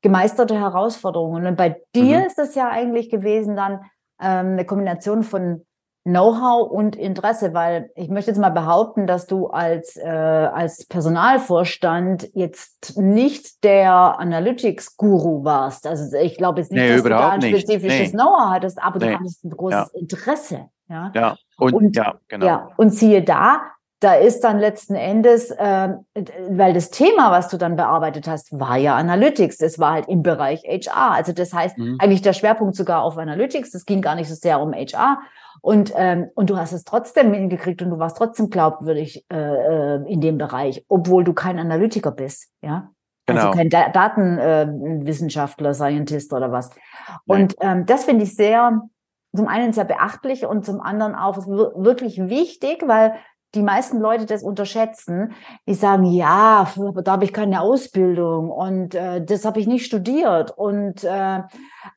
gemeisterte 0.00 0.58
Herausforderungen. 0.58 1.46
Und 1.46 1.56
bei 1.56 1.80
dir 1.94 2.20
mhm. 2.20 2.24
ist 2.24 2.38
es 2.38 2.54
ja 2.54 2.70
eigentlich 2.70 3.10
gewesen 3.10 3.54
dann 3.54 3.80
ähm, 4.20 4.52
eine 4.52 4.64
Kombination 4.64 5.22
von 5.22 5.66
Know-how 6.04 6.70
und 6.70 6.96
Interesse, 6.96 7.54
weil 7.54 7.90
ich 7.94 8.10
möchte 8.10 8.30
jetzt 8.30 8.38
mal 8.38 8.50
behaupten, 8.50 9.06
dass 9.06 9.26
du 9.26 9.46
als, 9.46 9.96
äh, 9.96 10.06
als 10.06 10.86
Personalvorstand 10.86 12.28
jetzt 12.34 12.98
nicht 12.98 13.64
der 13.64 14.18
Analytics-Guru 14.18 15.44
warst. 15.44 15.86
Also 15.86 16.14
ich 16.18 16.36
glaube 16.36 16.60
jetzt 16.60 16.70
nicht, 16.70 16.82
nee, 16.82 16.92
dass 16.92 17.02
du 17.02 17.08
da 17.08 17.30
ein 17.30 17.40
spezifisches 17.40 18.12
nee. 18.12 18.18
Know-how 18.18 18.50
hattest, 18.50 18.82
aber 18.82 18.98
nee. 18.98 19.12
du 19.12 19.18
hattest 19.18 19.44
ein 19.44 19.50
großes 19.50 19.90
ja. 19.94 19.98
Interesse. 19.98 20.68
Ja, 20.90 21.10
ja. 21.14 21.36
Und, 21.56 21.72
und, 21.72 21.96
ja, 21.96 22.14
genau. 22.28 22.46
Ja, 22.46 22.70
und 22.76 22.90
siehe 22.90 23.22
da, 23.22 23.62
da 24.00 24.12
ist 24.12 24.44
dann 24.44 24.58
letzten 24.58 24.96
Endes, 24.96 25.50
äh, 25.50 25.88
weil 26.50 26.74
das 26.74 26.90
Thema, 26.90 27.30
was 27.30 27.48
du 27.48 27.56
dann 27.56 27.76
bearbeitet 27.76 28.28
hast, 28.28 28.58
war 28.60 28.76
ja 28.76 28.96
Analytics. 28.96 29.56
Das 29.56 29.78
war 29.78 29.92
halt 29.92 30.08
im 30.08 30.22
Bereich 30.22 30.64
HR. 30.64 31.12
Also 31.12 31.32
das 31.32 31.54
heißt 31.54 31.78
mhm. 31.78 31.96
eigentlich 31.98 32.20
der 32.20 32.34
Schwerpunkt 32.34 32.76
sogar 32.76 33.02
auf 33.02 33.16
Analytics. 33.16 33.70
Das 33.70 33.86
ging 33.86 34.02
gar 34.02 34.14
nicht 34.14 34.28
so 34.28 34.34
sehr 34.34 34.60
um 34.60 34.74
HR. 34.74 35.20
Und, 35.64 35.94
ähm, 35.96 36.28
und 36.34 36.50
du 36.50 36.58
hast 36.58 36.72
es 36.72 36.84
trotzdem 36.84 37.32
hingekriegt 37.32 37.80
und 37.80 37.88
du 37.88 37.98
warst 37.98 38.18
trotzdem 38.18 38.50
glaubwürdig 38.50 39.24
äh, 39.32 39.36
äh 39.36 40.12
in 40.12 40.20
dem 40.20 40.36
Bereich, 40.36 40.84
obwohl 40.88 41.24
du 41.24 41.32
kein 41.32 41.58
Analytiker 41.58 42.10
bist, 42.10 42.50
ja. 42.60 42.90
Also 43.26 43.38
genau. 43.38 43.46
Also 43.46 43.56
kein 43.56 43.70
da 43.70 43.88
Datenwissenschaftler, 43.88 45.72
Scientist 45.72 46.34
oder 46.34 46.52
was. 46.52 46.68
Nein. 46.68 47.44
Und 47.44 47.56
ähm, 47.60 47.86
das 47.86 48.04
finde 48.04 48.24
ich 48.24 48.36
sehr, 48.36 48.82
zum 49.34 49.48
einen 49.48 49.72
sehr 49.72 49.86
beachtlich 49.86 50.44
und 50.44 50.66
zum 50.66 50.82
anderen 50.82 51.14
auch 51.14 51.38
wirklich 51.46 52.18
wichtig, 52.18 52.82
weil 52.86 53.14
die 53.54 53.62
meisten 53.62 54.00
Leute 54.00 54.26
das 54.26 54.42
unterschätzen. 54.42 55.32
Die 55.66 55.74
sagen, 55.74 56.04
ja, 56.04 56.68
da 57.02 57.12
habe 57.12 57.24
ich 57.24 57.32
keine 57.32 57.60
Ausbildung 57.60 58.50
und 58.50 58.94
äh, 58.94 59.24
das 59.24 59.44
habe 59.44 59.60
ich 59.60 59.66
nicht 59.66 59.86
studiert. 59.86 60.50
Und 60.50 61.04
äh, 61.04 61.42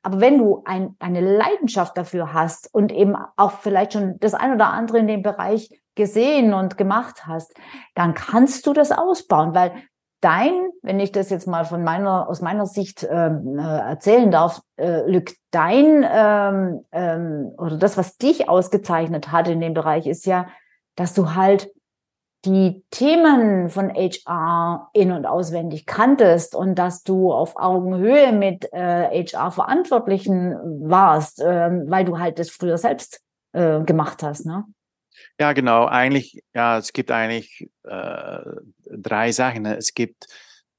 aber 0.04 0.20
wenn 0.20 0.38
du 0.38 0.64
ein, 0.66 0.96
eine 1.00 1.22
Leidenschaft 1.22 1.98
dafür 1.98 2.34
hast 2.34 2.74
und 2.74 2.92
eben 2.92 3.16
auch 3.36 3.52
vielleicht 3.52 3.94
schon 3.94 4.20
das 4.20 4.34
ein 4.34 4.54
oder 4.54 4.68
andere 4.68 5.00
in 5.00 5.08
dem 5.08 5.22
Bereich 5.22 5.70
gesehen 5.96 6.54
und 6.54 6.78
gemacht 6.78 7.26
hast, 7.26 7.54
dann 7.96 8.14
kannst 8.14 8.66
du 8.68 8.74
das 8.74 8.92
ausbauen, 8.92 9.54
weil 9.54 9.72
dein, 10.22 10.70
wenn 10.82 11.00
ich 11.00 11.12
das 11.12 11.30
jetzt 11.30 11.48
mal 11.48 11.66
von 11.66 11.84
meiner 11.84 12.28
aus 12.28 12.42
meiner 12.42 12.66
Sicht 12.66 13.08
ähm, 13.10 13.58
äh, 13.60 13.62
erzählen 13.62 14.32
darf, 14.32 14.62
äh, 14.78 15.10
Lück, 15.10 15.32
dein 15.52 16.06
ähm, 16.10 16.86
ähm, 16.92 17.52
oder 17.58 17.78
das, 17.78 17.98
was 17.98 18.18
dich 18.18 18.50
ausgezeichnet 18.50 19.32
hat 19.32 19.48
in 19.48 19.60
dem 19.60 19.74
Bereich, 19.74 20.08
ist 20.08 20.26
ja 20.26 20.48
dass 20.98 21.14
du 21.14 21.34
halt 21.34 21.72
die 22.46 22.84
Themen 22.92 23.70
von 23.70 23.90
HR 23.90 24.90
in- 24.94 25.12
und 25.12 25.26
auswendig 25.26 25.86
kanntest 25.86 26.56
und 26.56 26.76
dass 26.76 27.04
du 27.04 27.32
auf 27.32 27.56
Augenhöhe 27.56 28.32
mit 28.32 28.72
äh, 28.74 29.26
HR-Verantwortlichen 29.26 30.56
warst, 30.90 31.42
äh, 31.42 31.70
weil 31.88 32.06
du 32.06 32.20
halt 32.20 32.40
das 32.40 32.50
früher 32.50 32.78
selbst 32.78 33.22
äh, 33.54 33.82
gemacht 33.82 34.24
hast, 34.24 34.46
ne? 34.46 34.66
Ja, 35.40 35.54
genau. 35.54 35.86
Eigentlich, 35.86 36.44
ja, 36.54 36.78
es 36.78 36.94
gibt 36.94 37.12
eigentlich 37.12 37.68
äh, 37.84 38.40
drei 38.86 39.32
Sachen. 39.32 39.66
Es 39.66 39.94
gibt 39.94 40.28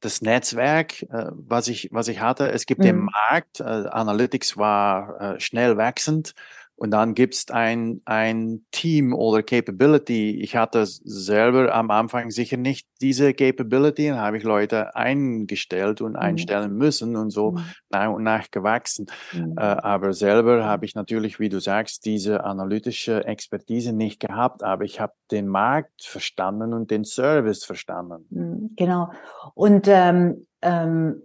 das 0.00 0.22
Netzwerk, 0.22 1.02
äh, 1.02 1.26
was 1.32 1.68
ich, 1.68 1.88
was 1.90 2.08
ich 2.08 2.20
hatte. 2.20 2.50
Es 2.50 2.66
gibt 2.66 2.80
mhm. 2.80 2.84
den 2.84 2.98
Markt. 3.06 3.60
Äh, 3.60 3.64
Analytics 3.64 4.56
war 4.56 5.20
äh, 5.20 5.40
schnell 5.40 5.76
wachsend 5.76 6.34
und 6.78 6.92
dann 6.92 7.14
gibt's 7.14 7.50
ein, 7.50 8.02
ein 8.04 8.64
Team 8.70 9.12
oder 9.12 9.42
Capability. 9.42 10.40
Ich 10.40 10.54
hatte 10.54 10.86
selber 10.86 11.74
am 11.74 11.90
Anfang 11.90 12.30
sicher 12.30 12.56
nicht 12.56 12.86
diese 13.00 13.34
Capability, 13.34 14.08
dann 14.08 14.20
habe 14.20 14.38
ich 14.38 14.44
Leute 14.44 14.94
eingestellt 14.94 16.00
und 16.00 16.12
mhm. 16.12 16.18
einstellen 16.18 16.76
müssen 16.76 17.16
und 17.16 17.30
so 17.30 17.52
mhm. 17.52 17.64
nach 17.90 18.12
und 18.12 18.22
nach 18.22 18.50
gewachsen. 18.52 19.06
Mhm. 19.32 19.54
Äh, 19.58 19.60
aber 19.60 20.12
selber 20.12 20.64
habe 20.64 20.84
ich 20.84 20.94
natürlich, 20.94 21.40
wie 21.40 21.48
du 21.48 21.58
sagst, 21.58 22.04
diese 22.04 22.44
analytische 22.44 23.24
Expertise 23.24 23.92
nicht 23.92 24.20
gehabt, 24.20 24.62
aber 24.62 24.84
ich 24.84 25.00
habe 25.00 25.14
den 25.32 25.48
Markt 25.48 26.04
verstanden 26.04 26.72
und 26.74 26.92
den 26.92 27.04
Service 27.04 27.64
verstanden. 27.64 28.26
Mhm, 28.30 28.70
genau. 28.76 29.10
Und 29.54 29.88
ähm, 29.88 30.46
ähm, 30.62 31.22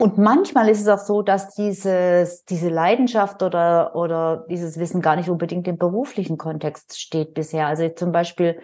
und 0.00 0.16
manchmal 0.16 0.70
ist 0.70 0.80
es 0.80 0.88
auch 0.88 0.98
so, 0.98 1.20
dass 1.20 1.54
dieses, 1.54 2.46
diese 2.46 2.70
Leidenschaft 2.70 3.42
oder, 3.42 3.94
oder 3.94 4.46
dieses 4.48 4.78
Wissen 4.78 5.02
gar 5.02 5.14
nicht 5.14 5.28
unbedingt 5.28 5.68
im 5.68 5.76
beruflichen 5.76 6.38
Kontext 6.38 6.98
steht 6.98 7.34
bisher. 7.34 7.66
Also 7.66 7.86
zum 7.90 8.10
Beispiel 8.10 8.58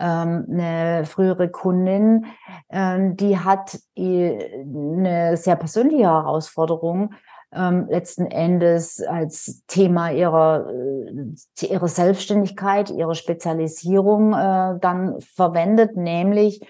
ähm, 0.00 0.46
eine 0.50 1.04
frühere 1.06 1.48
Kundin, 1.50 2.26
ähm, 2.68 3.16
die 3.16 3.38
hat 3.38 3.78
eine 3.96 5.36
sehr 5.36 5.54
persönliche 5.54 6.04
Herausforderung 6.04 7.14
ähm, 7.54 7.86
letzten 7.88 8.26
Endes 8.26 9.00
als 9.02 9.62
Thema 9.68 10.10
ihrer, 10.10 10.68
äh, 10.68 11.66
ihrer 11.66 11.88
Selbstständigkeit, 11.88 12.90
ihrer 12.90 13.14
Spezialisierung 13.14 14.32
äh, 14.32 14.78
dann 14.80 15.20
verwendet, 15.20 15.96
nämlich 15.96 16.60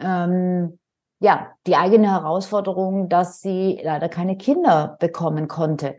ähm, 0.00 0.78
ja, 1.24 1.56
die 1.66 1.74
eigene 1.74 2.10
Herausforderung, 2.10 3.08
dass 3.08 3.40
sie 3.40 3.80
leider 3.82 4.10
keine 4.10 4.36
Kinder 4.36 4.98
bekommen 5.00 5.48
konnte. 5.48 5.96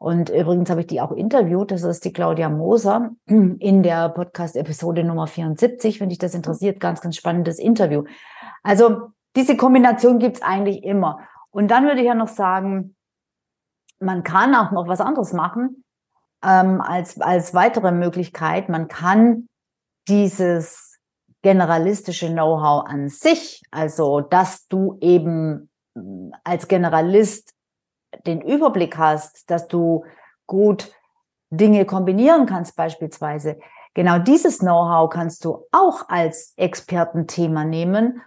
Und 0.00 0.30
übrigens 0.30 0.68
habe 0.68 0.80
ich 0.80 0.88
die 0.88 1.00
auch 1.00 1.12
interviewt, 1.12 1.70
das 1.70 1.84
ist 1.84 2.04
die 2.04 2.12
Claudia 2.12 2.48
Moser 2.48 3.12
in 3.26 3.84
der 3.84 4.08
Podcast-Episode 4.08 5.04
Nummer 5.04 5.28
74, 5.28 6.00
wenn 6.00 6.08
dich 6.08 6.18
das 6.18 6.34
interessiert, 6.34 6.80
ganz, 6.80 7.00
ganz 7.00 7.14
spannendes 7.14 7.60
Interview. 7.60 8.02
Also 8.64 9.12
diese 9.36 9.56
Kombination 9.56 10.18
gibt's 10.18 10.42
eigentlich 10.42 10.82
immer. 10.82 11.20
Und 11.52 11.70
dann 11.70 11.84
würde 11.84 12.00
ich 12.00 12.08
ja 12.08 12.16
noch 12.16 12.26
sagen, 12.26 12.96
man 14.00 14.24
kann 14.24 14.56
auch 14.56 14.72
noch 14.72 14.88
was 14.88 15.00
anderes 15.00 15.32
machen 15.32 15.84
ähm, 16.44 16.80
als, 16.80 17.20
als 17.20 17.54
weitere 17.54 17.92
Möglichkeit. 17.92 18.68
Man 18.68 18.88
kann 18.88 19.46
dieses 20.08 20.93
generalistische 21.44 22.30
Know-how 22.30 22.86
an 22.86 23.10
sich, 23.10 23.62
also 23.70 24.20
dass 24.20 24.66
du 24.66 24.96
eben 25.00 25.68
hm, 25.94 26.32
als 26.42 26.66
Generalist 26.66 27.54
den 28.26 28.40
Überblick 28.40 28.96
hast, 28.96 29.50
dass 29.50 29.68
du 29.68 30.04
gut 30.46 30.90
Dinge 31.50 31.84
kombinieren 31.84 32.46
kannst 32.46 32.76
beispielsweise, 32.76 33.58
genau 33.92 34.18
dieses 34.18 34.60
Know-how 34.60 35.10
kannst 35.10 35.44
du 35.44 35.66
auch 35.70 36.08
als 36.08 36.54
Expertenthema 36.56 37.64
nehmen 37.64 38.22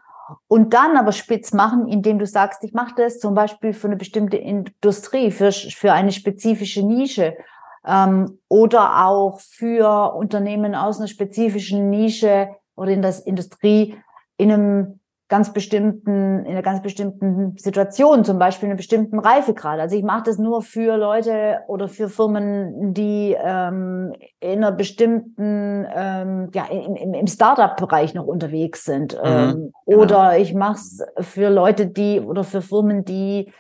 und 0.48 0.76
dann 0.76 0.96
aber 0.96 1.12
spitz 1.12 1.54
machen, 1.54 1.88
indem 1.88 2.20
du 2.20 2.28
sagst, 2.28 2.64
ich 2.64 2.74
mache 2.74 2.94
das 2.98 3.20
zum 3.20 3.34
Beispiel 3.34 3.74
für 3.74 3.88
eine 3.88 3.98
bestimmte 3.98 4.38
Industrie, 4.38 5.32
für, 5.32 5.52
für 5.52 5.92
eine 5.92 6.12
spezifische 6.12 6.86
Nische 6.86 7.36
ähm, 7.84 8.38
oder 8.48 9.08
auch 9.08 9.40
für 9.40 10.14
Unternehmen 10.14 10.76
aus 10.76 11.00
einer 11.00 11.08
spezifischen 11.08 11.90
Nische 11.90 12.50
oder 12.78 12.92
in 12.92 13.02
der 13.02 13.14
Industrie 13.26 13.96
in 14.38 14.52
einem 14.52 15.00
ganz 15.30 15.52
bestimmten, 15.52 16.46
in 16.46 16.52
einer 16.52 16.62
ganz 16.62 16.82
bestimmten 16.82 17.58
Situation, 17.58 18.24
zum 18.24 18.40
Beispiel 18.40 18.68
in 18.68 18.72
einem 18.72 18.78
bestimmten 18.78 19.20
Reifegrad. 19.20 19.80
Also 19.80 19.98
ich 19.98 20.04
mache 20.04 20.24
das 20.24 20.38
nur 20.38 20.62
für 20.62 20.96
Leute 20.96 21.60
oder 21.68 21.90
für 21.90 22.08
Firmen, 22.08 22.94
die 22.94 23.36
ähm, 23.38 24.14
in 24.40 24.64
einer 24.64 24.72
bestimmten, 24.72 25.86
ähm, 25.94 26.50
ja, 26.54 26.66
im, 26.68 27.14
im 27.14 27.28
Startup-Bereich 27.28 28.14
noch 28.14 28.26
unterwegs 28.26 28.86
sind. 28.86 29.16
Mhm, 29.16 29.22
ähm, 29.26 29.74
genau. 29.86 30.02
Oder 30.02 30.38
ich 30.38 30.54
mache 30.54 30.78
es 30.78 31.04
für 31.20 31.50
Leute, 31.50 31.88
die 31.88 32.22
oder 32.22 32.46
für 32.46 32.62
Firmen, 32.62 33.04
die, 33.04 33.52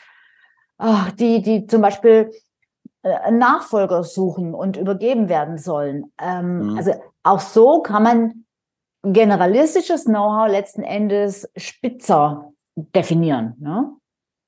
ach, 0.77 1.11
die, 1.11 1.41
die 1.41 1.67
zum 1.67 1.81
Beispiel 1.81 2.31
äh, 3.03 3.13
einen 3.13 3.39
Nachfolger 3.39 4.03
suchen 4.03 4.53
und 4.53 4.77
übergeben 4.77 5.27
werden 5.27 5.57
sollen. 5.57 6.13
Ähm, 6.21 6.71
mhm. 6.71 6.77
Also 6.77 6.93
auch 7.23 7.41
so 7.41 7.81
kann 7.81 8.03
man 8.03 8.45
generalistisches 9.03 10.05
Know-how 10.05 10.49
letzten 10.49 10.83
Endes 10.83 11.49
spitzer 11.55 12.51
definieren. 12.75 13.55
Ne? 13.59 13.91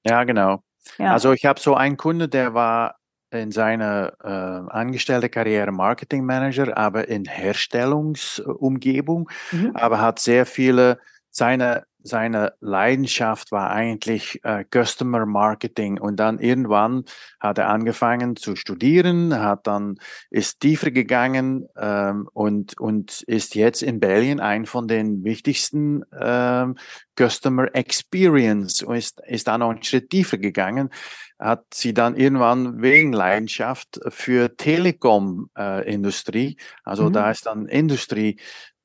Ja, 0.05 0.23
genau. 0.23 0.63
Ja. 0.97 1.13
Also 1.13 1.33
ich 1.33 1.45
habe 1.45 1.59
so 1.59 1.75
einen 1.75 1.97
Kunde, 1.97 2.29
der 2.29 2.53
war 2.53 2.95
in 3.31 3.51
seiner 3.51 4.13
äh, 4.23 4.71
angestellte 4.71 5.29
Karriere 5.29 5.71
Marketing 5.71 6.25
Manager, 6.25 6.77
aber 6.77 7.07
in 7.07 7.25
Herstellungsumgebung, 7.25 9.29
mhm. 9.51 9.75
aber 9.75 10.01
hat 10.01 10.19
sehr 10.19 10.45
viele 10.45 10.99
seine 11.29 11.85
seine 12.01 12.53
Leidenschaft 12.59 13.51
war 13.51 13.71
eigentlich 13.71 14.39
äh, 14.43 14.63
Customer 14.63 15.25
Marketing 15.25 15.99
und 15.99 16.17
dann 16.17 16.39
irgendwann 16.39 17.03
hat 17.39 17.57
er 17.57 17.69
angefangen 17.69 18.35
zu 18.35 18.55
studieren, 18.55 19.39
hat 19.39 19.67
dann 19.67 19.97
ist 20.29 20.61
tiefer 20.61 20.91
gegangen 20.91 21.67
ähm, 21.77 22.29
und 22.33 22.79
und 22.79 23.21
ist 23.23 23.55
jetzt 23.55 23.83
in 23.83 23.99
Belgien 23.99 24.39
ein 24.39 24.65
von 24.65 24.87
den 24.87 25.23
wichtigsten 25.23 26.03
ähm, 26.19 26.75
Customer 27.17 27.67
Experience 27.75 28.81
und 28.81 28.95
ist 28.95 29.21
ist 29.27 29.47
dann 29.47 29.59
noch 29.59 29.71
einen 29.71 29.83
Schritt 29.83 30.09
tiefer 30.09 30.37
gegangen, 30.37 30.89
hat 31.37 31.65
sie 31.73 31.93
dann 31.93 32.15
irgendwann 32.15 32.81
wegen 32.81 33.11
Leidenschaft 33.11 33.99
für 34.07 34.55
Telekom 34.55 35.49
äh, 35.57 35.91
Industrie, 35.91 36.57
also 36.83 37.09
mhm. 37.09 37.13
da 37.13 37.31
ist 37.31 37.45
dann 37.45 37.67
Industrie 37.67 38.37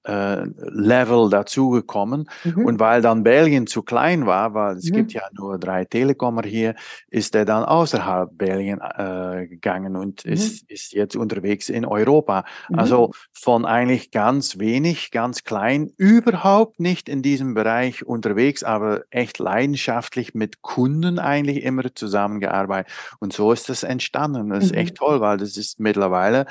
äh, 0.05 0.45
Level 0.57 1.31
dazugekommen. 1.31 2.29
Mhm. 2.45 2.67
Und 2.67 2.81
weil 2.81 3.03
dann 3.03 3.23
Belgien 3.23 3.67
zu 3.67 3.83
klein 3.83 4.27
war, 4.27 4.55
weil 4.55 4.77
es 4.77 4.91
mhm. 4.91 4.95
gibt 4.95 5.13
ja 5.13 5.23
nur 5.33 5.59
drei 5.59 5.85
Telekommer 5.85 6.43
hier, 6.43 6.75
ist 7.09 7.35
er 7.35 7.45
dann 7.45 7.65
außerhalb 7.65 8.37
Belgien 8.37 8.81
äh, 8.81 9.47
gegangen 9.49 9.97
und 9.97 10.25
mhm. 10.25 10.33
ist, 10.33 10.71
ist 10.71 10.93
jetzt 10.93 11.17
unterwegs 11.17 11.69
in 11.69 11.85
Europa. 11.85 12.45
Mhm. 12.69 12.79
Also 12.79 13.11
von 13.33 13.65
eigentlich 13.65 14.11
ganz 14.11 14.59
wenig, 14.59 15.11
ganz 15.11 15.45
klein, 15.45 15.91
überhaupt 15.97 16.81
nicht 16.81 17.09
in 17.09 17.23
diesem 17.23 17.55
Bereich 17.55 18.05
unterwegs, 18.05 18.63
aber 18.63 19.03
echt 19.11 19.39
leidenschaftlich 19.39 20.35
mit 20.35 20.63
Kunden 20.63 21.19
eigentlich 21.19 21.63
immer 21.63 21.95
zusammengearbeitet. 21.95 22.93
Und 23.21 23.33
so 23.33 23.53
ist 23.53 23.69
das 23.69 23.83
entstanden. 23.83 24.51
Das 24.51 24.65
ist 24.65 24.75
echt 24.75 24.95
mhm. 24.95 24.99
toll, 24.99 25.21
weil 25.21 25.39
das 25.39 25.57
ist 25.57 25.81
mittlerweile 25.81 26.47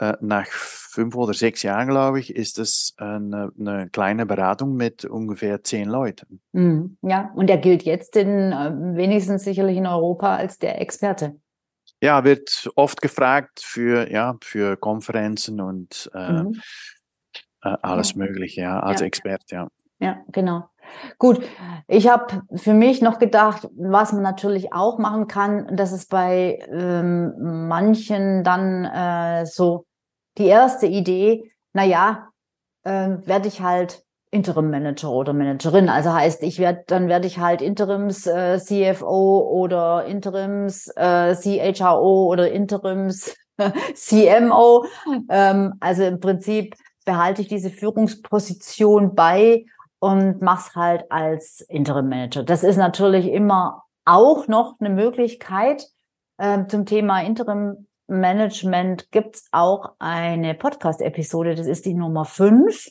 äh, 0.00 0.16
nach 0.20 0.46
fünf 0.46 1.14
oder 1.14 1.34
sechs 1.34 1.62
Jahren, 1.62 1.88
glaube 1.88 2.20
ich, 2.20 2.34
ist 2.34 2.58
es 2.58 2.94
eine, 2.96 3.52
eine 3.58 3.90
kleine 3.90 4.24
Beratung 4.24 4.74
mit 4.74 5.04
ungefähr 5.04 5.62
zehn 5.62 5.90
Leuten. 5.90 6.40
Mhm. 6.52 6.96
Ja, 7.02 7.30
und 7.36 7.50
er 7.50 7.58
gilt 7.58 7.82
jetzt 7.82 8.16
in, 8.16 8.50
äh, 8.50 8.72
wenigstens 8.96 9.44
sicherlich 9.44 9.76
in 9.76 9.86
Europa 9.86 10.36
als 10.36 10.58
der 10.58 10.80
Experte. 10.80 11.36
Ja, 12.02 12.24
wird 12.24 12.70
oft 12.76 13.02
gefragt 13.02 13.60
für, 13.62 14.10
ja, 14.10 14.38
für 14.42 14.78
Konferenzen 14.78 15.60
und 15.60 16.10
äh, 16.14 16.32
mhm. 16.32 16.60
äh, 17.62 17.76
alles 17.82 18.12
ja. 18.12 18.16
Mögliche, 18.16 18.62
ja, 18.62 18.80
als 18.80 19.00
ja. 19.00 19.06
Experte, 19.06 19.54
ja. 19.54 19.68
Ja, 19.98 20.18
genau. 20.32 20.64
Gut, 21.18 21.46
ich 21.88 22.08
habe 22.08 22.42
für 22.54 22.72
mich 22.72 23.02
noch 23.02 23.18
gedacht, 23.18 23.68
was 23.76 24.12
man 24.12 24.22
natürlich 24.22 24.72
auch 24.72 24.98
machen 24.98 25.28
kann, 25.28 25.76
dass 25.76 25.92
es 25.92 26.06
bei 26.06 26.58
ähm, 26.70 27.68
manchen 27.68 28.42
dann 28.44 28.86
äh, 28.86 29.44
so 29.44 29.84
die 30.40 30.46
erste 30.46 30.86
Idee, 30.86 31.52
naja, 31.72 32.28
äh, 32.82 33.10
werde 33.24 33.48
ich 33.48 33.60
halt 33.60 34.02
Interim 34.32 34.70
Manager 34.70 35.10
oder 35.10 35.32
Managerin. 35.32 35.88
Also 35.88 36.12
heißt, 36.12 36.42
ich 36.42 36.58
werde, 36.58 36.84
dann 36.86 37.08
werde 37.08 37.26
ich 37.26 37.38
halt 37.38 37.62
Interims 37.62 38.26
äh, 38.26 38.58
CFO 38.58 39.40
oder 39.40 40.04
Interims 40.04 40.88
äh, 40.96 41.34
CHRO 41.34 42.26
oder 42.26 42.50
Interims 42.50 43.36
CMO. 43.94 44.86
Ähm, 45.28 45.74
also 45.80 46.04
im 46.04 46.20
Prinzip 46.20 46.74
behalte 47.04 47.42
ich 47.42 47.48
diese 47.48 47.70
Führungsposition 47.70 49.14
bei 49.14 49.64
und 49.98 50.40
mach's 50.40 50.76
halt 50.76 51.10
als 51.10 51.60
Interim 51.62 52.08
Manager. 52.08 52.44
Das 52.44 52.62
ist 52.62 52.76
natürlich 52.76 53.26
immer 53.26 53.82
auch 54.04 54.46
noch 54.46 54.78
eine 54.80 54.90
Möglichkeit. 54.90 55.86
Äh, 56.38 56.66
zum 56.68 56.86
Thema 56.86 57.20
Interim 57.20 57.86
Management 58.10 59.10
gibt's 59.10 59.46
auch 59.52 59.94
eine 59.98 60.54
Podcast-Episode, 60.54 61.54
das 61.54 61.66
ist 61.66 61.86
die 61.86 61.94
Nummer 61.94 62.24
fünf. 62.24 62.88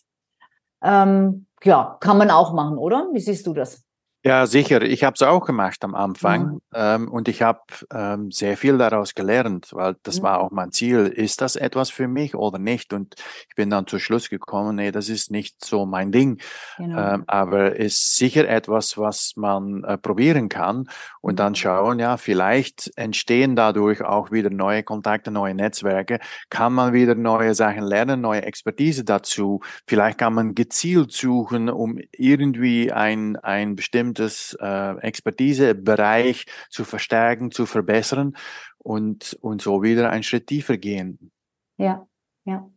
Ähm, 0.82 1.46
ja, 1.64 1.98
kann 2.00 2.18
man 2.18 2.32
auch 2.32 2.54
machen, 2.54 2.78
oder? 2.78 3.10
Wie 3.12 3.20
siehst 3.20 3.46
du 3.46 3.54
das? 3.54 3.86
Ja, 4.22 4.48
sicher. 4.48 4.82
Ich 4.82 5.06
habe 5.06 5.14
es 5.14 5.22
auch 5.22 5.46
gemacht 5.46 5.82
am 5.86 5.96
Anfang 5.96 6.56
mhm. 6.56 6.62
ähm, 6.74 7.08
und 7.10 7.30
ich 7.30 7.42
habe 7.42 7.62
ähm, 7.94 8.32
sehr 8.32 8.58
viel 8.58 8.78
daraus 8.78 9.16
gelernt, 9.16 9.70
weil 9.72 9.96
das 10.04 10.20
mhm. 10.20 10.24
war 10.24 10.42
auch 10.42 10.52
mein 10.52 10.74
Ziel. 10.74 11.06
Ist 11.08 11.40
das 11.40 11.56
etwas 11.56 11.90
für 11.90 12.10
mich 12.10 12.36
oder 12.36 12.60
nicht? 12.60 12.92
Und 12.92 13.16
ich 13.48 13.56
bin 13.56 13.70
dann 13.70 13.88
zu 13.88 13.98
Schluss 13.98 14.30
gekommen, 14.30 14.76
nee, 14.76 14.92
das 14.92 15.08
ist 15.08 15.32
nicht 15.32 15.64
so 15.64 15.86
mein 15.86 16.12
Ding. 16.12 16.42
Genau. 16.76 17.14
Ähm, 17.14 17.24
aber 17.28 17.78
ist 17.78 18.18
sicher 18.18 18.46
etwas, 18.46 18.98
was 18.98 19.34
man 19.38 19.86
äh, 19.86 19.98
probieren 19.98 20.50
kann 20.50 20.90
und 21.22 21.36
mhm. 21.36 21.38
dann 21.38 21.56
schauen, 21.56 22.00
ja, 22.00 22.18
vielleicht 22.18 22.92
entstehen 22.98 23.56
dadurch 23.56 24.04
auch 24.04 24.32
wieder 24.32 24.50
neue 24.50 24.84
Kontakte, 24.84 25.32
neue 25.32 25.56
Netzwerke. 25.56 26.20
Kann 26.50 26.74
man 26.74 26.92
wieder 26.92 27.16
neue 27.16 27.56
Sachen 27.56 27.84
lernen, 27.84 28.20
neue 28.20 28.42
Expertise 28.42 29.06
dazu? 29.06 29.62
Vielleicht 29.88 30.18
kann 30.18 30.34
man 30.34 30.56
gezielt 30.56 31.14
suchen, 31.14 31.70
um 31.70 32.00
irgendwie 32.12 32.92
ein, 32.92 33.38
ein 33.38 33.78
bestimmtes 33.78 34.09
bestimmtes 34.14 34.58
äh, 34.60 34.98
Expertisebereich 35.02 36.46
zu 36.70 36.84
verstärken, 36.84 37.52
zu 37.52 37.66
verbessern 37.66 38.36
und, 38.78 39.38
und 39.42 39.62
so 39.62 39.84
wieder 39.84 40.10
einen 40.10 40.24
Schritt 40.24 40.48
tiefer 40.48 40.78
gehen. 40.78 41.32
Ja, 41.78 42.08
ja. 42.46 42.70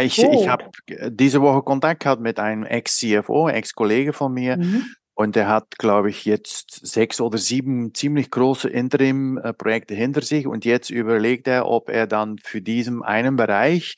Ich, 0.00 0.22
ich 0.22 0.48
habe 0.48 0.70
diese 1.08 1.40
Woche 1.40 1.62
Kontakt 1.62 2.02
gehabt 2.02 2.20
mit 2.20 2.38
einem 2.38 2.64
Ex-CFO, 2.64 3.48
Ex-Kollege 3.48 4.12
von 4.12 4.34
mir. 4.34 4.58
Mhm. 4.58 4.84
Und 5.14 5.34
der 5.34 5.48
hat, 5.48 5.78
glaube 5.78 6.10
ich, 6.10 6.26
jetzt 6.26 6.86
sechs 6.86 7.22
oder 7.22 7.38
sieben 7.38 7.94
ziemlich 7.94 8.30
große 8.30 8.68
Interim-Projekte 8.68 9.94
hinter 9.94 10.20
sich. 10.20 10.46
Und 10.46 10.66
jetzt 10.66 10.90
überlegt 10.90 11.48
er, 11.48 11.66
ob 11.66 11.88
er 11.88 12.06
dann 12.06 12.36
für 12.38 12.60
diesen 12.60 13.02
einen 13.02 13.36
Bereich, 13.36 13.96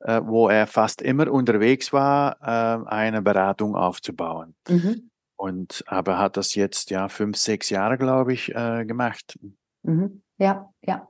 äh, 0.00 0.22
wo 0.24 0.48
er 0.48 0.66
fast 0.66 1.02
immer 1.02 1.30
unterwegs 1.30 1.92
war, 1.92 2.38
äh, 2.40 2.88
eine 2.88 3.20
Beratung 3.20 3.76
aufzubauen. 3.76 4.54
Mhm. 4.66 5.10
Und 5.36 5.84
aber 5.86 6.18
hat 6.18 6.36
das 6.36 6.54
jetzt 6.54 6.90
ja 6.90 7.08
fünf, 7.08 7.36
sechs 7.36 7.70
Jahre, 7.70 7.98
glaube 7.98 8.32
ich, 8.32 8.54
äh, 8.54 8.84
gemacht. 8.84 9.38
Mhm. 9.82 10.22
Ja, 10.38 10.70
ja. 10.82 11.08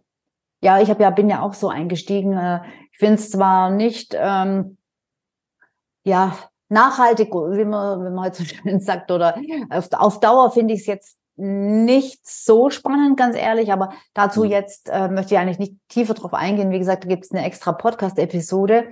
Ja, 0.62 0.80
ich 0.80 0.90
habe 0.90 1.02
ja, 1.02 1.10
bin 1.10 1.28
ja 1.28 1.42
auch 1.42 1.54
so 1.54 1.68
eingestiegen. 1.68 2.32
Äh, 2.32 2.60
ich 2.92 2.98
finde 2.98 3.14
es 3.14 3.30
zwar 3.30 3.70
nicht 3.70 4.16
ähm, 4.18 4.78
ja 6.04 6.36
nachhaltig, 6.68 7.32
wie 7.32 7.64
man, 7.64 8.00
wie 8.00 8.10
man 8.10 8.24
heute 8.24 8.38
so 8.38 8.44
schön 8.62 8.80
sagt, 8.80 9.10
oder 9.10 9.36
auf, 9.70 9.88
auf 9.92 10.20
Dauer 10.20 10.50
finde 10.50 10.74
ich 10.74 10.80
es 10.80 10.86
jetzt 10.86 11.18
nicht 11.36 12.26
so 12.26 12.70
spannend, 12.70 13.18
ganz 13.18 13.36
ehrlich, 13.36 13.70
aber 13.70 13.92
dazu 14.14 14.44
mhm. 14.44 14.50
jetzt 14.50 14.88
äh, 14.88 15.08
möchte 15.08 15.34
ich 15.34 15.40
eigentlich 15.40 15.58
nicht 15.58 15.74
tiefer 15.88 16.14
drauf 16.14 16.32
eingehen. 16.32 16.70
Wie 16.70 16.78
gesagt, 16.78 17.04
da 17.04 17.08
gibt 17.08 17.26
es 17.26 17.30
eine 17.30 17.44
extra 17.44 17.72
Podcast-Episode. 17.72 18.90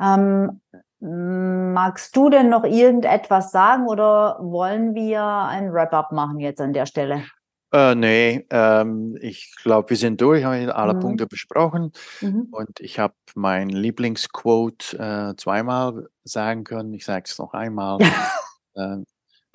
Ähm, 0.00 0.60
Magst 0.98 2.16
du 2.16 2.30
denn 2.30 2.48
noch 2.48 2.64
irgendetwas 2.64 3.50
sagen 3.50 3.86
oder 3.86 4.38
wollen 4.40 4.94
wir 4.94 5.22
ein 5.22 5.72
Wrap-up 5.72 6.12
machen 6.12 6.40
jetzt 6.40 6.60
an 6.60 6.72
der 6.72 6.86
Stelle? 6.86 7.24
Äh, 7.72 7.94
nee, 7.94 8.46
ähm, 8.50 9.18
ich 9.20 9.54
glaube, 9.62 9.90
wir 9.90 9.96
sind 9.96 10.20
durch, 10.20 10.44
haben 10.44 10.70
alle 10.70 10.94
mhm. 10.94 11.00
Punkte 11.00 11.26
besprochen 11.26 11.92
mhm. 12.20 12.48
und 12.50 12.80
ich 12.80 12.98
habe 12.98 13.14
mein 13.34 13.68
Lieblingsquote 13.68 14.96
äh, 14.98 15.36
zweimal 15.36 16.08
sagen 16.24 16.64
können. 16.64 16.94
Ich 16.94 17.04
sage 17.04 17.24
es 17.26 17.38
noch 17.38 17.52
einmal. 17.52 17.98
äh, 18.74 18.98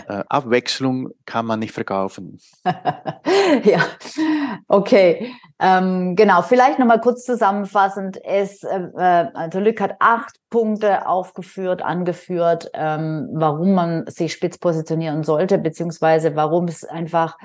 äh, 0.08 0.24
Abwechslung 0.30 1.10
kann 1.26 1.46
man 1.46 1.60
nicht 1.60 1.74
verkaufen. 1.74 2.40
ja, 3.64 3.80
okay. 4.68 5.34
Ähm, 5.60 6.16
genau, 6.16 6.42
vielleicht 6.42 6.80
nochmal 6.80 7.02
kurz 7.02 7.24
zusammenfassend. 7.24 8.20
Es, 8.24 8.64
äh, 8.64 8.80
äh, 8.98 9.28
also 9.34 9.60
Lück 9.60 9.80
hat 9.80 9.96
acht 10.00 10.36
Punkte 10.50 11.08
aufgeführt, 11.08 11.82
angeführt, 11.82 12.70
ähm, 12.74 13.30
warum 13.34 13.74
man 13.74 14.08
sich 14.08 14.34
spitz 14.34 14.58
positionieren 14.58 15.24
sollte, 15.24 15.58
beziehungsweise 15.58 16.36
warum 16.36 16.66
es 16.66 16.84
einfach 16.84 17.38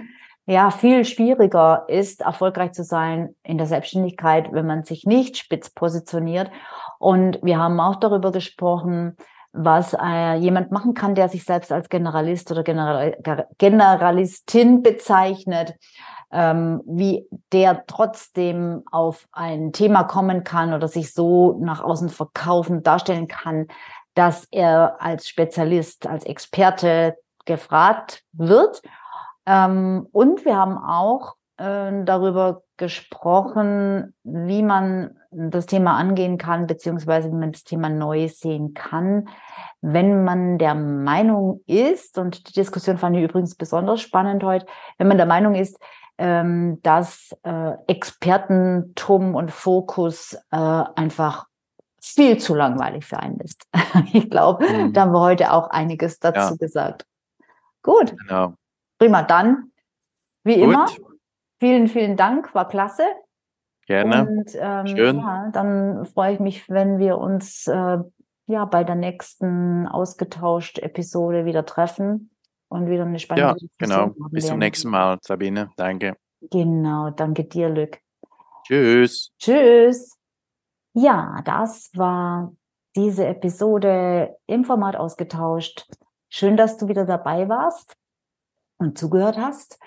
ja 0.46 0.70
viel 0.70 1.04
schwieriger 1.04 1.84
ist, 1.88 2.22
erfolgreich 2.22 2.72
zu 2.72 2.84
sein 2.84 3.34
in 3.42 3.58
der 3.58 3.66
Selbstständigkeit, 3.66 4.52
wenn 4.52 4.66
man 4.66 4.84
sich 4.84 5.04
nicht 5.04 5.36
spitz 5.36 5.70
positioniert. 5.70 6.50
Und 6.98 7.40
wir 7.42 7.58
haben 7.58 7.78
auch 7.80 7.96
darüber 7.96 8.32
gesprochen, 8.32 9.16
was 9.56 9.94
äh, 9.94 10.34
jemand 10.34 10.70
machen 10.70 10.94
kann, 10.94 11.14
der 11.14 11.28
sich 11.28 11.44
selbst 11.44 11.72
als 11.72 11.88
Generalist 11.88 12.50
oder 12.50 12.62
General, 12.62 13.16
Generalistin 13.58 14.82
bezeichnet, 14.82 15.74
ähm, 16.30 16.82
wie 16.86 17.26
der 17.52 17.84
trotzdem 17.86 18.82
auf 18.90 19.26
ein 19.32 19.72
Thema 19.72 20.04
kommen 20.04 20.44
kann 20.44 20.74
oder 20.74 20.88
sich 20.88 21.12
so 21.12 21.58
nach 21.60 21.82
außen 21.82 22.10
verkaufen, 22.10 22.82
darstellen 22.82 23.28
kann, 23.28 23.68
dass 24.14 24.46
er 24.50 25.00
als 25.00 25.28
Spezialist, 25.28 26.06
als 26.06 26.24
Experte 26.24 27.16
gefragt 27.44 28.24
wird. 28.32 28.82
Ähm, 29.46 30.06
und 30.12 30.44
wir 30.44 30.56
haben 30.56 30.76
auch 30.78 31.36
äh, 31.58 32.04
darüber 32.04 32.62
gesprochen, 32.76 34.14
wie 34.22 34.62
man 34.62 35.16
das 35.30 35.66
Thema 35.66 35.96
angehen 35.96 36.38
kann, 36.38 36.66
beziehungsweise 36.66 37.30
wie 37.30 37.36
man 37.36 37.52
das 37.52 37.64
Thema 37.64 37.88
neu 37.88 38.28
sehen 38.28 38.74
kann, 38.74 39.28
wenn 39.80 40.24
man 40.24 40.58
der 40.58 40.74
Meinung 40.74 41.60
ist, 41.66 42.18
und 42.18 42.48
die 42.48 42.52
Diskussion 42.52 42.98
fand 42.98 43.16
ich 43.16 43.24
übrigens 43.24 43.54
besonders 43.54 44.00
spannend 44.00 44.42
heute, 44.44 44.66
wenn 44.98 45.08
man 45.08 45.16
der 45.16 45.26
Meinung 45.26 45.54
ist, 45.54 45.78
ähm, 46.18 46.80
dass 46.82 47.36
äh, 47.42 47.72
Expertentum 47.86 49.34
und 49.34 49.50
Fokus 49.50 50.34
äh, 50.50 50.56
einfach 50.56 51.46
viel 52.00 52.38
zu 52.38 52.54
langweilig 52.54 53.04
für 53.04 53.18
einen 53.18 53.40
ist. 53.40 53.66
ich 54.12 54.30
glaube, 54.30 54.66
mhm. 54.66 54.92
da 54.92 55.02
haben 55.02 55.12
wir 55.12 55.20
heute 55.20 55.52
auch 55.52 55.70
einiges 55.70 56.18
dazu 56.18 56.54
ja. 56.54 56.56
gesagt. 56.58 57.04
Gut. 57.82 58.14
Genau. 58.26 58.54
Prima. 58.98 59.22
Dann, 59.22 59.72
wie 60.42 60.54
Gut. 60.54 60.64
immer, 60.64 60.86
vielen, 61.58 61.88
vielen 61.88 62.16
Dank. 62.16 62.54
War 62.54 62.68
klasse. 62.68 63.04
Gerne. 63.86 64.28
Und 64.28 64.50
ähm, 64.58 64.86
Schön. 64.86 65.18
Ja, 65.18 65.50
dann 65.52 66.04
freue 66.06 66.34
ich 66.34 66.40
mich, 66.40 66.68
wenn 66.68 66.98
wir 66.98 67.18
uns 67.18 67.66
äh, 67.68 67.98
ja 68.46 68.64
bei 68.64 68.84
der 68.84 68.96
nächsten 68.96 69.86
ausgetauscht 69.86 70.78
Episode 70.78 71.44
wieder 71.44 71.64
treffen 71.64 72.30
und 72.68 72.90
wieder 72.90 73.04
eine 73.04 73.18
spannende 73.18 73.60
Ja, 73.60 73.68
genau. 73.78 74.12
Bis 74.30 74.46
zum 74.46 74.58
nächsten 74.58 74.90
Mal, 74.90 75.18
Sabine. 75.22 75.70
Danke. 75.76 76.16
Genau, 76.50 77.10
danke 77.10 77.44
dir, 77.44 77.68
Lück. 77.68 77.98
Tschüss. 78.64 79.32
Tschüss. 79.38 80.16
Ja, 80.92 81.40
das 81.44 81.90
war 81.94 82.52
diese 82.96 83.26
Episode 83.26 84.36
im 84.46 84.64
Format 84.64 84.96
ausgetauscht. 84.96 85.86
Schön, 86.28 86.56
dass 86.56 86.76
du 86.76 86.88
wieder 86.88 87.04
dabei 87.04 87.48
warst 87.48 87.96
und 88.78 88.98
zugehört 88.98 89.36
hast. 89.36 89.78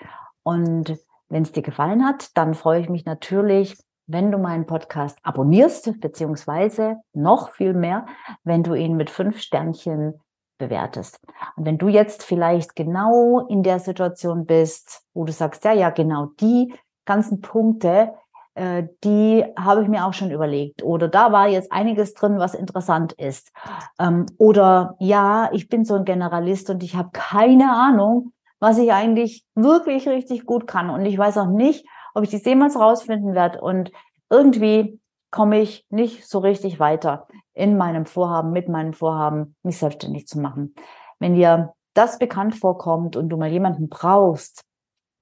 Und 0.42 0.98
wenn 1.30 1.44
es 1.44 1.52
dir 1.52 1.62
gefallen 1.62 2.04
hat, 2.04 2.36
dann 2.36 2.54
freue 2.54 2.80
ich 2.80 2.88
mich 2.88 3.06
natürlich, 3.06 3.76
wenn 4.06 4.32
du 4.32 4.38
meinen 4.38 4.66
Podcast 4.66 5.18
abonnierst, 5.22 6.00
beziehungsweise 6.00 6.96
noch 7.12 7.50
viel 7.50 7.72
mehr, 7.72 8.06
wenn 8.42 8.62
du 8.62 8.74
ihn 8.74 8.96
mit 8.96 9.08
fünf 9.08 9.40
Sternchen 9.40 10.20
bewertest. 10.58 11.20
Und 11.56 11.64
wenn 11.64 11.78
du 11.78 11.88
jetzt 11.88 12.22
vielleicht 12.22 12.76
genau 12.76 13.46
in 13.48 13.62
der 13.62 13.78
Situation 13.78 14.46
bist, 14.46 15.02
wo 15.14 15.24
du 15.24 15.32
sagst, 15.32 15.64
ja, 15.64 15.72
ja, 15.72 15.90
genau 15.90 16.26
die 16.40 16.74
ganzen 17.06 17.40
Punkte, 17.40 18.12
äh, 18.54 18.84
die 19.04 19.44
habe 19.58 19.82
ich 19.82 19.88
mir 19.88 20.04
auch 20.04 20.12
schon 20.12 20.30
überlegt. 20.30 20.82
Oder 20.82 21.08
da 21.08 21.32
war 21.32 21.48
jetzt 21.48 21.72
einiges 21.72 22.14
drin, 22.14 22.38
was 22.38 22.54
interessant 22.54 23.12
ist. 23.12 23.52
Ähm, 23.98 24.26
oder 24.38 24.96
ja, 24.98 25.50
ich 25.52 25.68
bin 25.68 25.84
so 25.84 25.94
ein 25.94 26.04
Generalist 26.04 26.68
und 26.68 26.82
ich 26.82 26.96
habe 26.96 27.10
keine 27.12 27.72
Ahnung, 27.72 28.32
was 28.60 28.78
ich 28.78 28.92
eigentlich 28.92 29.44
wirklich 29.54 30.06
richtig 30.08 30.46
gut 30.46 30.66
kann. 30.66 30.90
Und 30.90 31.04
ich 31.04 31.18
weiß 31.18 31.38
auch 31.38 31.48
nicht, 31.48 31.86
ob 32.14 32.24
ich 32.24 32.30
das 32.30 32.44
jemals 32.44 32.76
rausfinden 32.78 33.34
werde. 33.34 33.60
Und 33.60 33.90
irgendwie 34.28 35.00
komme 35.30 35.60
ich 35.60 35.86
nicht 35.90 36.28
so 36.28 36.38
richtig 36.38 36.78
weiter 36.78 37.26
in 37.54 37.76
meinem 37.76 38.06
Vorhaben, 38.06 38.52
mit 38.52 38.68
meinem 38.68 38.92
Vorhaben, 38.92 39.56
mich 39.62 39.78
selbstständig 39.78 40.26
zu 40.26 40.40
machen. 40.40 40.74
Wenn 41.18 41.34
dir 41.34 41.72
das 41.94 42.18
bekannt 42.18 42.54
vorkommt 42.54 43.16
und 43.16 43.28
du 43.28 43.36
mal 43.36 43.50
jemanden 43.50 43.88
brauchst, 43.88 44.62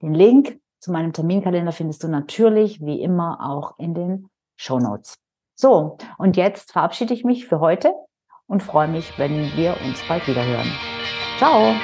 Den 0.00 0.14
Link 0.14 0.60
zu 0.78 0.92
meinem 0.92 1.12
Terminkalender 1.12 1.72
findest 1.72 2.04
du 2.04 2.08
natürlich 2.08 2.80
wie 2.80 3.02
immer 3.02 3.40
auch 3.42 3.76
in 3.78 3.94
den 3.94 4.30
Show 4.56 4.78
Notes. 4.78 5.18
So, 5.56 5.98
und 6.18 6.36
jetzt 6.36 6.70
verabschiede 6.70 7.14
ich 7.14 7.24
mich 7.24 7.48
für 7.48 7.58
heute 7.58 7.92
und 8.48 8.62
freue 8.62 8.88
mich, 8.88 9.12
wenn 9.18 9.56
wir 9.56 9.76
uns 9.84 10.02
bald 10.08 10.26
wieder 10.26 10.44
hören. 10.44 10.70
Ciao! 11.38 11.74